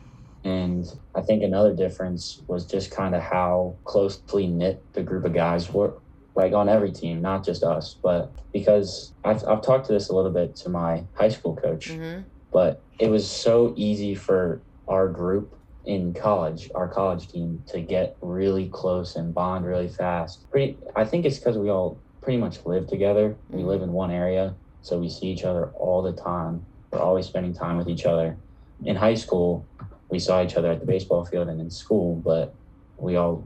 And 0.44 0.86
I 1.15 1.22
think 1.22 1.44
another 1.44 1.74
difference 1.76 2.41
was 2.48 2.65
just 2.65 2.91
kind 2.91 3.13
of 3.13 3.22
how 3.22 3.76
closely 3.84 4.48
knit 4.48 4.84
the 4.94 5.04
group 5.04 5.24
of 5.26 5.34
guys 5.34 5.72
were, 5.72 5.94
like 6.36 6.54
on 6.54 6.67
every 6.67 6.91
team, 6.91 7.22
not 7.22 7.46
just 7.46 7.63
us, 7.63 7.96
but 8.02 8.32
because 8.52 9.13
I've, 9.24 9.44
I've 9.48 9.62
talked 9.62 9.86
to 9.88 9.94
this 9.94 10.10
a 10.10 10.15
little 10.15 10.32
bit 10.32 10.56
to 10.58 10.70
my 10.70 11.04
high 11.13 11.30
school 11.30 11.56
coach, 11.56 11.89
Mm-hmm. 11.89 12.22
but 12.52 12.82
it 13.00 13.10
was 13.10 13.30
so 13.30 13.74
easy 13.78 14.15
for 14.15 14.62
our 14.88 15.08
group 15.08 15.56
in 15.86 16.12
college, 16.13 16.72
our 16.74 16.88
college 16.88 17.28
team, 17.28 17.63
to 17.67 17.80
get 17.80 18.17
really 18.22 18.67
close 18.70 19.15
and 19.17 19.34
bond 19.36 19.65
really 19.65 19.88
fast. 19.88 20.50
Pretty, 20.50 20.76
I 20.96 21.06
think 21.06 21.26
it's 21.26 21.38
because 21.38 21.58
we 21.58 21.70
all 21.70 22.00
pretty 22.22 22.38
much 22.38 22.65
live 22.65 22.88
together. 22.88 23.36
We 23.50 23.62
Mhm. 23.62 23.67
live 23.67 23.82
in 23.84 23.94
one 23.94 24.10
area, 24.12 24.56
so 24.82 25.00
we 25.00 25.10
see 25.10 25.28
each 25.28 25.44
other 25.44 25.67
all 25.76 26.02
the 26.02 26.13
time. 26.13 26.65
We're 26.91 27.00
always 27.00 27.26
spending 27.26 27.54
time 27.54 27.78
with 27.78 27.88
each 27.88 28.06
other. 28.06 28.38
In 28.84 28.96
high 28.96 29.13
school, 29.13 29.65
we 30.10 30.20
saw 30.20 30.44
each 30.44 30.56
other 30.56 30.72
at 30.72 30.80
the 30.80 30.86
baseball 30.86 31.26
field 31.26 31.48
and 31.48 31.62
in 31.62 31.70
school, 31.70 32.15
but 32.15 32.54
we 32.98 33.15
all 33.15 33.44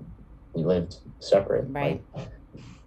we 0.54 0.64
lived 0.64 0.98
separate. 1.20 1.66
Right. 1.70 2.02
Like, 2.16 2.28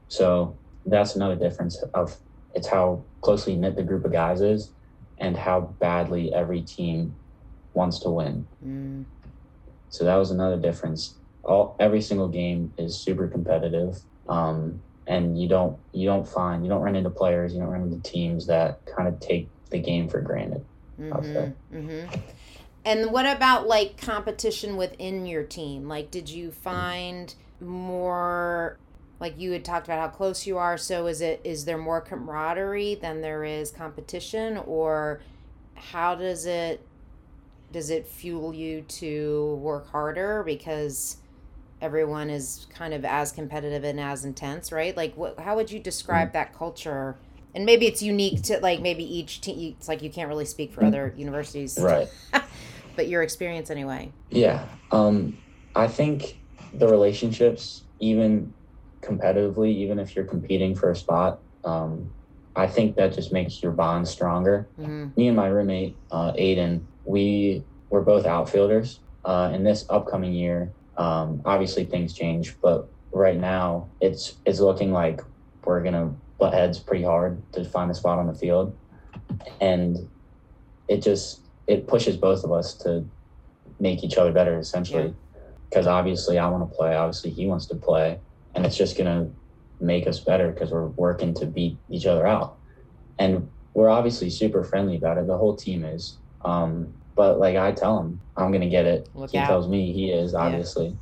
so 0.08 0.56
that's 0.86 1.14
another 1.16 1.36
difference 1.36 1.82
of 1.94 2.16
it's 2.54 2.66
how 2.66 3.04
closely 3.20 3.54
knit 3.56 3.76
the 3.76 3.82
group 3.82 4.04
of 4.04 4.12
guys 4.12 4.40
is 4.40 4.72
and 5.18 5.36
how 5.36 5.60
badly 5.78 6.32
every 6.32 6.62
team 6.62 7.14
wants 7.74 7.98
to 8.00 8.10
win. 8.10 8.46
Mm. 8.64 9.04
So 9.90 10.04
that 10.04 10.16
was 10.16 10.30
another 10.30 10.56
difference. 10.56 11.14
All 11.44 11.76
every 11.78 12.00
single 12.00 12.28
game 12.28 12.72
is 12.78 12.98
super 12.98 13.28
competitive. 13.28 13.98
Um, 14.28 14.80
and 15.08 15.40
you 15.40 15.48
don't 15.48 15.76
you 15.92 16.06
don't 16.06 16.28
find 16.28 16.62
you 16.62 16.68
don't 16.68 16.82
run 16.82 16.94
into 16.94 17.10
players, 17.10 17.54
you 17.54 17.60
don't 17.60 17.70
run 17.70 17.82
into 17.82 18.00
teams 18.08 18.46
that 18.46 18.84
kind 18.86 19.08
of 19.08 19.18
take 19.18 19.48
the 19.70 19.78
game 19.78 20.08
for 20.08 20.20
granted. 20.20 20.64
Mm-hmm. 21.00 21.76
Mm-hmm. 21.76 22.20
And 22.84 23.10
what 23.10 23.26
about 23.26 23.66
like 23.66 24.00
competition 24.00 24.76
within 24.76 25.26
your 25.26 25.42
team? 25.42 25.88
Like, 25.88 26.10
did 26.10 26.28
you 26.28 26.52
find 26.52 27.34
more? 27.60 28.78
Like 29.20 29.38
you 29.38 29.50
had 29.50 29.64
talked 29.64 29.86
about 29.88 29.98
how 29.98 30.08
close 30.08 30.46
you 30.46 30.58
are. 30.58 30.78
So 30.78 31.06
is 31.06 31.20
it 31.20 31.40
is 31.42 31.64
there 31.64 31.78
more 31.78 32.00
camaraderie 32.00 32.94
than 32.94 33.20
there 33.20 33.44
is 33.44 33.70
competition, 33.70 34.58
or 34.58 35.20
how 35.74 36.14
does 36.14 36.46
it 36.46 36.86
does 37.72 37.90
it 37.90 38.06
fuel 38.06 38.54
you 38.54 38.82
to 38.82 39.58
work 39.60 39.90
harder 39.90 40.42
because 40.44 41.18
everyone 41.80 42.30
is 42.30 42.66
kind 42.74 42.94
of 42.94 43.04
as 43.04 43.32
competitive 43.32 43.84
and 43.84 44.00
as 44.00 44.24
intense, 44.24 44.72
right? 44.72 44.96
Like, 44.96 45.14
what? 45.16 45.38
How 45.38 45.56
would 45.56 45.70
you 45.70 45.78
describe 45.80 46.32
that 46.32 46.54
culture? 46.54 47.16
And 47.54 47.64
maybe 47.64 47.86
it's 47.86 48.02
unique 48.02 48.42
to 48.44 48.60
like 48.60 48.80
maybe 48.80 49.02
each 49.02 49.40
team. 49.40 49.74
It's 49.78 49.88
like 49.88 50.02
you 50.02 50.10
can't 50.10 50.28
really 50.28 50.44
speak 50.44 50.72
for 50.72 50.84
other 50.84 51.14
universities, 51.16 51.78
Right. 51.80 52.08
but 52.96 53.08
your 53.08 53.22
experience 53.22 53.70
anyway. 53.70 54.12
Yeah. 54.30 54.66
Um, 54.92 55.38
I 55.74 55.88
think 55.88 56.38
the 56.74 56.86
relationships, 56.88 57.82
even 58.00 58.52
competitively, 59.00 59.70
even 59.70 59.98
if 59.98 60.14
you're 60.14 60.24
competing 60.24 60.74
for 60.74 60.90
a 60.90 60.96
spot, 60.96 61.40
um, 61.64 62.10
I 62.54 62.66
think 62.66 62.96
that 62.96 63.14
just 63.14 63.32
makes 63.32 63.62
your 63.62 63.72
bond 63.72 64.06
stronger. 64.06 64.68
Mm-hmm. 64.78 65.08
Me 65.16 65.28
and 65.28 65.36
my 65.36 65.46
roommate, 65.46 65.96
uh, 66.10 66.32
Aiden, 66.32 66.82
we 67.04 67.62
were 67.90 68.02
both 68.02 68.26
outfielders. 68.26 69.00
Uh, 69.24 69.50
in 69.54 69.62
this 69.62 69.84
upcoming 69.90 70.32
year, 70.32 70.72
um, 70.98 71.40
obviously 71.44 71.84
things 71.84 72.12
change, 72.12 72.60
but 72.60 72.88
right 73.12 73.38
now 73.38 73.88
it's 74.00 74.34
it's 74.44 74.60
looking 74.60 74.92
like 74.92 75.22
we're 75.64 75.82
gonna 75.82 76.14
butt 76.38 76.52
heads 76.52 76.78
pretty 76.78 77.04
hard 77.04 77.40
to 77.52 77.64
find 77.64 77.90
a 77.90 77.94
spot 77.94 78.18
on 78.18 78.26
the 78.26 78.34
field, 78.34 78.76
and 79.60 79.96
it 80.88 81.02
just 81.02 81.40
it 81.66 81.86
pushes 81.86 82.16
both 82.16 82.44
of 82.44 82.52
us 82.52 82.74
to 82.74 83.08
make 83.80 84.04
each 84.04 84.18
other 84.18 84.32
better 84.32 84.58
essentially. 84.58 85.14
Because 85.68 85.86
obviously 85.86 86.38
i 86.38 86.48
want 86.48 86.68
to 86.68 86.74
play 86.74 86.96
obviously 86.96 87.28
he 87.28 87.46
wants 87.46 87.66
to 87.66 87.74
play 87.74 88.18
and 88.54 88.66
it's 88.66 88.76
just 88.76 88.96
going 88.96 89.06
to 89.06 89.30
make 89.80 90.06
us 90.06 90.18
better 90.18 90.50
because 90.50 90.70
we're 90.72 90.86
working 90.86 91.32
to 91.34 91.46
beat 91.46 91.78
each 91.88 92.06
other 92.06 92.26
out. 92.26 92.58
And 93.18 93.48
we're 93.74 93.88
obviously 93.88 94.30
super 94.30 94.64
friendly 94.64 94.96
about 94.96 95.18
it. 95.18 95.26
The 95.26 95.36
whole 95.36 95.56
team 95.56 95.84
is. 95.84 96.18
Um, 96.44 96.92
but 97.18 97.38
like 97.38 97.56
i 97.56 97.70
tell 97.72 97.98
him 98.00 98.18
i'm 98.38 98.50
going 98.50 98.62
to 98.68 98.68
get 98.78 98.86
it 98.86 99.08
Look 99.14 99.30
he 99.32 99.38
out. 99.38 99.46
tells 99.48 99.66
me 99.68 99.92
he 99.92 100.10
is 100.10 100.34
obviously 100.34 100.96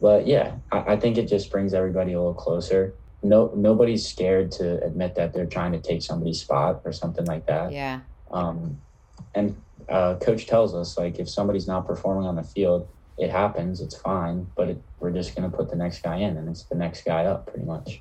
but 0.00 0.26
yeah 0.26 0.56
I, 0.72 0.78
I 0.92 0.96
think 0.96 1.18
it 1.18 1.26
just 1.28 1.50
brings 1.52 1.74
everybody 1.74 2.12
a 2.14 2.18
little 2.18 2.34
closer 2.46 2.94
no 3.22 3.52
nobody's 3.54 4.04
scared 4.08 4.50
to 4.58 4.82
admit 4.82 5.14
that 5.14 5.32
they're 5.32 5.46
trying 5.46 5.72
to 5.72 5.80
take 5.80 6.02
somebody's 6.02 6.40
spot 6.40 6.80
or 6.84 6.92
something 6.92 7.26
like 7.26 7.46
that 7.46 7.70
Yeah. 7.70 8.00
um, 8.32 8.80
and 9.34 9.54
uh, 9.88 10.14
coach 10.16 10.46
tells 10.46 10.74
us 10.74 10.96
like 10.96 11.18
if 11.18 11.28
somebody's 11.28 11.66
not 11.66 11.86
performing 11.86 12.26
on 12.26 12.36
the 12.36 12.42
field, 12.44 12.88
it 13.18 13.30
happens. 13.30 13.80
It's 13.80 13.96
fine, 13.96 14.46
but 14.56 14.68
it, 14.70 14.78
we're 15.00 15.10
just 15.10 15.34
gonna 15.34 15.50
put 15.50 15.68
the 15.70 15.76
next 15.76 16.02
guy 16.02 16.16
in, 16.16 16.36
and 16.36 16.48
it's 16.48 16.64
the 16.64 16.76
next 16.76 17.04
guy 17.04 17.24
up 17.24 17.46
pretty 17.48 17.66
much 17.66 18.00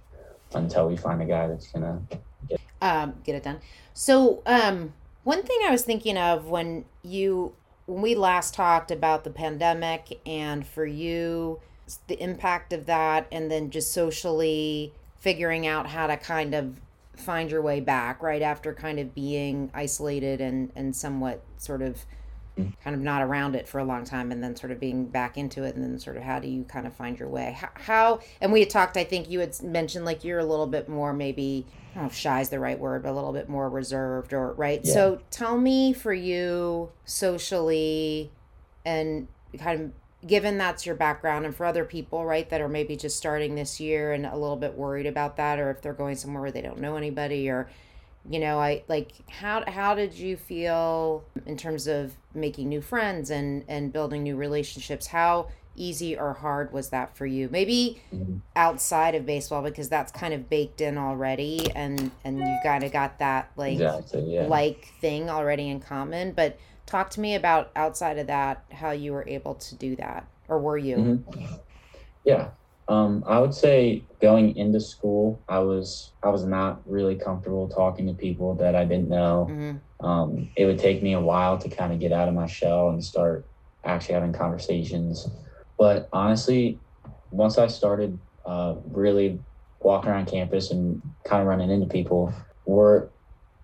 until 0.53 0.87
we 0.87 0.95
find 0.95 1.21
a 1.21 1.25
guy 1.25 1.47
that's 1.47 1.67
gonna. 1.71 2.01
get, 2.47 2.59
um, 2.81 3.15
get 3.23 3.35
it 3.35 3.43
done. 3.43 3.59
So, 3.93 4.41
um, 4.45 4.93
one 5.23 5.43
thing 5.43 5.60
I 5.65 5.71
was 5.71 5.84
thinking 5.84 6.17
of 6.17 6.47
when 6.47 6.86
you 7.03 7.53
when 7.86 8.01
we 8.01 8.15
last 8.15 8.53
talked 8.53 8.91
about 8.91 9.23
the 9.23 9.29
pandemic 9.29 10.21
and 10.25 10.65
for 10.65 10.86
you 10.86 11.60
the 12.07 12.21
impact 12.23 12.71
of 12.71 12.86
that, 12.86 13.27
and 13.31 13.51
then 13.51 13.69
just 13.69 13.91
socially 13.91 14.93
figuring 15.19 15.67
out 15.67 15.88
how 15.88 16.07
to 16.07 16.15
kind 16.15 16.55
of 16.55 16.79
find 17.15 17.51
your 17.51 17.62
way 17.62 17.79
back 17.81 18.23
right 18.23 18.41
after 18.41 18.73
kind 18.73 18.97
of 18.99 19.13
being 19.13 19.69
isolated 19.73 20.41
and 20.41 20.71
and 20.75 20.95
somewhat 20.95 21.43
sort 21.57 21.81
of. 21.81 22.05
Mm-hmm. 22.57 22.71
kind 22.83 22.93
of 22.97 23.01
not 23.01 23.21
around 23.21 23.55
it 23.55 23.65
for 23.65 23.79
a 23.79 23.85
long 23.85 24.03
time 24.03 24.29
and 24.29 24.43
then 24.43 24.57
sort 24.57 24.73
of 24.73 24.79
being 24.79 25.05
back 25.05 25.37
into 25.37 25.63
it 25.63 25.75
and 25.75 25.83
then 25.85 25.97
sort 25.97 26.17
of 26.17 26.23
how 26.23 26.37
do 26.37 26.49
you 26.49 26.65
kind 26.65 26.85
of 26.85 26.93
find 26.93 27.17
your 27.17 27.29
way? 27.29 27.55
How, 27.57 27.69
how 27.75 28.19
and 28.41 28.51
we 28.51 28.59
had 28.59 28.69
talked 28.69 28.97
i 28.97 29.05
think 29.05 29.29
you 29.29 29.39
had 29.39 29.55
mentioned 29.63 30.03
like 30.03 30.25
you're 30.25 30.39
a 30.39 30.43
little 30.43 30.67
bit 30.67 30.89
more 30.89 31.13
maybe 31.13 31.65
i 31.91 31.93
don't 31.95 32.03
know 32.03 32.07
if 32.09 32.13
shy 32.13 32.41
is 32.41 32.49
the 32.49 32.59
right 32.59 32.77
word 32.77 33.03
but 33.03 33.11
a 33.11 33.15
little 33.15 33.31
bit 33.31 33.47
more 33.47 33.69
reserved 33.69 34.33
or 34.33 34.51
right? 34.51 34.81
Yeah. 34.83 34.93
so 34.93 35.21
tell 35.31 35.57
me 35.57 35.93
for 35.93 36.13
you 36.13 36.91
socially 37.05 38.31
and 38.83 39.29
kind 39.57 39.81
of 39.81 40.27
given 40.27 40.57
that's 40.57 40.85
your 40.85 40.95
background 40.95 41.45
and 41.45 41.55
for 41.55 41.65
other 41.65 41.85
people 41.85 42.25
right 42.25 42.49
that 42.49 42.59
are 42.59 42.67
maybe 42.67 42.97
just 42.97 43.15
starting 43.15 43.55
this 43.55 43.79
year 43.79 44.11
and 44.11 44.25
a 44.25 44.35
little 44.35 44.57
bit 44.57 44.75
worried 44.75 45.05
about 45.05 45.37
that 45.37 45.57
or 45.57 45.71
if 45.71 45.81
they're 45.81 45.93
going 45.93 46.17
somewhere 46.17 46.41
where 46.41 46.51
they 46.51 46.61
don't 46.61 46.79
know 46.79 46.97
anybody 46.97 47.49
or 47.49 47.69
you 48.29 48.39
know 48.39 48.60
i 48.60 48.84
like 48.88 49.12
how 49.29 49.63
how 49.67 49.95
did 49.95 50.13
you 50.13 50.38
feel 50.38 51.23
in 51.45 51.57
terms 51.57 51.88
of 51.88 52.13
making 52.34 52.69
new 52.69 52.81
friends 52.81 53.29
and 53.31 53.63
and 53.67 53.91
building 53.91 54.23
new 54.23 54.36
relationships 54.36 55.07
how 55.07 55.47
easy 55.75 56.15
or 56.17 56.34
hard 56.34 56.71
was 56.71 56.89
that 56.89 57.15
for 57.15 57.25
you 57.25 57.47
maybe 57.51 58.01
Mhm. 58.13 58.41
outside 58.55 59.15
of 59.15 59.25
baseball 59.25 59.62
because 59.63 59.89
that's 59.89 60.12
kind 60.12 60.34
of 60.34 60.49
baked 60.49 60.81
in 60.81 60.97
already 60.97 61.71
and 61.75 62.12
and 62.23 62.38
you 62.39 62.57
kind 62.63 62.84
of 62.84 62.91
got 62.91 63.17
that 63.19 63.49
like 63.55 63.79
exactly. 63.79 64.36
Yeah. 64.36 64.45
like 64.47 64.86
thing 64.99 65.29
already 65.29 65.69
in 65.69 65.79
common 65.79 66.34
but 66.34 66.60
talk 66.86 67.10
to 67.12 67.21
me 67.21 67.36
about 67.36 67.71
outside 67.75 68.17
of 68.19 68.27
that 68.27 68.63
how 68.71 68.91
you 68.91 69.13
were 69.13 69.27
able 69.27 69.55
to 69.55 69.75
do 69.75 69.95
that 69.95 70.27
or 70.47 70.60
were 70.60 70.77
you 70.77 70.97
Mhm. 70.97 71.60
Yeah. 72.25 72.49
Um, 72.88 73.24
I 73.28 73.39
would 73.39 73.54
say 73.54 74.08
going 74.22 74.56
into 74.58 74.80
school, 74.80 75.44
I 75.48 75.60
was 75.60 76.13
I 76.24 76.30
was 76.30 76.46
not 76.46 76.82
really 76.86 77.15
comfortable 77.15 77.70
talking 77.70 78.08
to 78.08 78.13
people 78.13 78.56
that 78.56 78.76
I 78.76 78.86
didn't 78.86 79.10
know. 79.10 79.48
Mhm. 79.50 79.82
Um, 80.00 80.50
it 80.58 80.65
would 80.65 80.80
take 80.80 81.02
me 81.04 81.13
a 81.13 81.22
while 81.22 81.58
to 81.60 81.70
kind 81.70 81.94
of 81.94 82.00
get 82.00 82.12
out 82.12 82.28
of 82.28 82.34
my 82.34 82.48
shell 82.48 82.89
and 82.89 83.04
start 83.04 83.50
actually 83.86 84.15
having 84.15 84.34
conversations. 84.34 85.28
But 85.78 86.10
honestly, 86.12 86.82
once 87.32 87.58
I 87.58 87.67
started 87.67 88.20
uh, 88.46 88.76
really 88.86 89.39
walking 89.80 90.10
around 90.10 90.28
campus 90.28 90.72
and 90.72 91.02
kind 91.26 91.41
of 91.41 91.48
running 91.48 91.70
into 91.70 91.88
people, 91.88 92.34
we're 92.65 93.10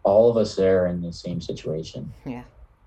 all 0.03 0.29
of 0.29 0.37
us 0.37 0.55
there 0.55 0.87
in 0.87 1.01
the 1.01 1.11
same 1.11 1.41
situation. 1.41 2.13
Yeah. 2.25 2.43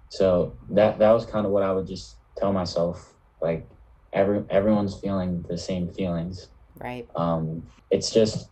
So 0.09 0.57
that 0.71 0.99
that 1.01 1.11
was 1.13 1.27
kind 1.27 1.45
of 1.45 1.53
what 1.53 1.63
I 1.63 1.73
would 1.73 1.87
just 1.87 2.19
tell 2.37 2.53
myself, 2.53 3.15
like 3.43 3.69
every 4.13 4.45
everyone's 4.51 4.99
feeling 4.99 5.45
the 5.49 5.59
same 5.59 5.89
feelings. 5.89 6.49
Right. 6.79 7.09
Um, 7.15 7.67
it's 7.91 8.11
just 8.11 8.49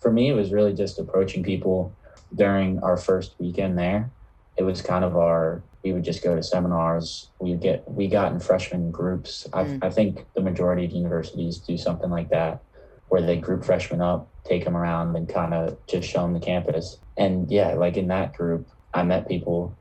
for 0.00 0.12
me, 0.12 0.30
it 0.30 0.34
was 0.34 0.52
really 0.52 0.74
just 0.74 0.98
approaching 0.98 1.42
people 1.42 1.94
during 2.34 2.78
our 2.80 2.96
first 2.96 3.34
weekend 3.38 3.78
there. 3.78 4.10
It 4.56 4.62
was 4.62 4.82
kind 4.82 5.04
of 5.04 5.16
our 5.16 5.62
we 5.82 5.92
would 5.92 6.04
just 6.04 6.24
go 6.24 6.34
to 6.34 6.42
seminars. 6.42 7.30
We 7.38 7.50
would 7.50 7.60
get 7.60 7.90
we 7.90 8.08
got 8.08 8.32
in 8.32 8.40
freshman 8.40 8.90
groups. 8.90 9.46
Mm. 9.52 9.82
I, 9.82 9.86
I 9.86 9.90
think 9.90 10.26
the 10.34 10.40
majority 10.40 10.84
of 10.84 10.92
universities 10.92 11.58
do 11.58 11.76
something 11.76 12.10
like 12.10 12.30
that, 12.30 12.62
where 13.08 13.22
they 13.22 13.36
group 13.36 13.64
freshmen 13.64 14.00
up, 14.00 14.28
take 14.44 14.64
them 14.64 14.76
around, 14.76 15.14
and 15.14 15.28
kind 15.28 15.54
of 15.54 15.76
just 15.86 16.08
show 16.08 16.22
them 16.22 16.32
the 16.32 16.40
campus. 16.40 16.98
And 17.16 17.50
yeah, 17.50 17.74
like 17.74 17.96
in 17.96 18.08
that 18.08 18.34
group, 18.34 18.68
I 18.92 19.02
met 19.02 19.28
people 19.28 19.76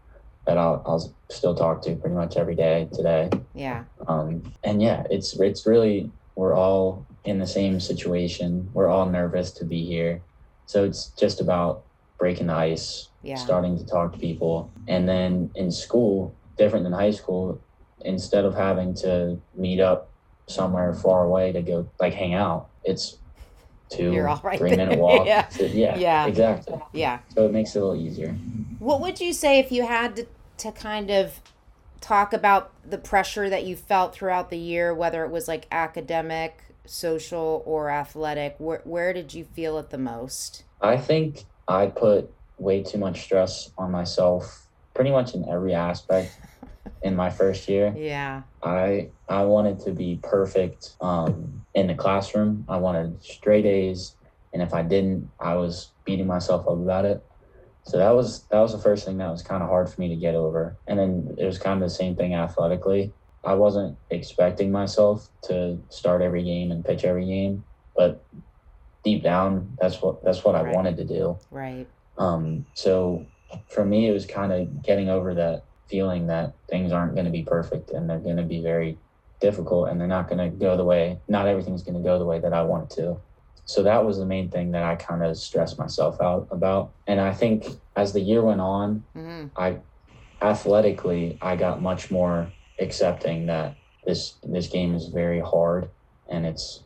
that 0.46 0.58
I'll, 0.58 0.82
I'll 0.86 1.16
still 1.30 1.56
talk 1.56 1.82
to 1.84 1.96
pretty 1.96 2.16
much 2.16 2.36
every 2.38 2.56
day 2.56 2.90
today. 2.94 3.30
Yeah. 3.54 3.84
Um, 4.08 4.54
and 4.64 4.82
yeah, 4.82 5.04
it's 5.10 5.40
it's 5.40 5.66
really 5.66 6.12
we're 6.36 6.54
all 6.56 7.06
in 7.24 7.40
the 7.40 7.48
same 7.48 7.80
situation. 7.80 8.70
We're 8.74 8.90
all 8.90 9.06
nervous 9.06 9.52
to 9.54 9.66
be 9.66 9.86
here, 9.86 10.22
so 10.66 10.84
it's 10.84 11.08
just 11.20 11.40
about 11.40 11.84
breaking 12.20 12.48
the 12.48 12.54
ice, 12.56 13.10
Yeah. 13.22 13.36
starting 13.36 13.78
to 13.78 13.86
talk 13.86 14.14
to 14.14 14.20
people, 14.20 14.72
and 14.88 15.08
then 15.08 15.52
in 15.56 15.72
school, 15.72 16.36
different 16.58 16.84
than 16.84 16.94
high 16.94 17.12
school, 17.12 17.62
instead 18.02 18.46
of 18.46 18.56
having 18.56 18.94
to 18.96 19.40
meet 19.56 19.80
up 19.80 20.10
somewhere 20.48 20.94
far 20.94 21.24
away 21.24 21.52
to 21.54 21.62
go 21.62 21.88
like 22.00 22.14
hang 22.14 22.34
out, 22.34 22.70
it's 22.84 23.18
two 23.90 24.14
You're 24.14 24.28
all 24.28 24.42
right 24.44 24.58
three 24.58 24.76
minute 24.76 24.98
walk. 25.00 25.26
Yeah. 25.28 25.48
So, 25.50 25.64
yeah, 25.66 25.98
Yeah. 25.98 26.26
exactly. 26.28 26.80
Yeah. 26.94 27.20
So 27.34 27.46
it 27.46 27.52
makes 27.52 27.76
it 27.76 27.80
a 27.80 27.86
little 27.86 28.02
easier. 28.02 28.32
What 28.80 29.02
would 29.02 29.20
you 29.20 29.34
say 29.34 29.60
if 29.60 29.72
you 29.72 29.86
had 29.86 30.16
to, 30.18 30.28
to 30.58 30.72
kind 30.72 31.10
of 31.10 31.40
talk 32.02 32.34
about 32.34 32.72
the 32.90 32.98
pressure 32.98 33.50
that 33.50 33.66
you 33.66 33.76
felt 33.76 34.14
throughout 34.14 34.50
the 34.50 34.58
year, 34.58 34.94
whether 34.94 35.24
it 35.24 35.32
was 35.32 35.48
like 35.48 35.68
academic, 35.72 36.64
social, 36.86 37.64
or 37.66 37.90
athletic? 37.90 38.56
Where, 38.58 38.82
where 38.84 39.14
did 39.14 39.34
you 39.34 39.46
feel 39.46 39.78
it 39.78 39.90
the 39.90 39.98
most? 39.98 40.64
I 40.82 40.98
think 40.98 41.46
I 41.68 41.88
put 41.88 42.30
way 42.58 42.84
too 42.84 42.98
much 42.98 43.22
stress 43.22 43.72
on 43.78 43.92
myself 43.92 44.68
pretty 44.94 45.12
much 45.12 45.34
in 45.34 45.48
every 45.50 45.74
aspect 45.74 46.38
in 47.04 47.16
my 47.16 47.30
first 47.30 47.68
year. 47.68 47.94
Yeah. 47.96 48.44
I 48.64 49.10
I 49.30 49.44
wanted 49.44 49.80
to 49.82 49.92
be 49.92 50.20
perfect 50.24 50.96
um, 51.02 51.66
in 51.74 51.88
the 51.88 51.96
classroom. 51.96 52.66
I 52.68 52.78
wanted 52.78 53.22
straight 53.24 53.66
A's, 53.66 54.16
and 54.54 54.62
if 54.62 54.74
I 54.74 54.82
didn't, 54.82 55.30
I 55.40 55.56
was 55.56 55.92
beating 56.06 56.28
myself 56.28 56.62
up 56.62 56.74
about 56.74 57.06
it. 57.06 57.24
So 57.84 57.98
that 57.98 58.12
was 58.12 58.44
that 58.44 58.60
was 58.60 58.72
the 58.72 58.80
first 58.80 59.06
thing 59.06 59.18
that 59.18 59.30
was 59.30 59.44
kind 59.44 59.62
of 59.62 59.70
hard 59.70 59.90
for 59.90 60.00
me 60.00 60.08
to 60.10 60.16
get 60.16 60.36
over. 60.36 60.78
And 60.88 60.98
then 60.98 61.36
it 61.38 61.46
was 61.46 61.60
kind 61.60 61.82
of 61.84 61.90
the 61.90 61.94
same 61.94 62.16
thing 62.16 62.34
athletically. 62.34 63.14
I 63.44 63.56
wasn't 63.56 63.98
expecting 64.10 64.72
myself 64.72 65.28
to 65.44 65.78
start 65.90 66.22
every 66.22 66.44
game 66.44 66.72
and 66.72 66.84
pitch 66.84 67.04
every 67.04 67.26
game, 67.26 67.66
but 67.94 68.24
deep 69.04 69.22
down, 69.22 69.78
that's 69.82 70.02
what 70.02 70.24
that's 70.24 70.46
what 70.46 70.56
I 70.56 70.72
wanted 70.72 70.96
to 70.98 71.04
do. 71.04 71.38
Right. 71.52 71.86
Um, 72.18 72.66
so 72.74 73.26
for 73.70 73.84
me, 73.84 74.08
it 74.08 74.14
was 74.14 74.26
kind 74.26 74.54
of 74.54 74.82
getting 74.82 75.10
over 75.10 75.34
that 75.34 75.66
feeling 75.90 76.28
that 76.28 76.54
things 76.70 76.92
aren't 76.92 77.14
going 77.14 77.26
to 77.26 77.32
be 77.32 77.44
perfect 77.44 77.92
and 77.92 78.10
they're 78.10 78.20
going 78.20 78.38
to 78.38 78.44
be 78.44 78.62
very 78.62 78.98
difficult 79.42 79.90
and 79.90 80.00
they're 80.00 80.08
not 80.08 80.30
going 80.30 80.38
to 80.40 80.58
go 80.58 80.78
the 80.78 80.86
way, 80.86 81.20
not 81.28 81.48
everything's 81.48 81.84
going 81.84 82.02
to 82.02 82.08
go 82.08 82.18
the 82.18 82.26
way 82.26 82.40
that 82.40 82.54
I 82.54 82.64
want 82.64 82.92
it 82.92 82.96
to. 82.96 83.18
So 83.66 83.84
that 83.84 84.06
was 84.06 84.18
the 84.18 84.26
main 84.26 84.50
thing 84.50 84.72
that 84.72 84.84
I 84.84 84.96
kind 84.96 85.24
of 85.24 85.38
stressed 85.38 85.80
myself 85.80 86.20
out 86.22 86.48
about. 86.52 86.94
And 87.08 87.20
I 87.20 87.34
think 87.34 87.66
as 87.96 88.14
the 88.14 88.22
year 88.22 88.42
went 88.42 88.62
on, 88.62 89.04
hmm 89.14 89.48
I 89.56 89.78
athletically, 90.42 91.38
I 91.42 91.56
got 91.56 91.82
much 91.82 92.12
more 92.12 92.54
accepting 92.80 93.46
that 93.48 93.78
this 94.06 94.38
this 94.44 94.68
game 94.68 94.96
is 94.96 95.08
very 95.08 95.40
hard 95.40 95.90
and 96.30 96.46
it's 96.46 96.84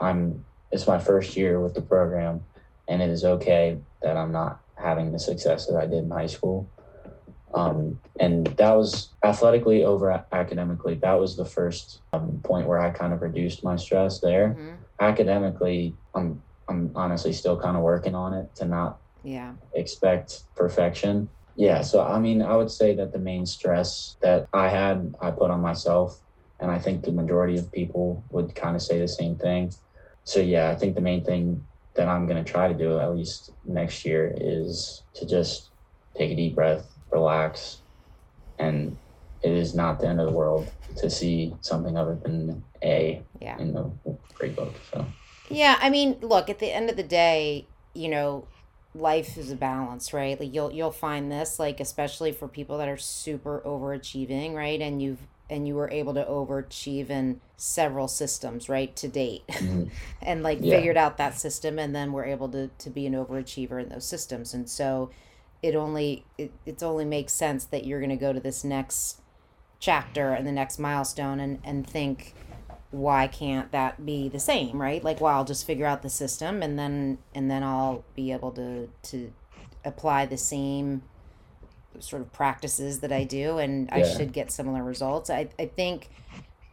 I'm 0.00 0.44
it's 0.70 0.86
my 0.86 0.98
first 0.98 1.36
year 1.36 1.60
with 1.60 1.74
the 1.74 1.82
program 1.82 2.42
and 2.88 3.02
it 3.02 3.10
is 3.10 3.24
okay 3.24 3.78
that 4.02 4.16
I'm 4.16 4.32
not 4.32 4.60
having 4.76 5.12
the 5.12 5.18
success 5.18 5.66
that 5.66 5.76
I 5.76 5.86
did 5.86 6.04
in 6.04 6.10
high 6.10 6.26
school. 6.26 6.70
Um, 7.54 8.00
and 8.18 8.46
that 8.46 8.72
was 8.74 9.14
athletically 9.24 9.84
over 9.84 10.10
academically. 10.32 10.94
That 10.96 11.14
was 11.14 11.36
the 11.36 11.44
first 11.44 12.02
um, 12.12 12.40
point 12.44 12.66
where 12.66 12.80
I 12.80 12.90
kind 12.90 13.12
of 13.12 13.22
reduced 13.22 13.62
my 13.64 13.76
stress 13.76 14.20
there. 14.20 14.54
hmm 14.54 14.74
Academically, 15.00 15.96
I'm 16.14 16.42
I'm 16.68 16.92
honestly 16.94 17.32
still 17.32 17.60
kind 17.60 17.76
of 17.76 17.82
working 17.82 18.14
on 18.14 18.32
it 18.32 18.54
to 18.56 18.64
not 18.64 19.00
Yeah. 19.22 19.54
expect 19.74 20.44
perfection. 20.56 21.28
Yeah, 21.56 21.82
so 21.82 22.02
I 22.02 22.18
mean, 22.20 22.42
I 22.42 22.56
would 22.56 22.70
say 22.70 22.94
that 22.96 23.12
the 23.12 23.18
main 23.18 23.44
stress 23.46 24.16
that 24.22 24.46
I 24.52 24.68
had, 24.68 25.14
I 25.20 25.30
put 25.32 25.50
on 25.50 25.60
myself, 25.60 26.20
and 26.60 26.70
I 26.70 26.78
think 26.78 27.04
the 27.04 27.12
majority 27.12 27.58
of 27.58 27.70
people 27.72 28.24
would 28.30 28.54
kind 28.54 28.76
of 28.76 28.82
say 28.82 28.98
the 29.00 29.08
same 29.08 29.36
thing. 29.36 29.72
So 30.24 30.40
yeah, 30.40 30.70
I 30.70 30.76
think 30.76 30.94
the 30.94 31.00
main 31.02 31.24
thing 31.24 31.66
that 31.96 32.08
I'm 32.08 32.26
going 32.26 32.42
to 32.42 32.50
try 32.50 32.68
to 32.68 32.74
do 32.74 32.98
at 32.98 33.14
least 33.14 33.50
next 33.64 34.04
year 34.04 34.32
is 34.40 35.04
to 35.16 35.26
just 35.26 35.70
take 36.16 36.30
a 36.32 36.36
deep 36.36 36.54
breath, 36.54 36.86
relax, 37.14 37.82
and 38.58 38.96
it 39.42 39.52
is 39.52 39.74
not 39.74 40.00
the 40.00 40.08
end 40.08 40.20
of 40.20 40.26
the 40.26 40.32
world 40.32 40.72
to 40.98 41.10
see 41.10 41.54
something 41.60 41.96
other 41.96 42.18
than 42.22 42.64
A 42.84 43.22
Yeah. 43.40 43.58
in 43.58 43.72
the 43.72 43.90
grade 44.34 44.56
book. 44.56 44.76
So 44.92 45.06
Yeah, 45.50 45.76
I 45.80 45.90
mean, 45.90 46.18
look, 46.20 46.48
at 46.48 46.58
the 46.58 46.72
end 46.72 46.90
of 46.90 46.96
the 46.96 47.02
day, 47.02 47.68
you 47.94 48.08
know, 48.08 48.48
life 48.94 49.36
is 49.36 49.50
a 49.50 49.56
balance, 49.56 50.12
right? 50.12 50.38
Like 50.38 50.54
you'll 50.54 50.72
you'll 50.72 50.92
find 50.92 51.30
this 51.30 51.58
like 51.58 51.80
especially 51.80 52.32
for 52.32 52.48
people 52.48 52.78
that 52.78 52.88
are 52.88 52.96
super 52.96 53.62
overachieving, 53.66 54.54
right? 54.54 54.80
And 54.80 55.02
you've 55.02 55.26
and 55.50 55.68
you 55.68 55.74
were 55.74 55.90
able 55.90 56.14
to 56.14 56.24
overachieve 56.24 57.10
in 57.10 57.40
several 57.56 58.08
systems, 58.08 58.68
right, 58.68 58.94
to 58.96 59.08
date. 59.08 59.46
mhm, 59.48 59.90
and 60.22 60.42
like 60.42 60.60
Yeah. 60.62 60.70
figured 60.70 60.96
out 60.96 61.18
that 61.18 61.34
system 61.34 61.78
and 61.78 61.94
then 61.94 62.12
we're 62.12 62.24
able 62.24 62.48
to 62.50 62.68
to 62.68 62.90
be 62.90 63.06
an 63.06 63.14
overachiever 63.14 63.82
in 63.82 63.88
those 63.90 64.06
systems. 64.08 64.54
And 64.54 64.68
so 64.68 65.10
it 65.62 65.74
only 65.74 66.24
it, 66.38 66.52
it's 66.66 66.82
only 66.82 67.04
makes 67.04 67.32
sense 67.32 67.64
that 67.66 67.84
you're 67.84 68.00
going 68.00 68.10
to 68.10 68.16
go 68.16 68.32
to 68.32 68.40
this 68.40 68.64
next 68.64 69.20
chapter 69.78 70.32
and 70.32 70.46
the 70.46 70.52
next 70.52 70.78
milestone 70.78 71.40
and 71.40 71.58
and 71.64 71.88
think 71.88 72.34
why 72.90 73.26
can't 73.26 73.72
that 73.72 74.06
be 74.06 74.28
the 74.28 74.38
same 74.38 74.80
right? 74.80 75.02
Like 75.02 75.20
well 75.20 75.36
i'll 75.36 75.44
just 75.44 75.66
figure 75.66 75.86
out 75.86 76.02
the 76.02 76.10
system 76.10 76.62
and 76.62 76.78
then 76.78 77.18
and 77.34 77.50
then 77.50 77.62
i'll 77.62 78.04
be 78.14 78.32
able 78.32 78.52
to 78.52 78.88
to 79.02 79.32
apply 79.84 80.26
the 80.26 80.38
same 80.38 81.02
sort 82.00 82.22
of 82.22 82.32
practices 82.32 83.00
that 83.00 83.12
i 83.12 83.22
do 83.22 83.58
and 83.58 83.88
i 83.90 84.02
should 84.02 84.32
get 84.32 84.50
similar 84.50 84.82
results. 84.82 85.30
I 85.30 85.48
i 85.58 85.66
think 85.66 86.10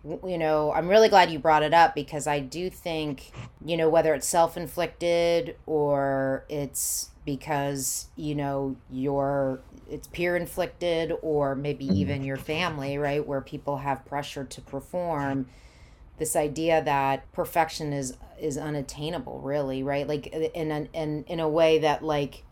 you 0.04 0.38
know 0.38 0.72
i'm 0.74 0.88
really 0.88 1.10
glad 1.10 1.30
you 1.32 1.38
brought 1.38 1.62
it 1.64 1.74
up 1.74 1.94
because 1.94 2.26
i 2.28 2.40
do 2.40 2.70
think 2.70 3.32
you 3.64 3.78
know 3.78 3.88
whether 3.90 4.14
it's 4.16 4.28
self-inflicted 4.28 5.56
or 5.68 6.44
it's 6.50 7.10
because 7.26 8.08
you 8.16 8.34
know 8.34 8.76
you're 8.90 9.60
it's 9.90 10.08
peer 10.08 10.36
inflicted 10.36 11.14
or 11.22 11.54
maybe 11.54 11.86
Mhm. 11.86 11.94
even 11.96 12.24
your 12.24 12.38
family 12.38 12.98
right 12.98 13.26
where 13.28 13.42
people 13.42 13.78
have 13.78 14.04
pressure 14.06 14.44
to 14.44 14.62
perform 14.62 15.48
this 16.18 16.36
idea 16.36 16.82
that 16.84 17.32
perfection 17.32 17.94
is 17.94 18.18
is 18.40 18.58
unattainable 18.58 19.40
really 19.42 19.84
right 19.84 20.08
like 20.08 20.26
in 20.28 20.72
an 20.72 20.90
in 20.94 21.24
in 21.28 21.40
a 21.40 21.48
way 21.50 21.78
that 21.78 22.04
like 22.04 22.44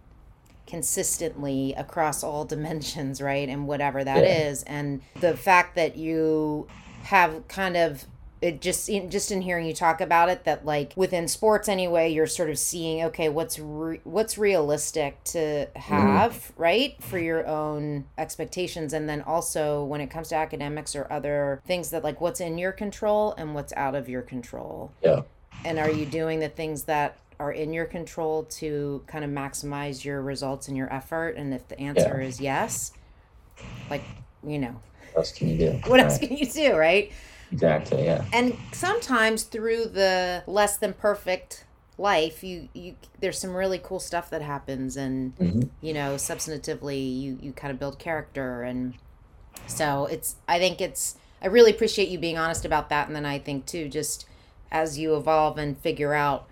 consistently 0.67 1.73
across 1.77 2.23
all 2.23 2.45
dimensions 2.55 3.21
right 3.21 3.49
and 3.49 3.67
whatever 3.67 4.03
that 4.03 4.23
is, 4.23 4.63
Yeah. 4.67 4.73
and 4.79 5.01
the 5.19 5.35
fact 5.35 5.75
that 5.75 5.97
you 5.97 6.67
have 7.03 7.47
kind 7.47 7.77
of 7.77 8.05
it 8.41 8.61
just 8.61 8.87
in, 8.87 9.09
just 9.09 9.31
in 9.31 9.41
hearing 9.41 9.65
you 9.65 9.73
talk 9.73 9.99
about 9.99 10.29
it 10.29 10.45
that 10.45 10.65
like 10.65 10.93
within 10.95 11.27
sports 11.27 11.67
anyway 11.67 12.11
you're 12.11 12.27
sort 12.27 12.49
of 12.49 12.57
seeing 12.57 13.03
okay 13.03 13.27
what's 13.27 13.59
re- 13.59 13.99
what's 14.05 14.37
realistic 14.37 15.21
to 15.25 15.67
have 15.75 16.33
mm-hmm. 16.33 16.61
right 16.61 17.03
for 17.03 17.19
your 17.19 17.45
own 17.45 18.05
expectations. 18.17 18.93
And 18.93 19.09
then 19.09 19.21
also 19.21 19.83
when 19.83 20.01
it 20.01 20.09
comes 20.09 20.29
to 20.29 20.35
academics 20.35 20.95
or 20.95 21.11
other 21.11 21.61
things 21.65 21.89
that 21.89 22.03
like 22.03 22.21
what's 22.21 22.39
in 22.39 22.57
your 22.57 22.71
control 22.71 23.33
and 23.37 23.53
what's 23.53 23.73
out 23.73 23.95
of 23.95 24.07
your 24.07 24.21
control. 24.21 24.91
Yeah. 25.03 25.21
and 25.65 25.77
are 25.77 25.91
you 25.91 26.05
doing 26.05 26.39
the 26.39 26.49
things 26.49 26.83
that 26.83 27.17
are 27.39 27.51
in 27.51 27.73
your 27.73 27.85
control 27.85 28.43
to 28.43 29.03
kind 29.07 29.25
of 29.25 29.31
maximize 29.31 30.05
your 30.05 30.21
results 30.21 30.69
and 30.69 30.77
your 30.77 30.91
effort? 30.93 31.35
And 31.35 31.53
if 31.53 31.67
the 31.67 31.79
answer 31.79 32.21
is 32.21 32.39
yes 32.39 32.93
like 33.89 34.03
you 34.45 34.57
know 34.57 34.79
else 35.15 35.31
can 35.31 35.49
you 35.49 35.57
do? 35.57 35.71
what 35.89 35.99
else 35.99 36.17
can 36.17 36.35
you 36.35 36.45
do 36.45 36.75
right 36.75 37.11
Exactly. 37.51 38.05
Yeah. 38.05 38.23
and 38.31 38.55
sometimes 38.73 39.43
through 39.43 39.85
the 39.85 40.43
less 40.45 40.77
than 40.77 40.93
perfect 40.93 41.65
life 41.97 42.43
you 42.43 42.69
you 42.73 42.95
there's 43.19 43.39
some 43.39 43.55
really 43.55 43.79
cool 43.83 43.99
stuff 43.99 44.29
that 44.29 44.41
happens 44.41 44.95
and 44.95 45.33
hmm 45.37 45.61
you 45.81 45.93
know 45.93 46.15
substantively 46.15 47.21
you 47.21 47.37
you 47.41 47.53
kind 47.53 47.71
of 47.71 47.79
build 47.79 47.97
character 47.99 48.63
and 48.63 48.93
so 49.65 50.05
it's 50.07 50.35
i 50.47 50.59
think 50.59 50.81
it's 50.81 51.15
i 51.41 51.47
really 51.47 51.71
appreciate 51.71 52.09
you 52.09 52.19
being 52.19 52.37
honest 52.37 52.65
about 52.65 52.89
that 52.89 53.07
and 53.07 53.15
then 53.15 53.25
i 53.25 53.39
think 53.39 53.65
too 53.65 53.87
just 53.87 54.25
as 54.71 54.99
you 54.99 55.15
evolve 55.15 55.57
and 55.57 55.77
figure 55.77 56.13
out, 56.13 56.47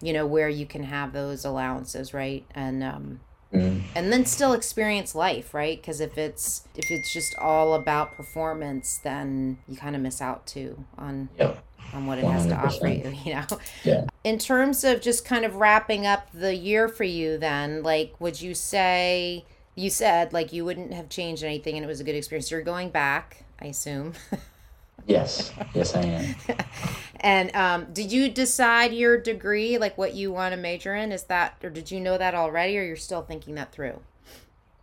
you 0.00 0.12
know, 0.14 0.26
where 0.26 0.48
you 0.48 0.64
can 0.64 0.84
have 0.84 1.12
those 1.12 1.44
allowances, 1.44 2.14
right? 2.14 2.46
And 2.54 2.82
um, 2.82 3.20
Mhm. 3.52 3.82
and 3.96 4.12
then 4.12 4.24
still 4.26 4.52
experience 4.52 5.14
life, 5.14 5.52
right? 5.52 5.80
Because 5.80 6.00
if 6.00 6.16
it's 6.16 6.68
if 6.76 6.90
it's 6.90 7.12
just 7.12 7.34
all 7.36 7.74
about 7.74 8.14
performance, 8.16 8.98
then 9.02 9.58
you 9.68 9.76
kind 9.76 9.96
of 9.96 10.02
miss 10.02 10.22
out 10.22 10.46
too 10.46 10.84
on 10.96 11.28
Yep. 11.38 11.62
on 11.92 12.06
what 12.06 12.18
it 12.18 12.24
has 12.24 12.46
to 12.46 12.54
offer 12.54 12.86
you. 12.88 13.12
You 13.24 13.34
know. 13.34 13.46
Yeah. 13.84 14.04
In 14.22 14.38
terms 14.38 14.84
of 14.84 15.00
just 15.00 15.24
kind 15.24 15.44
of 15.44 15.56
wrapping 15.56 16.06
up 16.06 16.28
the 16.32 16.54
year 16.54 16.88
for 16.88 17.04
you, 17.04 17.38
then, 17.38 17.82
like, 17.82 18.14
would 18.20 18.40
you 18.40 18.54
say 18.54 19.44
you 19.74 19.88
said 19.90 20.32
like 20.32 20.52
you 20.52 20.64
wouldn't 20.64 20.92
have 20.92 21.08
changed 21.08 21.42
anything 21.42 21.74
and 21.76 21.84
it 21.84 21.88
was 21.88 22.00
a 22.00 22.04
good 22.04 22.14
experience? 22.14 22.50
You're 22.50 22.62
going 22.62 22.90
back, 22.90 23.44
I 23.60 23.66
assume. 23.66 24.12
Yes. 25.06 25.52
Yes, 25.74 25.94
I 25.94 26.02
am. 26.02 26.34
and 27.20 27.54
um, 27.54 27.86
did 27.92 28.12
you 28.12 28.30
decide 28.30 28.92
your 28.92 29.20
degree, 29.20 29.78
like 29.78 29.96
what 29.98 30.14
you 30.14 30.32
want 30.32 30.54
to 30.54 30.60
major 30.60 30.94
in? 30.94 31.12
Is 31.12 31.24
that, 31.24 31.56
or 31.62 31.70
did 31.70 31.90
you 31.90 32.00
know 32.00 32.18
that 32.18 32.34
already, 32.34 32.78
or 32.78 32.82
you're 32.82 32.96
still 32.96 33.22
thinking 33.22 33.54
that 33.56 33.72
through? 33.72 34.00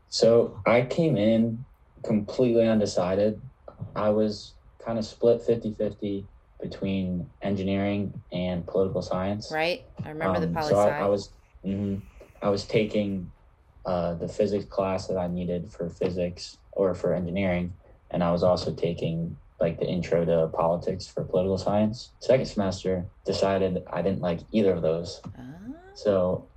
So 0.09 0.59
I 0.65 0.81
came 0.83 1.17
in 1.17 1.65
completely 2.03 2.67
undecided. 2.67 3.41
I 3.95 4.09
was 4.09 4.53
kind 4.83 4.97
of 4.97 5.05
split 5.05 5.41
50 5.41 5.73
50 5.73 6.25
between 6.61 7.29
engineering 7.41 8.13
and 8.31 8.65
political 8.65 9.01
science. 9.01 9.51
Right? 9.51 9.83
I 10.03 10.09
remember 10.09 10.39
the 10.39 10.47
Um, 10.47 10.53
poli 10.53 10.69
so. 10.69 10.79
I, 10.79 10.99
I 10.99 11.05
was 11.07 11.29
mhm. 11.65 12.01
I 12.41 12.49
was 12.49 12.65
taking 12.65 13.31
uh, 13.85 14.13
the 14.15 14.27
physics 14.27 14.65
class 14.65 15.07
that 15.07 15.17
I 15.17 15.27
needed 15.27 15.71
for 15.71 15.89
physics 15.89 16.57
or 16.71 16.93
for 16.93 17.13
engineering, 17.13 17.73
and 18.11 18.23
I 18.23 18.31
was 18.31 18.43
also 18.43 18.73
taking 18.73 19.35
like 19.59 19.79
the 19.79 19.85
intro 19.87 20.23
to 20.23 20.49
politics 20.55 21.07
for 21.07 21.23
political 21.23 21.57
science. 21.57 22.13
Second 22.19 22.45
semester, 22.45 23.07
decided 23.25 23.83
I 23.91 24.01
didn't 24.01 24.21
like 24.21 24.41
either 24.51 24.73
of 24.73 24.81
those. 24.81 25.19
Ah, 25.25 25.57
So 25.95 26.49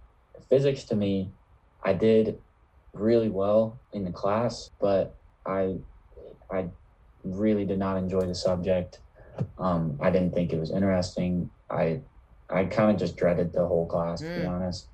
physics 0.48 0.84
to 0.84 0.96
me, 0.96 1.32
I 1.82 1.94
did 1.94 2.38
really 2.92 3.30
well 3.30 3.80
in 3.92 4.04
the 4.04 4.12
class, 4.12 4.68
but 4.80 5.16
I 5.46 5.76
I 6.50 6.68
really 7.24 7.64
did 7.64 7.78
not 7.78 7.96
enjoy 7.96 8.26
the 8.26 8.34
subject. 8.34 9.00
Um, 9.58 9.98
I 10.02 10.10
didn't 10.10 10.32
think 10.34 10.52
it 10.52 10.60
was 10.60 10.70
interesting. 10.72 11.50
I 11.70 12.02
I 12.50 12.64
kind 12.64 12.90
of 12.90 12.98
just 12.98 13.16
dreaded 13.16 13.52
the 13.52 13.66
whole 13.66 13.86
class 13.86 14.20
to 14.20 14.26
be 14.34 14.40
Mm. 14.42 14.48
honest. 14.50 14.90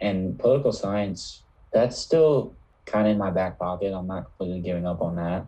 And 0.00 0.38
political 0.38 0.72
science, 0.72 1.44
that's 1.72 1.96
still 1.98 2.56
kind 2.86 3.06
of 3.08 3.12
in 3.12 3.18
my 3.18 3.30
back 3.30 3.58
pocket. 3.58 3.92
I'm 3.92 4.06
not 4.06 4.24
completely 4.26 4.60
giving 4.60 4.86
up 4.86 5.00
on 5.02 5.16
that. 5.16 5.46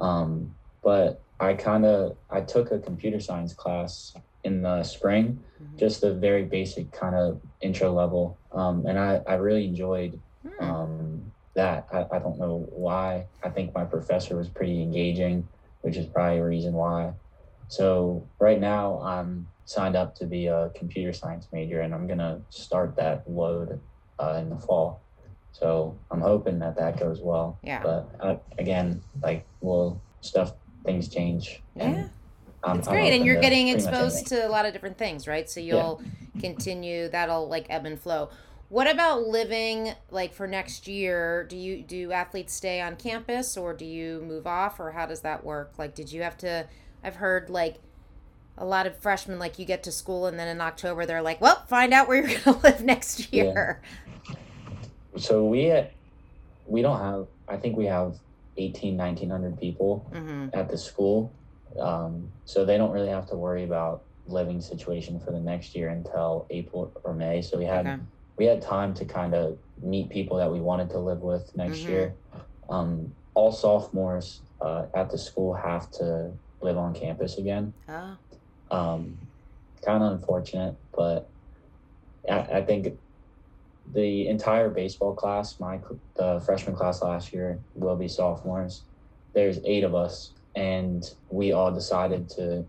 Um, 0.00 0.56
but 0.84 1.22
I 1.40 1.54
kind 1.54 1.84
of 1.84 2.16
I 2.30 2.42
took 2.42 2.70
a 2.70 2.78
computer 2.78 3.18
science 3.20 3.54
class 3.54 4.14
in 4.44 4.62
the 4.62 4.82
spring 4.84 5.42
Mhm. 5.64 5.78
just 5.78 6.04
a 6.04 6.12
very 6.12 6.44
basic 6.44 6.92
kind 6.92 7.14
of 7.14 7.40
intro 7.60 7.92
level. 7.92 8.38
Um, 8.52 8.86
and 8.86 8.98
I, 8.98 9.20
I 9.26 9.34
really 9.34 9.64
enjoyed 9.64 10.20
hmm. 10.42 10.64
um, 10.64 11.32
that. 11.54 11.86
I, 11.92 12.06
I 12.12 12.18
don't 12.18 12.38
know 12.38 12.66
why. 12.70 13.26
I 13.42 13.50
think 13.50 13.74
my 13.74 13.84
professor 13.84 14.36
was 14.36 14.48
pretty 14.48 14.82
engaging, 14.82 15.48
which 15.82 15.96
is 15.96 16.06
probably 16.06 16.38
a 16.38 16.44
reason 16.44 16.74
why. 16.74 17.14
So 17.68 18.28
right 18.38 18.60
now 18.60 19.00
I'm 19.00 19.48
signed 19.64 19.96
up 19.96 20.14
to 20.16 20.26
be 20.26 20.46
a 20.46 20.70
computer 20.74 21.12
science 21.12 21.48
major 21.52 21.80
and 21.80 21.94
I'm 21.94 22.06
going 22.06 22.18
to 22.18 22.42
start 22.50 22.96
that 22.96 23.28
load 23.28 23.80
uh, 24.18 24.38
in 24.40 24.50
the 24.50 24.58
fall. 24.58 25.00
So 25.52 25.96
I'm 26.10 26.20
hoping 26.20 26.58
that 26.58 26.76
that 26.76 26.98
goes 26.98 27.20
well. 27.20 27.58
Yeah. 27.62 27.82
But 27.82 28.10
uh, 28.20 28.36
again, 28.58 29.02
like, 29.22 29.46
well, 29.60 30.02
stuff, 30.20 30.52
things 30.84 31.08
change. 31.08 31.62
and 31.76 31.94
Yeah. 31.94 32.00
Um, 32.02 32.10
I'm- 32.70 32.78
It's 32.78 32.88
great, 32.88 33.12
and 33.14 33.26
you're 33.26 33.40
getting 33.40 33.68
exposed 33.68 34.26
to 34.28 34.46
a 34.46 34.48
lot 34.48 34.64
of 34.64 34.72
different 34.72 34.96
things, 34.96 35.26
right? 35.28 35.48
So 35.50 35.60
you'll 35.60 36.00
continue. 36.40 37.08
That'll 37.08 37.46
like 37.48 37.66
ebb 37.68 37.84
and 37.84 38.00
flow. 38.00 38.30
What 38.70 38.90
about 38.90 39.26
living 39.26 39.92
like 40.10 40.32
for 40.32 40.46
next 40.46 40.88
year? 40.88 41.44
Do 41.44 41.56
you 41.56 41.82
do 41.82 42.10
athletes 42.12 42.54
stay 42.54 42.80
on 42.80 42.96
campus 42.96 43.56
or 43.58 43.74
do 43.74 43.84
you 43.84 44.22
move 44.26 44.46
off 44.46 44.80
or 44.80 44.92
how 44.92 45.04
does 45.06 45.20
that 45.20 45.44
work? 45.44 45.74
Like, 45.78 45.94
did 45.94 46.10
you 46.10 46.22
have 46.22 46.36
to? 46.38 46.66
I've 47.04 47.16
heard 47.16 47.50
like 47.50 47.76
a 48.56 48.64
lot 48.64 48.86
of 48.86 48.96
freshmen 48.96 49.38
like 49.38 49.58
you 49.58 49.66
get 49.66 49.82
to 49.82 49.92
school 49.92 50.26
and 50.26 50.38
then 50.38 50.48
in 50.48 50.60
October 50.62 51.04
they're 51.04 51.22
like, 51.22 51.40
well, 51.42 51.62
find 51.68 51.92
out 51.92 52.08
where 52.08 52.26
you're 52.26 52.40
gonna 52.40 52.58
live 52.62 52.82
next 52.82 53.30
Yeah. 53.32 53.44
year. 53.44 53.82
so 55.18 55.44
we 55.44 55.70
uh, 55.70 55.84
we 56.66 56.80
don't 56.82 56.98
have 56.98 57.26
i 57.46 57.56
think 57.56 57.76
we 57.76 57.84
have 57.84 58.16
18 58.56 58.96
1900 58.96 59.58
people 59.58 60.10
hmm 60.12 60.48
at 60.54 60.68
the 60.68 60.78
school. 60.78 61.38
Um, 61.80 62.30
so 62.44 62.64
they 62.64 62.78
don't 62.78 62.92
really 62.92 63.08
have 63.08 63.26
to 63.30 63.36
worry 63.36 63.64
about 63.64 64.04
living 64.26 64.60
situation 64.60 65.20
for 65.20 65.32
the 65.32 65.40
next 65.40 65.74
year 65.74 65.88
until 65.90 66.46
april 66.50 66.92
or 67.04 67.14
may. 67.14 67.42
So 67.42 67.58
we 67.58 67.64
had 67.64 67.86
Okay. 67.86 67.98
we 68.38 68.46
had 68.46 68.62
time 68.62 68.94
to 68.94 69.04
kind 69.04 69.34
of 69.34 69.58
meet 69.80 70.10
people 70.10 70.36
that 70.38 70.50
we 70.50 70.60
wanted 70.60 70.90
to 70.90 70.98
live 70.98 71.18
with 71.20 71.50
next 71.56 71.80
Mhm. 71.80 71.88
year. 71.88 72.16
Um, 72.68 73.14
all 73.34 73.52
sophomores 73.52 74.42
uh, 74.60 74.86
at 74.94 75.10
the 75.10 75.18
school 75.18 75.54
have 75.54 75.90
to 75.92 76.32
live 76.62 76.78
on 76.78 76.94
campus 76.94 77.38
again. 77.38 77.74
Oh, 77.88 78.16
um, 78.70 79.18
kind 79.84 80.02
of 80.02 80.12
unfortunate, 80.12 80.76
but 80.96 81.30
I, 82.28 82.38
I 82.58 82.62
think 82.64 82.98
the 83.92 84.28
entire 84.28 84.70
baseball 84.70 85.14
class, 85.14 85.60
my 85.60 85.78
the 86.16 86.40
freshman 86.44 86.74
class 86.74 87.02
last 87.02 87.32
year, 87.32 87.58
will 87.74 87.96
be 87.96 88.08
sophomores. 88.08 88.82
There's 89.34 89.58
eight 89.64 89.84
of 89.84 89.94
us, 89.94 90.32
and 90.54 91.04
we 91.30 91.52
all 91.52 91.72
decided 91.72 92.28
to. 92.30 92.64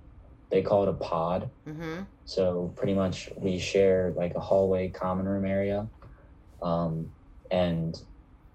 They 0.51 0.62
call 0.62 0.84
it 0.84 0.89
a 0.89 0.93
pod, 0.93 1.49
mm-hmm. 1.67 2.04
so 2.25 2.71
pretty 2.75 2.93
much 2.93 3.30
we 3.36 3.58
share 3.58 4.13
like 4.15 4.36
a 4.36 4.39
hallway 4.39 4.89
common 4.89 5.28
room 5.28 5.45
area, 5.45 5.88
um, 6.62 7.12
and 7.51 7.99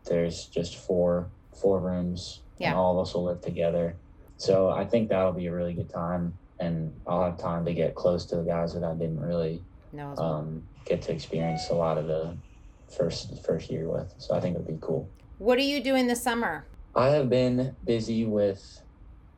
there's 0.05 0.47
just 0.47 0.77
four 0.77 1.29
four 1.61 1.81
rooms, 1.81 2.41
Yeah. 2.59 2.71
and 2.71 2.79
all 2.79 2.99
of 2.99 3.07
us 3.07 3.15
will 3.15 3.25
live 3.25 3.41
together. 3.43 3.97
So 4.37 4.71
I 4.71 4.85
think 4.87 5.09
that'll 5.11 5.33
be 5.33 5.47
a 5.47 5.53
really 5.53 5.75
good 5.75 5.91
time, 5.91 6.33
and 6.59 6.93
I'll 7.07 7.25
have 7.25 7.37
time 7.39 7.65
to 7.67 7.75
get 7.75 7.95
close 7.95 8.25
to 8.27 8.37
the 8.37 8.45
guys 8.45 8.73
that 8.75 8.85
I 8.85 8.95
didn't 8.95 9.21
really 9.21 9.61
No, 9.93 10.15
well. 10.17 10.23
um, 10.23 10.63
get 10.87 11.03
to 11.03 11.13
experience 11.13 11.69
a 11.71 11.75
lot 11.75 11.99
of 11.99 12.07
the 12.07 12.35
first 12.97 13.45
first 13.45 13.71
year 13.71 13.89
with. 13.89 14.13
So 14.19 14.35
I 14.35 14.41
think 14.41 14.55
it'd 14.57 14.67
be 14.67 14.79
cool. 14.81 15.09
what 15.39 15.57
are 15.59 15.63
you 15.63 15.83
doing 15.83 16.07
this 16.07 16.23
summer? 16.23 16.67
I 16.95 17.09
have 17.11 17.31
been 17.31 17.75
busy 17.85 18.25
with 18.27 18.83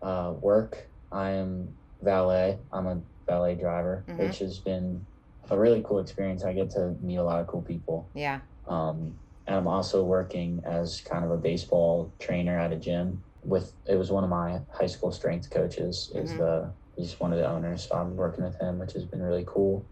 uh, 0.01 0.35
work. 0.41 0.89
I 1.13 1.31
am 1.31 1.69
valet. 2.03 2.59
I'm 2.73 2.87
a 2.89 3.01
valet 3.27 3.55
driver, 3.55 4.05
Mhm. 4.09 4.19
which 4.19 4.39
has 4.41 4.59
been 4.59 5.07
a 5.49 5.57
really 5.57 5.81
cool 5.87 6.01
experience. 6.01 6.45
I 6.45 6.55
get 6.55 6.71
to 6.71 6.97
meet 7.03 7.17
a 7.17 7.23
lot 7.23 7.41
of 7.41 7.47
cool 7.47 7.63
people. 7.63 8.09
Yeah. 8.15 8.41
Um, 8.67 9.15
and 9.47 9.55
I'm 9.57 9.69
also 9.69 10.03
working 10.05 10.61
as 10.65 11.01
kind 11.03 11.25
of 11.25 11.31
a 11.31 11.37
baseball 11.37 12.11
trainer 12.19 12.59
at 12.59 12.73
a 12.73 12.77
gym. 12.77 13.23
With 13.45 13.73
it 13.87 13.95
was 13.97 14.11
one 14.11 14.25
of 14.25 14.31
my 14.31 14.61
high 14.73 14.87
school 14.87 15.13
strength 15.13 15.51
coaches 15.51 16.11
is 16.15 16.33
Mhm. 16.33 16.39
the 16.39 16.71
he's 16.97 17.19
one 17.21 17.33
of 17.33 17.39
the 17.39 17.47
owners, 17.49 17.85
so 17.89 17.97
I'm 17.97 18.17
working 18.17 18.45
with 18.45 18.57
him, 18.61 18.79
which 18.79 18.93
has 18.95 19.05
been 19.05 19.23
really 19.23 19.45
cool. 19.47 19.85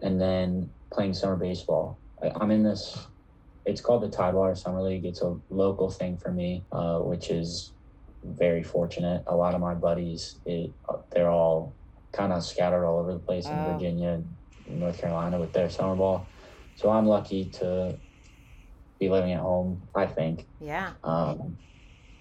And 0.00 0.20
then 0.20 0.70
playing 0.90 1.14
summer 1.14 1.36
baseball. 1.36 1.98
I'm 2.22 2.50
in 2.50 2.62
this. 2.62 3.06
It's 3.64 3.80
called 3.80 4.02
the 4.02 4.08
Tidewater 4.08 4.54
Summer 4.54 4.80
League. 4.82 5.04
It's 5.04 5.22
a 5.22 5.36
local 5.50 5.90
thing 5.90 6.16
for 6.16 6.30
me, 6.30 6.62
uh, 6.72 6.98
which 7.00 7.30
is 7.30 7.72
very 8.24 8.62
fortunate. 8.62 9.24
A 9.26 9.34
lot 9.34 9.54
of 9.54 9.60
my 9.60 9.74
buddies, 9.74 10.36
it, 10.46 10.70
they're 11.10 11.30
all 11.30 11.72
kind 12.12 12.32
of 12.32 12.44
scattered 12.44 12.84
all 12.86 12.98
over 13.00 13.12
the 13.12 13.18
place 13.18 13.46
in 13.46 13.52
Oh. 13.52 13.72
Virginia 13.72 14.20
and 14.68 14.80
North 14.80 14.98
Carolina 14.98 15.38
with 15.38 15.52
their 15.52 15.68
summer 15.68 15.96
ball. 15.96 16.26
So 16.76 16.90
I'm 16.90 17.06
lucky 17.06 17.46
to 17.60 17.96
be 18.98 19.08
living 19.08 19.32
at 19.32 19.40
home, 19.40 19.82
I 19.94 20.06
think. 20.06 20.46
Yeah. 20.60 20.92
Um, 21.04 21.56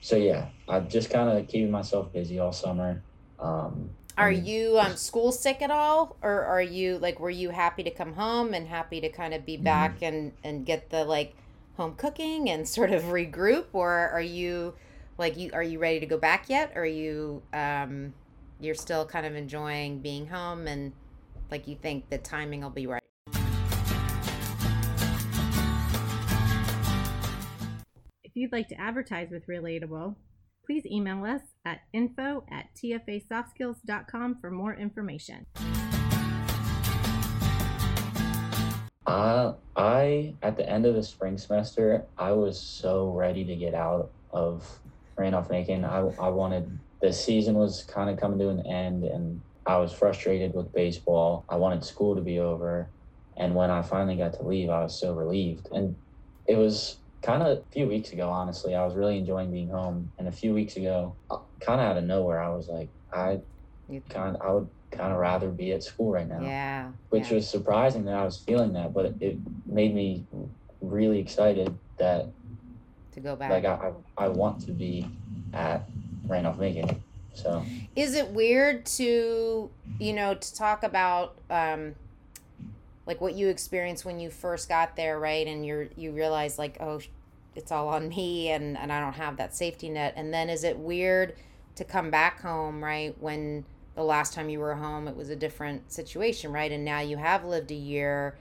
so 0.01 0.15
yeah, 0.15 0.47
I'm 0.67 0.89
just 0.89 1.09
kind 1.09 1.29
of 1.29 1.47
keeping 1.47 1.71
myself 1.71 2.11
busy 2.11 2.39
all 2.39 2.51
summer. 2.51 3.01
Um, 3.39 3.89
Are 4.17 4.31
you 4.31 4.79
um 4.79 4.95
school 4.95 5.33
sick 5.33 5.61
at 5.61 5.71
all, 5.71 6.15
or 6.21 6.45
are 6.45 6.61
you 6.61 6.97
like 6.99 7.19
were 7.19 7.29
you 7.29 7.49
happy 7.49 7.83
to 7.83 7.91
come 7.91 8.13
home 8.13 8.53
and 8.53 8.65
happy 8.65 9.01
to 9.01 9.09
kind 9.09 9.33
of 9.33 9.45
be 9.45 9.57
back 9.57 10.01
and 10.01 10.31
and 10.41 10.65
get 10.65 10.89
the 10.89 11.03
like 11.03 11.35
home 11.75 11.95
cooking 11.95 12.49
and 12.49 12.65
sort 12.77 12.91
of 12.91 13.03
regroup, 13.03 13.65
or 13.73 13.91
are 13.91 14.21
you 14.21 14.73
like 15.17 15.35
you 15.35 15.49
are 15.53 15.63
you 15.63 15.79
ready 15.79 15.99
to 15.99 16.05
go 16.05 16.17
back 16.17 16.47
yet, 16.47 16.71
or 16.75 16.83
are 16.83 16.85
you 16.85 17.41
um 17.53 18.13
you're 18.61 18.73
still 18.73 19.05
kind 19.05 19.25
of 19.25 19.35
enjoying 19.35 19.99
being 19.99 20.27
home 20.27 20.65
and 20.65 20.93
like 21.51 21.67
you 21.67 21.75
think 21.75 22.09
the 22.09 22.17
timing 22.17 22.61
will 22.61 22.69
be 22.69 22.87
right? 22.87 23.01
If 28.23 28.31
you'd 28.33 28.53
like 28.53 28.69
to 28.69 28.79
advertise 28.79 29.29
with 29.29 29.45
Relatable, 29.47 30.15
please 30.65 30.85
email 30.85 31.23
us 31.25 31.41
at 31.65 31.81
info 31.93 32.43
at 32.51 32.67
tfasoftskills.com 32.75 34.37
for 34.41 34.51
more 34.51 34.73
information. 34.75 35.45
Uh, 39.05 39.53
I 39.75 40.33
at 40.41 40.57
the 40.57 40.67
end 40.67 40.85
of 40.85 40.95
the 40.95 41.03
spring 41.03 41.37
semester, 41.37 42.03
I 42.17 42.31
was 42.31 42.59
so 42.59 43.11
ready 43.11 43.43
to 43.45 43.55
get 43.55 43.75
out 43.75 44.11
of 44.31 44.67
Randolph 45.15 45.49
Macon. 45.49 45.85
I 45.85 45.99
I 46.19 46.29
wanted 46.29 46.79
the 47.01 47.13
season 47.13 47.55
was 47.55 47.83
kind 47.83 48.09
of 48.09 48.19
coming 48.19 48.39
to 48.39 48.49
an 48.49 48.65
end, 48.65 49.03
and 49.03 49.41
I 49.65 49.77
was 49.77 49.93
frustrated 49.93 50.53
with 50.53 50.73
baseball. 50.73 51.45
I 51.49 51.55
wanted 51.55 51.83
school 51.83 52.15
to 52.15 52.21
be 52.21 52.39
over. 52.39 52.87
And 53.37 53.53
when 53.53 53.69
I 53.69 53.81
finally 53.81 54.15
got 54.15 54.33
to 54.35 54.43
leave, 54.43 54.69
I 54.69 54.83
was 54.83 54.97
so 54.97 55.13
relieved. 55.13 55.67
And 55.71 55.95
it 56.47 56.55
was 56.55 56.97
kind 57.25 57.41
of 57.41 57.57
a 57.57 57.61
few 57.71 57.87
weeks 57.87 58.11
ago, 58.11 58.29
honestly. 58.29 58.75
I 58.75 58.85
was 58.85 58.95
really 58.95 59.17
enjoying 59.17 59.51
being 59.51 59.69
home. 59.69 60.11
And 60.19 60.27
a 60.27 60.31
few 60.31 60.53
weeks 60.53 60.77
ago, 60.77 61.15
kind 61.59 61.81
of 61.81 61.87
out 61.87 61.97
of 61.97 62.03
nowhere, 62.03 62.41
I 62.41 62.49
was 62.49 62.67
like, 62.69 62.89
I 63.11 63.39
kind 64.09 64.37
I 64.41 64.51
would 64.51 64.69
kind 64.91 65.11
of 65.11 65.19
rather 65.19 65.49
be 65.49 65.71
at 65.71 65.83
school 65.83 66.11
right 66.11 66.27
now. 66.27 66.41
Yeah. 66.41 66.91
Which 67.09 67.29
yeah. 67.29 67.35
was 67.35 67.49
surprising 67.49 68.05
that 68.05 68.15
I 68.15 68.23
was 68.23 68.37
feeling 68.37 68.73
that, 68.73 68.93
but 68.93 69.05
it, 69.05 69.15
it 69.19 69.37
made 69.65 69.93
me 69.95 70.25
really 70.81 71.19
excited 71.19 71.75
that 71.97 72.27
to 73.13 73.19
go 73.19 73.35
back. 73.35 73.49
Like 73.49 73.65
I, 73.65 73.91
I, 74.17 74.25
I 74.25 74.27
want 74.27 74.61
to 74.65 74.71
be 74.71 75.07
at 75.53 75.89
Randolph 76.27 76.59
Macon. 76.59 77.01
So 77.33 77.65
is 77.95 78.15
it 78.15 78.29
weird 78.29 78.85
to 78.85 79.69
you 79.99 80.13
know 80.13 80.35
to 80.35 80.55
talk 80.55 80.83
about 80.83 81.37
um 81.49 81.95
like 83.05 83.19
what 83.19 83.35
you 83.35 83.49
experienced 83.49 84.05
when 84.05 84.19
you 84.19 84.29
first 84.29 84.69
got 84.69 84.95
there, 84.95 85.19
right? 85.19 85.45
And 85.45 85.65
you're 85.65 85.87
you 85.97 86.11
realize 86.11 86.57
like 86.57 86.77
oh 86.79 86.99
it's 87.55 87.71
all 87.71 87.87
on 87.87 88.09
me 88.09 88.49
and 88.49 88.77
and 88.77 88.91
I 88.91 88.99
don't 88.99 89.13
have 89.13 89.37
that 89.37 89.55
safety 89.55 89.89
net. 89.89 90.13
And 90.15 90.33
then 90.33 90.49
is 90.49 90.63
it 90.63 90.77
weird 90.77 91.35
to 91.75 91.83
come 91.83 92.11
back 92.11 92.41
home, 92.41 92.83
right? 92.83 93.15
When 93.19 93.65
the 93.95 94.03
last 94.03 94.33
time 94.33 94.49
you 94.49 94.59
were 94.59 94.75
home 94.75 95.07
it 95.07 95.15
was 95.15 95.29
a 95.29 95.35
different 95.35 95.91
situation, 95.91 96.51
right? 96.51 96.71
And 96.71 96.83
now 96.83 96.99
you 96.99 97.17
have 97.17 97.45
lived 97.45 97.71
a 97.71 97.75
year 97.75 98.37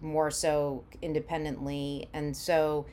more 0.00 0.30
so 0.30 0.84
independently. 1.00 2.08
And 2.12 2.36
so 2.36 2.86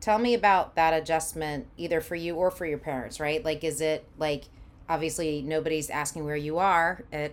tell 0.00 0.18
me 0.18 0.34
about 0.34 0.74
that 0.76 0.92
adjustment 0.92 1.66
either 1.76 2.00
for 2.00 2.16
you 2.16 2.34
or 2.34 2.50
for 2.50 2.66
your 2.66 2.78
parents, 2.78 3.20
right? 3.20 3.44
Like 3.44 3.64
is 3.64 3.80
it 3.80 4.04
like 4.18 4.44
obviously 4.88 5.42
nobody's 5.42 5.90
asking 5.90 6.24
where 6.24 6.36
you 6.36 6.58
are 6.58 7.04
at 7.12 7.32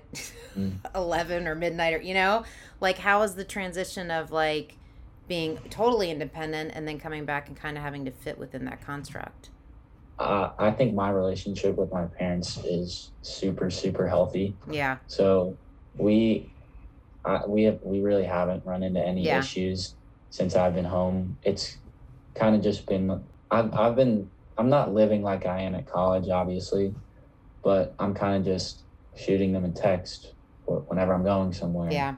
mm. 0.57 0.73
11 0.95 1.47
or 1.47 1.55
midnight 1.55 1.93
or 1.93 2.01
you 2.01 2.13
know 2.13 2.43
like 2.79 2.97
how 2.97 3.21
is 3.23 3.35
the 3.35 3.43
transition 3.43 4.09
of 4.09 4.31
like 4.31 4.77
being 5.31 5.57
totally 5.69 6.11
independent 6.11 6.71
and 6.73 6.87
then 6.87 6.99
coming 6.99 7.23
back 7.23 7.47
and 7.47 7.55
kind 7.55 7.77
of 7.77 7.83
having 7.83 8.03
to 8.03 8.11
fit 8.11 8.37
within 8.37 8.65
that 8.65 8.85
construct 8.85 9.49
uh, 10.19 10.49
i 10.59 10.69
think 10.69 10.93
my 10.93 11.09
relationship 11.09 11.75
with 11.77 11.91
my 11.91 12.05
parents 12.05 12.57
is 12.65 13.11
super 13.21 13.69
super 13.69 14.07
healthy 14.07 14.55
yeah 14.69 14.97
so 15.07 15.57
we 15.97 16.51
I, 17.23 17.45
we 17.47 17.63
have 17.63 17.79
we 17.81 18.01
really 18.01 18.25
haven't 18.25 18.65
run 18.65 18.83
into 18.83 18.99
any 18.99 19.23
yeah. 19.23 19.39
issues 19.39 19.95
since 20.31 20.55
i've 20.55 20.75
been 20.75 20.85
home 20.85 21.37
it's 21.43 21.77
kind 22.35 22.55
of 22.55 22.61
just 22.61 22.85
been 22.85 23.23
I've, 23.49 23.73
I've 23.73 23.95
been 23.95 24.29
i'm 24.57 24.69
not 24.69 24.93
living 24.93 25.23
like 25.23 25.45
i 25.45 25.61
am 25.61 25.75
at 25.75 25.85
college 25.87 26.27
obviously 26.27 26.93
but 27.63 27.93
I'm 27.99 28.13
kind 28.13 28.35
of 28.35 28.45
just 28.45 28.83
shooting 29.15 29.51
them 29.51 29.65
a 29.65 29.69
text 29.69 30.33
whenever 30.65 31.13
I'm 31.13 31.23
going 31.23 31.53
somewhere. 31.53 31.91
Yeah. 31.91 32.15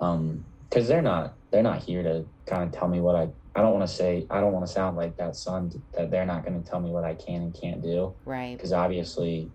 Um, 0.00 0.44
because 0.68 0.88
they're 0.88 1.02
not 1.02 1.34
they're 1.50 1.62
not 1.62 1.82
here 1.82 2.02
to 2.02 2.24
kind 2.46 2.62
of 2.62 2.72
tell 2.72 2.88
me 2.88 3.00
what 3.00 3.16
I 3.16 3.28
I 3.54 3.62
don't 3.62 3.72
want 3.72 3.88
to 3.88 3.94
say 3.94 4.26
I 4.30 4.40
don't 4.40 4.52
want 4.52 4.66
to 4.66 4.72
sound 4.72 4.96
like 4.96 5.16
that 5.16 5.36
son 5.36 5.82
that 5.94 6.10
they're 6.10 6.26
not 6.26 6.44
going 6.44 6.62
to 6.62 6.68
tell 6.68 6.80
me 6.80 6.90
what 6.90 7.04
I 7.04 7.14
can 7.14 7.42
and 7.42 7.54
can't 7.54 7.82
do. 7.82 8.14
Right. 8.24 8.56
Because 8.56 8.72
obviously, 8.72 9.50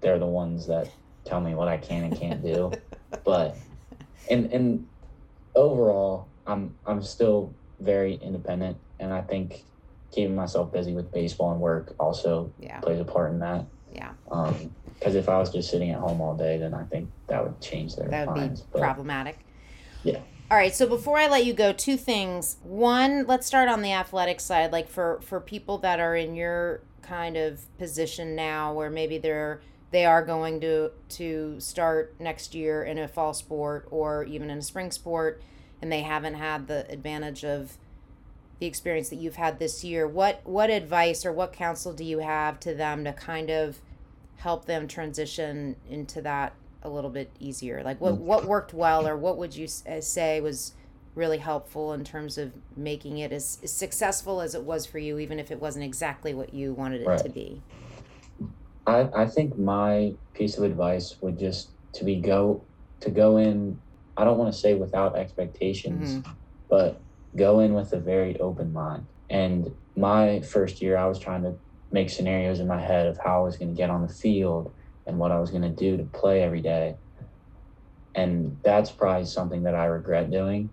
they're 0.00 0.18
the 0.18 0.26
ones 0.26 0.66
that 0.68 0.90
tell 1.24 1.40
me 1.40 1.54
what 1.54 1.68
I 1.68 1.76
can 1.76 2.04
and 2.04 2.16
can't 2.16 2.42
do. 2.42 2.72
but 3.24 3.56
and 4.30 4.52
and 4.52 4.86
overall, 5.54 6.28
I'm 6.46 6.76
I'm 6.86 7.02
still 7.02 7.52
very 7.80 8.14
independent, 8.14 8.76
and 8.98 9.12
I 9.12 9.22
think 9.22 9.64
keeping 10.12 10.34
myself 10.34 10.72
busy 10.72 10.92
with 10.92 11.10
baseball 11.12 11.52
and 11.52 11.60
work 11.60 11.94
also 11.98 12.52
yeah. 12.58 12.80
plays 12.80 13.00
a 13.00 13.04
part 13.04 13.32
in 13.32 13.38
that. 13.38 13.64
Yeah. 13.92 14.10
Um, 14.30 14.74
because 14.98 15.14
if 15.14 15.28
I 15.28 15.38
was 15.38 15.50
just 15.50 15.70
sitting 15.70 15.90
at 15.90 15.98
home 15.98 16.20
all 16.20 16.36
day, 16.36 16.58
then 16.58 16.74
I 16.74 16.84
think 16.84 17.10
that 17.28 17.42
would 17.42 17.58
change 17.60 17.96
their 17.96 18.08
that 18.08 18.28
would 18.28 18.36
minds. 18.36 18.60
be 18.60 18.68
but, 18.72 18.82
problematic. 18.82 19.38
Yeah. 20.02 20.20
All 20.50 20.56
right. 20.56 20.74
So 20.74 20.88
before 20.88 21.16
I 21.16 21.28
let 21.28 21.44
you 21.44 21.52
go, 21.52 21.72
two 21.72 21.96
things. 21.96 22.56
One, 22.64 23.24
let's 23.26 23.46
start 23.46 23.68
on 23.68 23.82
the 23.82 23.92
athletic 23.92 24.40
side. 24.40 24.72
Like 24.72 24.88
for 24.88 25.20
for 25.22 25.40
people 25.40 25.78
that 25.78 26.00
are 26.00 26.16
in 26.16 26.34
your 26.34 26.80
kind 27.02 27.36
of 27.36 27.60
position 27.78 28.34
now, 28.34 28.72
where 28.72 28.90
maybe 28.90 29.16
they're 29.16 29.60
they 29.92 30.04
are 30.04 30.24
going 30.24 30.60
to 30.62 30.90
to 31.10 31.60
start 31.60 32.16
next 32.18 32.52
year 32.52 32.82
in 32.82 32.98
a 32.98 33.06
fall 33.06 33.32
sport 33.32 33.86
or 33.92 34.24
even 34.24 34.50
in 34.50 34.58
a 34.58 34.62
spring 34.62 34.90
sport, 34.90 35.40
and 35.80 35.92
they 35.92 36.02
haven't 36.02 36.34
had 36.34 36.66
the 36.66 36.84
advantage 36.90 37.44
of 37.44 37.78
the 38.58 38.66
experience 38.66 39.08
that 39.10 39.16
you've 39.16 39.36
had 39.36 39.60
this 39.60 39.84
year. 39.84 40.08
What 40.08 40.40
what 40.42 40.68
advice 40.68 41.24
or 41.24 41.32
what 41.32 41.52
counsel 41.52 41.92
do 41.92 42.02
you 42.02 42.18
have 42.18 42.58
to 42.60 42.74
them 42.74 43.04
to 43.04 43.12
kind 43.12 43.50
of 43.50 43.78
help 44.38 44.64
them 44.64 44.88
transition 44.88 45.76
into 45.88 46.20
that 46.22 46.54
a 46.82 46.88
little 46.88 47.10
bit 47.10 47.30
easier? 47.38 47.82
Like 47.84 48.00
what 48.00 48.16
what 48.16 48.44
worked 48.44 48.74
well, 48.74 49.06
or 49.06 49.16
what 49.16 49.38
would 49.38 49.54
you 49.54 49.68
uh, 49.88 50.00
say 50.00 50.40
was 50.40 50.74
really 51.14 51.38
helpful 51.38 51.92
in 51.92 52.04
terms 52.04 52.38
of 52.38 52.52
making 52.76 53.18
it 53.18 53.32
as, 53.32 53.58
as 53.62 53.72
successful 53.72 54.40
as 54.40 54.54
it 54.54 54.62
was 54.62 54.86
for 54.86 54.98
you, 54.98 55.18
even 55.18 55.38
if 55.38 55.50
it 55.50 55.60
wasn't 55.60 55.84
exactly 55.84 56.32
what 56.34 56.54
you 56.54 56.72
wanted 56.72 57.02
it 57.02 57.06
right. 57.06 57.22
to 57.22 57.28
be? 57.28 57.62
I 58.86 59.08
I 59.14 59.26
think 59.26 59.58
my 59.58 60.14
piece 60.34 60.56
of 60.56 60.64
advice 60.64 61.16
would 61.20 61.38
just 61.38 61.70
to 61.94 62.04
be 62.04 62.16
go 62.16 62.62
to 63.00 63.10
go 63.10 63.36
in. 63.36 63.78
I 64.16 64.24
don't 64.24 64.38
want 64.38 64.52
to 64.52 64.58
say 64.58 64.74
without 64.74 65.16
expectations, 65.16 66.16
mm-hmm. 66.16 66.30
but 66.68 67.00
go 67.36 67.60
in 67.60 67.74
with 67.74 67.92
a 67.92 68.00
very 68.00 68.38
open 68.40 68.72
mind. 68.72 69.06
And 69.30 69.72
my 69.96 70.40
first 70.40 70.82
year, 70.82 70.96
I 70.96 71.06
was 71.06 71.18
trying 71.18 71.42
to 71.44 71.54
make 71.92 72.10
scenarios 72.10 72.60
in 72.60 72.66
my 72.66 72.80
head 72.80 73.06
of 73.06 73.18
how 73.18 73.40
I 73.40 73.44
was 73.44 73.56
going 73.56 73.74
to 73.74 73.76
get 73.76 73.90
on 73.90 74.02
the 74.02 74.12
field 74.12 74.72
and 75.10 75.18
what 75.18 75.32
I 75.32 75.38
was 75.38 75.50
going 75.50 75.62
to 75.62 75.68
do 75.68 75.96
to 75.96 76.04
play 76.04 76.42
every 76.42 76.62
day. 76.62 76.96
And 78.14 78.56
that's 78.64 78.90
probably 78.90 79.26
something 79.26 79.62
that 79.64 79.74
I 79.74 79.84
regret 79.84 80.30
doing 80.30 80.70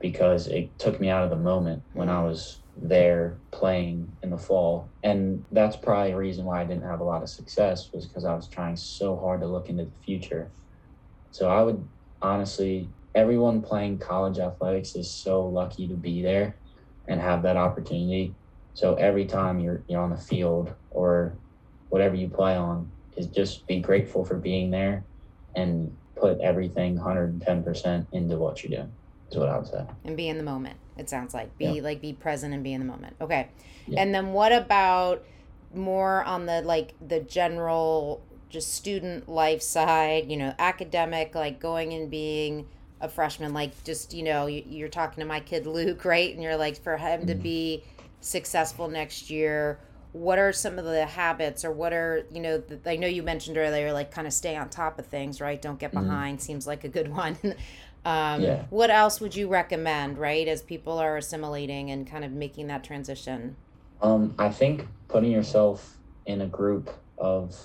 because 0.00 0.46
it 0.46 0.78
took 0.78 1.00
me 1.00 1.10
out 1.10 1.24
of 1.24 1.30
the 1.30 1.36
moment 1.36 1.82
when 1.92 2.08
I 2.08 2.24
was 2.24 2.60
there 2.76 3.36
playing 3.50 4.08
in 4.22 4.30
the 4.30 4.38
fall. 4.38 4.88
And 5.02 5.44
that's 5.52 5.76
probably 5.76 6.12
a 6.12 6.16
reason 6.16 6.44
why 6.44 6.62
I 6.62 6.64
didn't 6.64 6.88
have 6.88 7.00
a 7.00 7.04
lot 7.04 7.22
of 7.22 7.28
success 7.28 7.90
was 7.92 8.06
because 8.06 8.24
I 8.24 8.34
was 8.34 8.48
trying 8.48 8.76
so 8.76 9.16
hard 9.16 9.40
to 9.42 9.46
look 9.46 9.68
into 9.68 9.84
the 9.84 10.04
future. 10.04 10.50
So 11.32 11.50
I 11.50 11.62
would 11.62 11.86
honestly, 12.22 12.88
everyone 13.14 13.60
playing 13.62 13.98
college 13.98 14.38
athletics 14.38 14.94
is 14.94 15.10
so 15.10 15.46
lucky 15.46 15.86
to 15.88 15.94
be 15.94 16.22
there 16.22 16.56
and 17.06 17.20
have 17.20 17.42
that 17.42 17.56
opportunity 17.56 18.34
so 18.74 18.94
every 18.94 19.26
time 19.26 19.60
you're 19.60 19.82
you're 19.88 20.00
on 20.00 20.10
the 20.10 20.16
field 20.16 20.74
or 20.90 21.36
whatever 21.88 22.14
you 22.14 22.28
play 22.28 22.56
on, 22.56 22.90
is 23.16 23.26
just 23.26 23.66
be 23.66 23.80
grateful 23.80 24.24
for 24.24 24.36
being 24.36 24.70
there 24.70 25.04
and 25.54 25.94
put 26.16 26.40
everything 26.40 26.98
110% 26.98 28.06
into 28.12 28.36
what 28.36 28.62
you 28.62 28.70
do. 28.70 28.88
Is 29.30 29.36
what 29.36 29.48
I 29.48 29.58
would 29.58 29.66
say. 29.66 29.84
And 30.04 30.16
be 30.16 30.28
in 30.28 30.38
the 30.38 30.42
moment. 30.42 30.76
It 30.96 31.08
sounds 31.08 31.34
like 31.34 31.56
be 31.56 31.66
yeah. 31.66 31.82
like 31.82 32.00
be 32.00 32.12
present 32.12 32.52
and 32.52 32.64
be 32.64 32.72
in 32.72 32.80
the 32.80 32.86
moment. 32.86 33.16
Okay. 33.20 33.48
Yeah. 33.86 34.02
And 34.02 34.14
then 34.14 34.32
what 34.32 34.52
about 34.52 35.24
more 35.72 36.24
on 36.24 36.46
the 36.46 36.62
like 36.62 36.94
the 37.06 37.20
general 37.20 38.22
just 38.48 38.74
student 38.74 39.28
life 39.28 39.62
side, 39.62 40.30
you 40.30 40.36
know, 40.36 40.52
academic, 40.58 41.34
like 41.34 41.60
going 41.60 41.92
and 41.92 42.10
being 42.10 42.66
a 43.00 43.08
freshman, 43.08 43.54
like 43.54 43.82
just, 43.84 44.12
you 44.12 44.24
know, 44.24 44.46
you, 44.46 44.84
are 44.84 44.88
talking 44.88 45.20
to 45.20 45.26
my 45.26 45.40
kid 45.40 45.66
Luke, 45.66 46.04
right? 46.04 46.34
And 46.34 46.42
you're 46.42 46.56
like, 46.56 46.82
for 46.82 46.96
him 46.96 47.20
mm-hmm. 47.20 47.28
to 47.28 47.34
be 47.36 47.84
successful 48.20 48.88
next 48.88 49.30
year 49.30 49.78
what 50.12 50.38
are 50.38 50.52
some 50.52 50.78
of 50.78 50.84
the 50.84 51.06
habits 51.06 51.64
or 51.64 51.70
what 51.70 51.92
are 51.92 52.24
you 52.32 52.40
know 52.40 52.58
the, 52.58 52.78
i 52.90 52.96
know 52.96 53.06
you 53.06 53.22
mentioned 53.22 53.56
earlier 53.56 53.92
like 53.92 54.10
kind 54.10 54.26
of 54.26 54.32
stay 54.32 54.56
on 54.56 54.68
top 54.68 54.98
of 54.98 55.06
things 55.06 55.40
right 55.40 55.62
don't 55.62 55.78
get 55.78 55.92
mm-hmm. 55.92 56.04
behind 56.04 56.38
mm-hmm. 56.38 56.44
seems 56.44 56.66
like 56.66 56.84
a 56.84 56.88
good 56.88 57.08
one 57.14 57.36
um, 58.04 58.40
yeah. 58.40 58.64
what 58.70 58.90
else 58.90 59.20
would 59.20 59.36
you 59.36 59.48
recommend 59.48 60.18
right 60.18 60.48
as 60.48 60.62
people 60.62 60.98
are 60.98 61.16
assimilating 61.16 61.90
and 61.90 62.06
kind 62.06 62.24
of 62.24 62.32
making 62.32 62.66
that 62.66 62.82
transition 62.82 63.56
um, 64.02 64.34
i 64.38 64.48
think 64.48 64.86
putting 65.08 65.30
yourself 65.30 65.96
in 66.26 66.40
a 66.40 66.46
group 66.46 66.90
of 67.18 67.56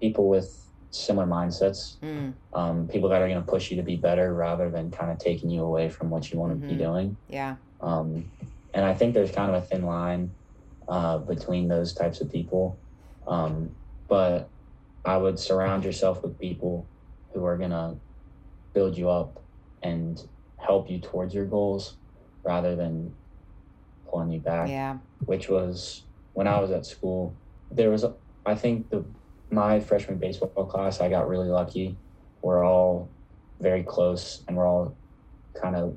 people 0.00 0.28
with 0.28 0.58
similar 0.90 1.26
mindsets 1.26 1.96
mm. 2.00 2.32
um, 2.52 2.86
people 2.86 3.08
that 3.08 3.22
are 3.22 3.28
going 3.28 3.40
to 3.42 3.50
push 3.50 3.70
you 3.70 3.76
to 3.76 3.82
be 3.82 3.96
better 3.96 4.34
rather 4.34 4.68
than 4.68 4.90
kind 4.90 5.10
of 5.10 5.18
taking 5.18 5.48
you 5.48 5.62
away 5.62 5.88
from 5.88 6.10
what 6.10 6.30
you 6.30 6.38
want 6.38 6.52
to 6.52 6.58
mm-hmm. 6.58 6.76
be 6.76 6.84
doing 6.84 7.16
yeah 7.28 7.56
um, 7.80 8.30
and 8.74 8.84
I 8.84 8.94
think 8.94 9.14
there's 9.14 9.30
kind 9.30 9.54
of 9.54 9.62
a 9.62 9.66
thin 9.66 9.84
line 9.84 10.30
uh, 10.88 11.18
between 11.18 11.68
those 11.68 11.92
types 11.92 12.20
of 12.20 12.30
people. 12.30 12.78
Um, 13.26 13.70
but 14.08 14.48
I 15.04 15.16
would 15.16 15.38
surround 15.38 15.84
yourself 15.84 16.22
with 16.22 16.38
people 16.38 16.86
who 17.32 17.44
are 17.44 17.56
going 17.56 17.70
to 17.70 17.96
build 18.72 18.96
you 18.96 19.08
up 19.08 19.40
and 19.82 20.22
help 20.58 20.90
you 20.90 20.98
towards 20.98 21.34
your 21.34 21.44
goals 21.44 21.94
rather 22.44 22.76
than 22.76 23.14
pulling 24.08 24.30
you 24.30 24.40
back. 24.40 24.68
Yeah. 24.68 24.98
Which 25.24 25.48
was 25.48 26.02
when 26.34 26.46
I 26.46 26.60
was 26.60 26.70
at 26.70 26.86
school, 26.86 27.34
there 27.70 27.90
was, 27.90 28.04
I 28.46 28.54
think 28.54 28.90
the, 28.90 29.04
my 29.50 29.80
freshman 29.80 30.18
baseball 30.18 30.66
class, 30.66 31.00
I 31.00 31.08
got 31.08 31.28
really 31.28 31.48
lucky. 31.48 31.96
We're 32.42 32.64
all 32.64 33.08
very 33.60 33.82
close 33.82 34.42
and 34.46 34.56
we're 34.56 34.66
all 34.66 34.96
kind 35.54 35.76
of 35.76 35.96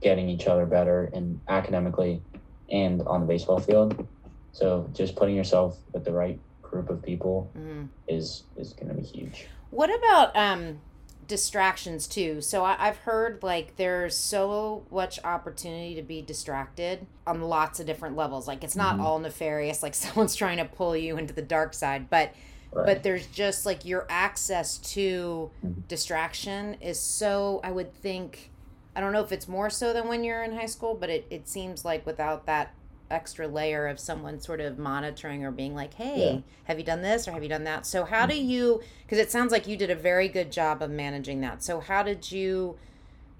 getting 0.00 0.28
each 0.28 0.46
other 0.46 0.66
better 0.66 1.10
and 1.12 1.40
academically 1.48 2.22
and 2.70 3.02
on 3.02 3.20
the 3.20 3.26
baseball 3.26 3.58
field. 3.58 4.06
So 4.52 4.88
just 4.92 5.16
putting 5.16 5.34
yourself 5.34 5.78
with 5.92 6.04
the 6.04 6.12
right 6.12 6.38
group 6.62 6.90
of 6.90 7.02
people 7.02 7.50
mm-hmm. 7.56 7.84
is 8.06 8.44
is 8.56 8.72
going 8.72 8.88
to 8.88 8.94
be 8.94 9.02
huge. 9.02 9.46
What 9.70 9.90
about 9.94 10.36
um 10.36 10.80
distractions 11.26 12.06
too? 12.06 12.40
So 12.40 12.64
I, 12.64 12.76
I've 12.78 12.98
heard 12.98 13.42
like 13.42 13.76
there's 13.76 14.16
so 14.16 14.84
much 14.90 15.22
opportunity 15.24 15.94
to 15.94 16.02
be 16.02 16.22
distracted 16.22 17.06
on 17.26 17.42
lots 17.42 17.80
of 17.80 17.86
different 17.86 18.16
levels. 18.16 18.48
Like 18.48 18.64
it's 18.64 18.76
not 18.76 18.94
mm-hmm. 18.96 19.04
all 19.04 19.18
nefarious, 19.18 19.82
like 19.82 19.94
someone's 19.94 20.34
trying 20.34 20.58
to 20.58 20.64
pull 20.64 20.96
you 20.96 21.18
into 21.18 21.34
the 21.34 21.42
dark 21.42 21.74
side, 21.74 22.10
but 22.10 22.34
Right. 22.70 22.84
but 22.84 23.02
there's 23.02 23.26
just 23.28 23.64
like 23.64 23.86
your 23.86 24.06
access 24.10 24.76
to 24.92 25.50
mm-hmm. 25.64 25.80
distraction 25.88 26.74
is 26.82 27.00
so 27.00 27.62
i 27.64 27.70
would 27.70 27.94
think 27.94 28.50
i 28.98 29.00
don't 29.00 29.12
know 29.12 29.22
if 29.22 29.32
it's 29.32 29.48
more 29.48 29.70
so 29.70 29.94
than 29.94 30.08
when 30.08 30.24
you're 30.24 30.42
in 30.42 30.52
high 30.52 30.66
school 30.66 30.94
but 30.94 31.08
it, 31.08 31.26
it 31.30 31.48
seems 31.48 31.84
like 31.84 32.04
without 32.04 32.44
that 32.44 32.74
extra 33.10 33.48
layer 33.48 33.86
of 33.86 33.98
someone 33.98 34.40
sort 34.40 34.60
of 34.60 34.78
monitoring 34.78 35.44
or 35.44 35.50
being 35.50 35.74
like, 35.74 35.94
hey, 35.94 36.34
yeah. 36.34 36.40
have 36.64 36.78
you 36.78 36.84
done 36.84 37.02
this 37.02 37.26
or 37.26 37.32
have 37.32 37.42
you 37.42 37.48
done 37.48 37.64
that? 37.64 37.86
So, 37.86 38.04
how 38.04 38.26
mm. 38.26 38.30
do 38.30 38.36
you, 38.36 38.82
because 39.02 39.18
it 39.18 39.30
sounds 39.30 39.52
like 39.52 39.66
you 39.66 39.76
did 39.76 39.90
a 39.90 39.94
very 39.94 40.28
good 40.28 40.52
job 40.52 40.82
of 40.82 40.90
managing 40.90 41.40
that. 41.40 41.62
So, 41.62 41.80
how 41.80 42.02
did 42.02 42.30
you 42.30 42.78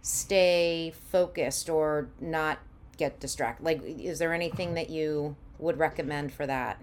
stay 0.02 0.92
focused 1.11 1.68
or 1.68 2.09
not 2.20 2.59
get 2.96 3.20
distracted? 3.20 3.64
Like, 3.64 3.82
is 3.84 4.18
there 4.18 4.32
anything 4.32 4.74
that 4.74 4.90
you 4.90 5.36
would 5.59 5.78
recommend 5.78 6.32
for 6.32 6.46
that? 6.46 6.80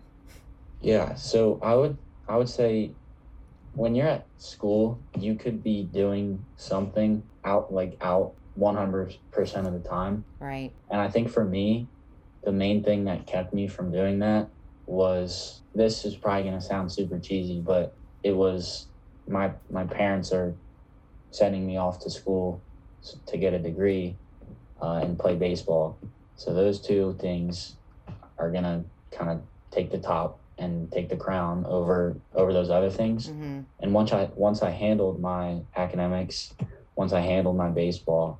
Yeah. 0.82 1.15
So, 1.15 1.59
I 1.61 1.76
would, 1.76 1.97
I 2.28 2.38
would 2.38 2.49
say 2.49 2.91
when 3.73 3.95
you're 3.95 4.07
at 4.07 4.26
school, 4.38 4.99
you 5.19 5.36
could 5.36 5.63
be 5.63 5.84
doing 5.84 6.43
something 6.57 7.23
out, 7.43 7.73
like 7.73 7.97
out 8.01 8.34
100% 8.60 9.18
of 9.68 9.74
the 9.74 9.89
time. 9.89 10.24
Right. 10.39 10.72
And 10.89 11.01
I 11.01 11.10
think 11.10 11.30
for 11.30 11.43
me, 11.43 11.88
the 12.43 12.51
main 12.51 12.84
thing 12.84 13.06
that 13.06 13.26
kept 13.26 13.53
me 13.53 13.68
from 13.68 13.91
doing 13.91 14.20
that 14.20 14.49
was 14.86 15.62
this 15.74 16.06
is 16.06 16.16
probably 16.16 16.43
going 16.43 16.56
to 16.56 16.62
sound 16.62 16.91
super 16.91 17.20
cheesy, 17.20 17.60
but 17.60 17.95
it 18.24 18.36
was 18.36 18.88
my 19.28 19.51
my 19.70 19.84
parents 19.84 20.32
are 20.32 20.53
sending 21.32 21.66
me 21.66 21.78
off 21.78 21.99
to 21.99 22.10
school 22.10 22.62
to 23.26 23.38
get 23.38 23.53
a 23.53 23.60
degree 23.60 24.16
uh, 24.82 24.99
and 25.03 25.18
play 25.18 25.36
baseball. 25.36 25.97
So 26.36 26.53
those 26.53 26.80
two 26.80 27.16
things 27.20 27.76
are 28.38 28.51
gonna 28.51 28.84
kind 29.12 29.30
of 29.30 29.41
take 29.72 29.91
the 29.91 29.97
top 29.97 30.39
and 30.58 30.91
take 30.91 31.10
the 31.10 31.16
crown 31.16 31.66
over 31.68 32.16
over 32.34 32.53
those 32.53 32.70
other 32.70 32.89
things. 32.89 33.28
Mm-hmm. 33.28 33.62
And 33.80 33.93
once 33.93 34.12
I 34.12 34.30
once 34.36 34.62
I 34.62 34.72
handled 34.72 35.20
my 35.20 35.62
academics, 35.76 36.53
once 36.96 37.14
I 37.14 37.22
handled 37.22 37.58
my 37.58 37.70
baseball, 37.70 38.39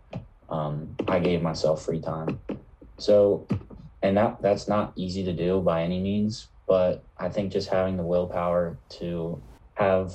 um, 0.50 0.96
I 1.08 1.20
gave 1.20 1.42
myself 1.42 1.86
free 1.86 2.02
time. 2.02 2.40
So 2.98 3.48
and 4.06 4.16
that 4.18 4.42
that's 4.42 4.68
not 4.68 4.94
easy 4.96 5.24
to 5.24 5.34
do 5.34 5.60
by 5.62 5.82
any 5.82 6.00
means 6.00 6.48
but 6.68 7.04
i 7.18 7.28
think 7.28 7.52
just 7.52 7.70
having 7.70 7.98
the 7.98 8.04
willpower 8.04 8.78
to 8.90 9.42
have 9.74 10.14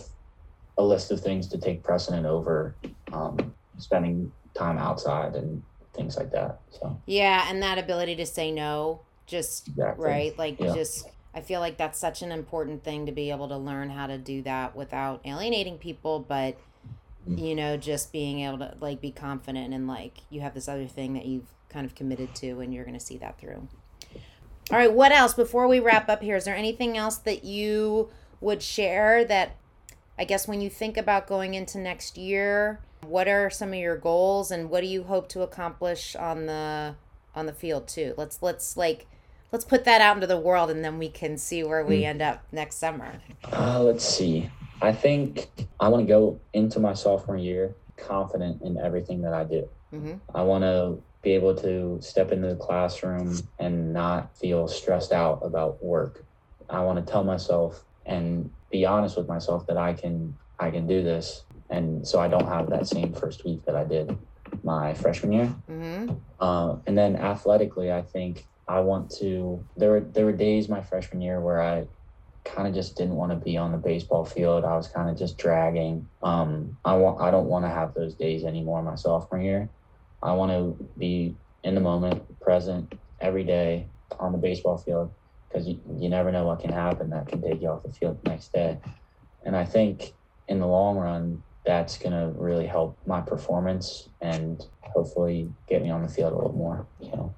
a 0.78 0.82
list 0.82 1.10
of 1.10 1.20
things 1.20 1.48
to 1.48 1.58
take 1.58 1.82
precedent 1.82 2.24
over 2.24 2.74
um, 3.12 3.52
spending 3.78 4.32
time 4.54 4.78
outside 4.78 5.34
and 5.34 5.62
things 5.94 6.16
like 6.16 6.30
that 6.30 6.60
so 6.70 6.96
yeah 7.06 7.46
and 7.48 7.62
that 7.62 7.78
ability 7.78 8.14
to 8.16 8.24
say 8.24 8.50
no 8.50 9.00
just 9.26 9.68
exactly. 9.68 10.06
right 10.06 10.38
like 10.38 10.58
yeah. 10.60 10.72
just 10.72 11.08
i 11.34 11.40
feel 11.40 11.60
like 11.60 11.76
that's 11.76 11.98
such 11.98 12.22
an 12.22 12.30
important 12.30 12.82
thing 12.84 13.06
to 13.06 13.12
be 13.12 13.30
able 13.30 13.48
to 13.48 13.56
learn 13.56 13.90
how 13.90 14.06
to 14.06 14.16
do 14.16 14.40
that 14.42 14.74
without 14.76 15.20
alienating 15.24 15.78
people 15.78 16.20
but. 16.20 16.56
You 17.26 17.54
know 17.54 17.76
just 17.76 18.12
being 18.12 18.40
able 18.40 18.58
to 18.58 18.74
like 18.80 19.00
be 19.00 19.10
confident 19.10 19.74
and 19.74 19.86
like 19.86 20.18
you 20.30 20.40
have 20.40 20.54
this 20.54 20.68
other 20.68 20.86
thing 20.86 21.12
that 21.14 21.26
you've 21.26 21.52
kind 21.68 21.86
of 21.86 21.94
committed 21.94 22.34
to 22.34 22.60
and 22.60 22.74
you're 22.74 22.84
going 22.84 22.98
to 22.98 23.04
see 23.04 23.18
that 23.18 23.38
through 23.38 23.68
all 24.70 24.78
right, 24.78 24.92
what 24.92 25.10
else 25.10 25.34
before 25.34 25.66
we 25.66 25.80
wrap 25.80 26.08
up 26.08 26.22
here? 26.22 26.36
Is 26.36 26.44
there 26.44 26.54
anything 26.54 26.96
else 26.96 27.16
that 27.18 27.42
you 27.44 28.08
would 28.40 28.62
share 28.62 29.24
that 29.24 29.56
I 30.16 30.24
guess 30.24 30.46
when 30.46 30.60
you 30.60 30.70
think 30.70 30.96
about 30.96 31.26
going 31.26 31.54
into 31.54 31.78
next 31.78 32.16
year, 32.16 32.80
what 33.06 33.26
are 33.26 33.50
some 33.50 33.70
of 33.70 33.78
your 33.78 33.96
goals 33.96 34.50
and 34.50 34.70
what 34.70 34.82
do 34.82 34.86
you 34.86 35.02
hope 35.04 35.28
to 35.30 35.42
accomplish 35.42 36.14
on 36.14 36.46
the 36.46 36.94
on 37.34 37.46
the 37.46 37.52
field 37.52 37.88
too? 37.88 38.14
Let's 38.16 38.42
let's 38.42 38.76
like 38.76 39.06
let's 39.50 39.64
put 39.64 39.84
that 39.86 40.00
out 40.00 40.16
into 40.16 40.26
the 40.26 40.38
world 40.38 40.70
and 40.70 40.84
then 40.84 40.98
we 40.98 41.08
can 41.08 41.36
see 41.36 41.64
where 41.64 41.84
we 41.84 42.00
hmm. 42.00 42.08
end 42.08 42.22
up 42.22 42.44
next 42.52 42.76
summer. 42.76 43.20
Uh, 43.50 43.82
let's 43.82 44.04
see. 44.04 44.50
I 44.82 44.92
think 44.92 45.48
I 45.78 45.88
want 45.88 46.06
to 46.06 46.08
go 46.08 46.40
into 46.52 46.80
my 46.80 46.94
sophomore 46.94 47.36
year 47.36 47.74
confident 47.96 48.62
in 48.62 48.78
everything 48.78 49.22
that 49.22 49.34
I 49.34 49.44
do. 49.44 49.68
Mm-hmm. 49.92 50.14
I 50.34 50.42
want 50.42 50.64
to 50.64 51.02
be 51.22 51.32
able 51.32 51.54
to 51.54 51.98
step 52.00 52.32
into 52.32 52.48
the 52.48 52.56
classroom 52.56 53.38
and 53.58 53.92
not 53.92 54.36
feel 54.36 54.68
stressed 54.68 55.12
out 55.12 55.40
about 55.42 55.82
work. 55.84 56.24
I 56.68 56.80
want 56.80 57.04
to 57.04 57.12
tell 57.12 57.24
myself 57.24 57.84
and 58.06 58.50
be 58.70 58.86
honest 58.86 59.16
with 59.16 59.28
myself 59.28 59.66
that 59.66 59.76
I 59.76 59.92
can 59.92 60.36
I 60.58 60.70
can 60.70 60.86
do 60.86 61.02
this, 61.02 61.44
and 61.70 62.06
so 62.06 62.20
I 62.20 62.28
don't 62.28 62.46
have 62.46 62.68
that 62.70 62.86
same 62.86 63.12
first 63.12 63.44
week 63.44 63.64
that 63.64 63.74
I 63.74 63.84
did 63.84 64.16
my 64.62 64.94
freshman 64.94 65.32
year. 65.32 65.54
Mm-hmm. 65.70 66.14
Uh, 66.38 66.76
and 66.86 66.96
then 66.96 67.16
athletically, 67.16 67.92
I 67.92 68.02
think 68.02 68.46
I 68.68 68.80
want 68.80 69.10
to. 69.18 69.64
There 69.76 69.90
were 69.90 70.00
there 70.00 70.26
were 70.26 70.32
days 70.32 70.68
my 70.68 70.80
freshman 70.80 71.20
year 71.20 71.40
where 71.40 71.60
I 71.60 71.86
kind 72.44 72.66
of 72.66 72.74
just 72.74 72.96
didn't 72.96 73.14
want 73.14 73.32
to 73.32 73.36
be 73.36 73.56
on 73.56 73.72
the 73.72 73.78
baseball 73.78 74.24
field. 74.24 74.64
I 74.64 74.76
was 74.76 74.88
kind 74.88 75.10
of 75.10 75.18
just 75.18 75.38
dragging. 75.38 76.08
Um, 76.22 76.76
I 76.84 76.96
want 76.96 77.20
I 77.20 77.30
don't 77.30 77.46
want 77.46 77.64
to 77.64 77.68
have 77.68 77.94
those 77.94 78.14
days 78.14 78.44
anymore 78.44 78.82
my 78.82 78.94
sophomore 78.94 79.40
year. 79.40 79.68
I 80.22 80.32
want 80.32 80.50
to 80.52 80.88
be 80.98 81.36
in 81.62 81.74
the 81.74 81.80
moment, 81.80 82.40
present 82.40 82.94
every 83.20 83.44
day 83.44 83.86
on 84.18 84.32
the 84.32 84.38
baseball 84.38 84.78
field 84.78 85.12
because 85.48 85.66
you, 85.66 85.80
you 85.98 86.08
never 86.08 86.30
know 86.30 86.44
what 86.44 86.60
can 86.60 86.72
happen 86.72 87.10
that 87.10 87.28
can 87.28 87.42
take 87.42 87.60
you 87.60 87.68
off 87.68 87.82
the 87.82 87.92
field 87.92 88.18
the 88.22 88.30
next 88.30 88.52
day. 88.52 88.78
And 89.44 89.56
I 89.56 89.64
think 89.64 90.12
in 90.48 90.60
the 90.60 90.66
long 90.66 90.96
run, 90.96 91.42
that's 91.64 91.98
going 91.98 92.12
to 92.12 92.38
really 92.38 92.66
help 92.66 92.98
my 93.06 93.20
performance 93.20 94.08
and 94.20 94.64
hopefully 94.80 95.50
get 95.68 95.82
me 95.82 95.90
on 95.90 96.02
the 96.02 96.08
field 96.08 96.32
a 96.32 96.36
little 96.36 96.52
more, 96.52 96.86
you 97.00 97.10
know. 97.10 97.34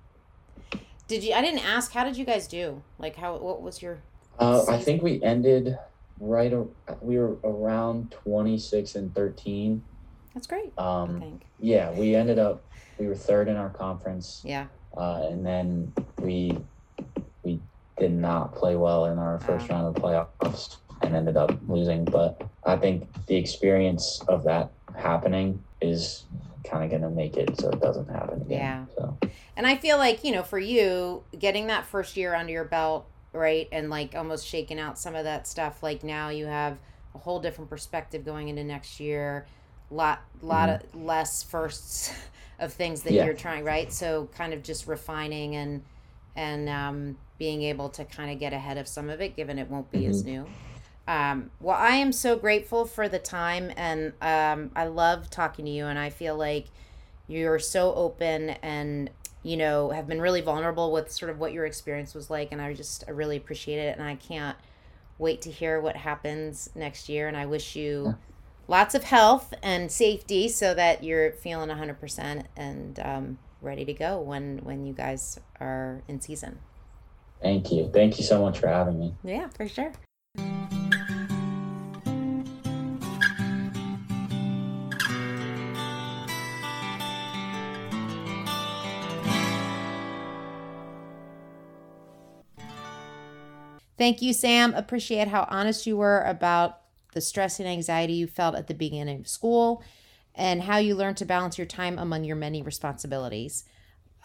Did 1.08 1.24
you, 1.24 1.34
I 1.34 1.42
didn't 1.42 1.64
ask, 1.64 1.92
how 1.92 2.04
did 2.04 2.16
you 2.16 2.24
guys 2.24 2.46
do? 2.46 2.82
Like, 2.98 3.16
how, 3.16 3.36
what 3.36 3.62
was 3.62 3.82
your. 3.82 4.02
Uh, 4.38 4.64
I 4.68 4.78
think 4.78 5.02
we 5.02 5.22
ended 5.22 5.78
right, 6.18 6.52
we 7.00 7.18
were 7.18 7.36
around 7.44 8.10
26 8.10 8.94
and 8.94 9.14
13. 9.14 9.82
That's 10.34 10.46
great. 10.46 10.76
Um, 10.78 11.40
yeah, 11.60 11.90
we 11.92 12.14
ended 12.14 12.38
up 12.38 12.64
we 12.98 13.06
were 13.06 13.14
third 13.14 13.48
in 13.48 13.56
our 13.56 13.70
conference. 13.70 14.42
Yeah. 14.44 14.66
Uh, 14.96 15.26
and 15.30 15.44
then 15.44 15.92
we 16.18 16.56
we 17.42 17.60
did 17.98 18.12
not 18.12 18.54
play 18.54 18.76
well 18.76 19.06
in 19.06 19.18
our 19.18 19.40
first 19.40 19.68
round 19.68 19.86
of 19.86 19.94
the 19.94 20.00
playoffs 20.00 20.76
and 21.02 21.14
ended 21.14 21.36
up 21.36 21.52
losing. 21.68 22.04
But 22.04 22.42
I 22.64 22.76
think 22.76 23.08
the 23.26 23.36
experience 23.36 24.22
of 24.28 24.44
that 24.44 24.70
happening 24.96 25.62
is 25.80 26.24
kind 26.64 26.84
of 26.84 26.90
going 26.90 27.02
to 27.02 27.10
make 27.10 27.36
it 27.36 27.58
so 27.60 27.70
it 27.70 27.80
doesn't 27.80 28.08
happen 28.08 28.42
again. 28.42 28.58
Yeah. 28.58 28.84
So. 28.96 29.18
And 29.56 29.66
I 29.66 29.76
feel 29.76 29.98
like, 29.98 30.22
you 30.24 30.32
know, 30.32 30.42
for 30.42 30.58
you, 30.58 31.24
getting 31.38 31.66
that 31.66 31.86
first 31.86 32.16
year 32.16 32.34
under 32.34 32.52
your 32.52 32.64
belt, 32.64 33.08
right, 33.32 33.68
and 33.72 33.90
like 33.90 34.14
almost 34.14 34.46
shaking 34.46 34.78
out 34.78 34.98
some 34.98 35.14
of 35.14 35.24
that 35.24 35.46
stuff, 35.46 35.82
like 35.82 36.04
now 36.04 36.28
you 36.28 36.46
have 36.46 36.78
a 37.14 37.18
whole 37.18 37.40
different 37.40 37.70
perspective 37.70 38.24
going 38.24 38.48
into 38.48 38.64
next 38.64 39.00
year. 39.00 39.46
Lot, 39.90 40.22
lot 40.40 40.68
mm-hmm. 40.68 40.98
of 40.98 41.04
less 41.04 41.42
firsts 41.42 42.12
of 42.58 42.72
things 42.72 43.02
that 43.02 43.12
yeah. 43.12 43.24
you're 43.24 43.34
trying, 43.34 43.64
right? 43.64 43.92
So 43.92 44.28
kind 44.34 44.52
of 44.52 44.62
just 44.62 44.86
refining 44.86 45.56
and 45.56 45.82
and 46.34 46.68
um, 46.68 47.18
being 47.36 47.62
able 47.62 47.90
to 47.90 48.04
kind 48.04 48.30
of 48.30 48.38
get 48.38 48.52
ahead 48.52 48.78
of 48.78 48.88
some 48.88 49.10
of 49.10 49.20
it, 49.20 49.36
given 49.36 49.58
it 49.58 49.68
won't 49.68 49.90
be 49.90 50.00
mm-hmm. 50.00 50.10
as 50.10 50.24
new. 50.24 50.46
Um, 51.06 51.50
well, 51.60 51.76
I 51.76 51.96
am 51.96 52.12
so 52.12 52.36
grateful 52.36 52.86
for 52.86 53.08
the 53.08 53.18
time, 53.18 53.72
and 53.76 54.12
um, 54.22 54.70
I 54.76 54.86
love 54.86 55.28
talking 55.28 55.64
to 55.64 55.70
you, 55.70 55.86
and 55.86 55.98
I 55.98 56.10
feel 56.10 56.36
like 56.36 56.66
you're 57.26 57.58
so 57.58 57.94
open 57.94 58.50
and 58.62 59.10
you 59.42 59.56
know 59.56 59.90
have 59.90 60.06
been 60.06 60.20
really 60.20 60.40
vulnerable 60.40 60.92
with 60.92 61.10
sort 61.10 61.30
of 61.30 61.38
what 61.38 61.52
your 61.52 61.66
experience 61.66 62.14
was 62.14 62.30
like, 62.30 62.52
and 62.52 62.60
I 62.60 62.74
just 62.74 63.04
I 63.06 63.10
really 63.10 63.36
appreciate 63.36 63.78
it, 63.78 63.98
and 63.98 64.06
I 64.06 64.16
can't 64.16 64.56
wait 65.18 65.42
to 65.42 65.50
hear 65.50 65.80
what 65.80 65.96
happens 65.96 66.70
next 66.74 67.08
year, 67.08 67.28
and 67.28 67.36
I 67.36 67.46
wish 67.46 67.76
you. 67.76 68.04
Yeah. 68.06 68.14
lots 68.68 68.94
of 68.94 69.02
health 69.04 69.52
and 69.62 69.90
safety 69.90 70.48
so 70.48 70.72
that 70.72 71.02
you're 71.02 71.32
feeling 71.32 71.68
100% 71.68 72.44
and 72.56 73.00
um, 73.00 73.38
ready 73.60 73.84
to 73.84 73.92
go 73.92 74.20
when 74.20 74.58
when 74.58 74.86
you 74.86 74.92
guys 74.92 75.38
are 75.60 76.02
in 76.08 76.20
season. 76.20 76.58
Thank 77.42 77.72
you. 77.72 77.90
Thank 77.92 78.18
you 78.18 78.24
so 78.24 78.40
much 78.40 78.60
for 78.60 78.68
having 78.68 78.98
me. 78.98 79.14
Yeah 79.24 79.48
for 79.48 79.68
sure 79.68 79.92
Thank 94.02 94.20
you, 94.20 94.32
Sam. 94.32 94.74
Appreciate 94.74 95.28
how 95.28 95.46
honest 95.48 95.86
you 95.86 95.96
were 95.96 96.22
about 96.22 96.80
the 97.12 97.20
stress 97.20 97.60
and 97.60 97.68
anxiety 97.68 98.14
you 98.14 98.26
felt 98.26 98.56
at 98.56 98.66
the 98.66 98.74
beginning 98.74 99.20
of 99.20 99.28
school, 99.28 99.84
and 100.34 100.62
how 100.62 100.78
you 100.78 100.96
learned 100.96 101.18
to 101.18 101.24
balance 101.24 101.56
your 101.56 101.68
time 101.68 102.00
among 102.00 102.24
your 102.24 102.34
many 102.34 102.62
responsibilities. 102.62 103.62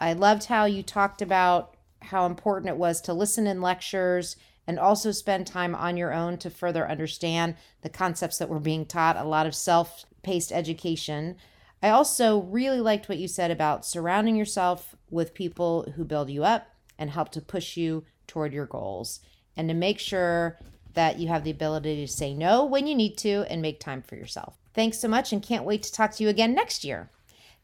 I 0.00 0.14
loved 0.14 0.46
how 0.46 0.64
you 0.64 0.82
talked 0.82 1.22
about 1.22 1.76
how 2.02 2.26
important 2.26 2.70
it 2.70 2.76
was 2.76 3.00
to 3.02 3.12
listen 3.12 3.46
in 3.46 3.62
lectures 3.62 4.34
and 4.66 4.80
also 4.80 5.12
spend 5.12 5.46
time 5.46 5.76
on 5.76 5.96
your 5.96 6.12
own 6.12 6.38
to 6.38 6.50
further 6.50 6.90
understand 6.90 7.54
the 7.82 7.88
concepts 7.88 8.38
that 8.38 8.48
were 8.48 8.58
being 8.58 8.84
taught, 8.84 9.16
a 9.16 9.22
lot 9.22 9.46
of 9.46 9.54
self 9.54 10.04
paced 10.24 10.50
education. 10.50 11.36
I 11.80 11.90
also 11.90 12.40
really 12.40 12.80
liked 12.80 13.08
what 13.08 13.18
you 13.18 13.28
said 13.28 13.52
about 13.52 13.86
surrounding 13.86 14.34
yourself 14.34 14.96
with 15.08 15.34
people 15.34 15.92
who 15.94 16.04
build 16.04 16.30
you 16.30 16.42
up 16.42 16.66
and 16.98 17.10
help 17.10 17.30
to 17.30 17.40
push 17.40 17.76
you 17.76 18.04
toward 18.26 18.52
your 18.52 18.66
goals 18.66 19.20
and 19.58 19.68
to 19.68 19.74
make 19.74 19.98
sure 19.98 20.56
that 20.94 21.18
you 21.18 21.28
have 21.28 21.44
the 21.44 21.50
ability 21.50 21.96
to 21.96 22.10
say 22.10 22.32
no 22.32 22.64
when 22.64 22.86
you 22.86 22.94
need 22.94 23.18
to 23.18 23.44
and 23.50 23.60
make 23.60 23.78
time 23.78 24.00
for 24.00 24.14
yourself. 24.14 24.56
Thanks 24.72 24.98
so 24.98 25.08
much 25.08 25.32
and 25.32 25.42
can't 25.42 25.64
wait 25.64 25.82
to 25.82 25.92
talk 25.92 26.12
to 26.12 26.22
you 26.22 26.30
again 26.30 26.54
next 26.54 26.84
year. 26.84 27.10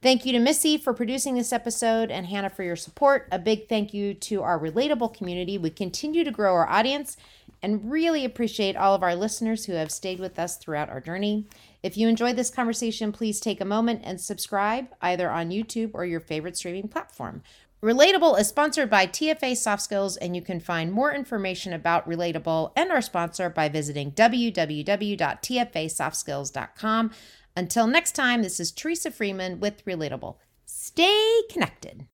Thank 0.02 0.26
you 0.26 0.32
to 0.32 0.38
Missy 0.38 0.76
for 0.76 0.92
producing 0.92 1.34
this 1.34 1.52
episode 1.52 2.10
and 2.10 2.26
Hannah 2.26 2.50
for 2.50 2.62
your 2.62 2.76
support. 2.76 3.26
A 3.32 3.38
big 3.38 3.68
thank 3.68 3.94
you 3.94 4.12
to 4.12 4.42
our 4.42 4.58
relatable 4.58 5.16
community. 5.16 5.56
We 5.56 5.70
continue 5.70 6.24
to 6.24 6.30
grow 6.30 6.52
our 6.52 6.68
audience 6.68 7.16
and 7.62 7.90
really 7.90 8.26
appreciate 8.26 8.76
all 8.76 8.94
of 8.94 9.02
our 9.02 9.14
listeners 9.14 9.64
who 9.64 9.72
have 9.72 9.90
stayed 9.90 10.20
with 10.20 10.38
us 10.38 10.58
throughout 10.58 10.90
our 10.90 11.00
journey. 11.00 11.46
If 11.82 11.96
you 11.96 12.08
enjoyed 12.08 12.36
this 12.36 12.50
conversation, 12.50 13.12
please 13.12 13.40
take 13.40 13.62
a 13.62 13.64
moment 13.64 14.02
and 14.04 14.20
subscribe 14.20 14.88
either 15.00 15.30
on 15.30 15.48
YouTube 15.48 15.92
or 15.94 16.04
your 16.04 16.20
favorite 16.20 16.58
streaming 16.58 16.88
platform. 16.88 17.42
Relatable 17.84 18.40
is 18.40 18.48
sponsored 18.48 18.88
by 18.88 19.06
TFA 19.06 19.54
Soft 19.54 19.82
Skills, 19.82 20.16
and 20.16 20.34
you 20.34 20.40
can 20.40 20.58
find 20.58 20.90
more 20.90 21.12
information 21.12 21.74
about 21.74 22.08
Relatable 22.08 22.72
and 22.74 22.90
our 22.90 23.02
sponsor 23.02 23.50
by 23.50 23.68
visiting 23.68 24.12
www.tfasoftskills.com. 24.12 27.10
Until 27.54 27.86
next 27.86 28.12
time, 28.12 28.40
this 28.40 28.58
is 28.58 28.72
Teresa 28.72 29.10
Freeman 29.10 29.60
with 29.60 29.84
Relatable. 29.84 30.36
Stay 30.64 31.42
connected. 31.50 32.06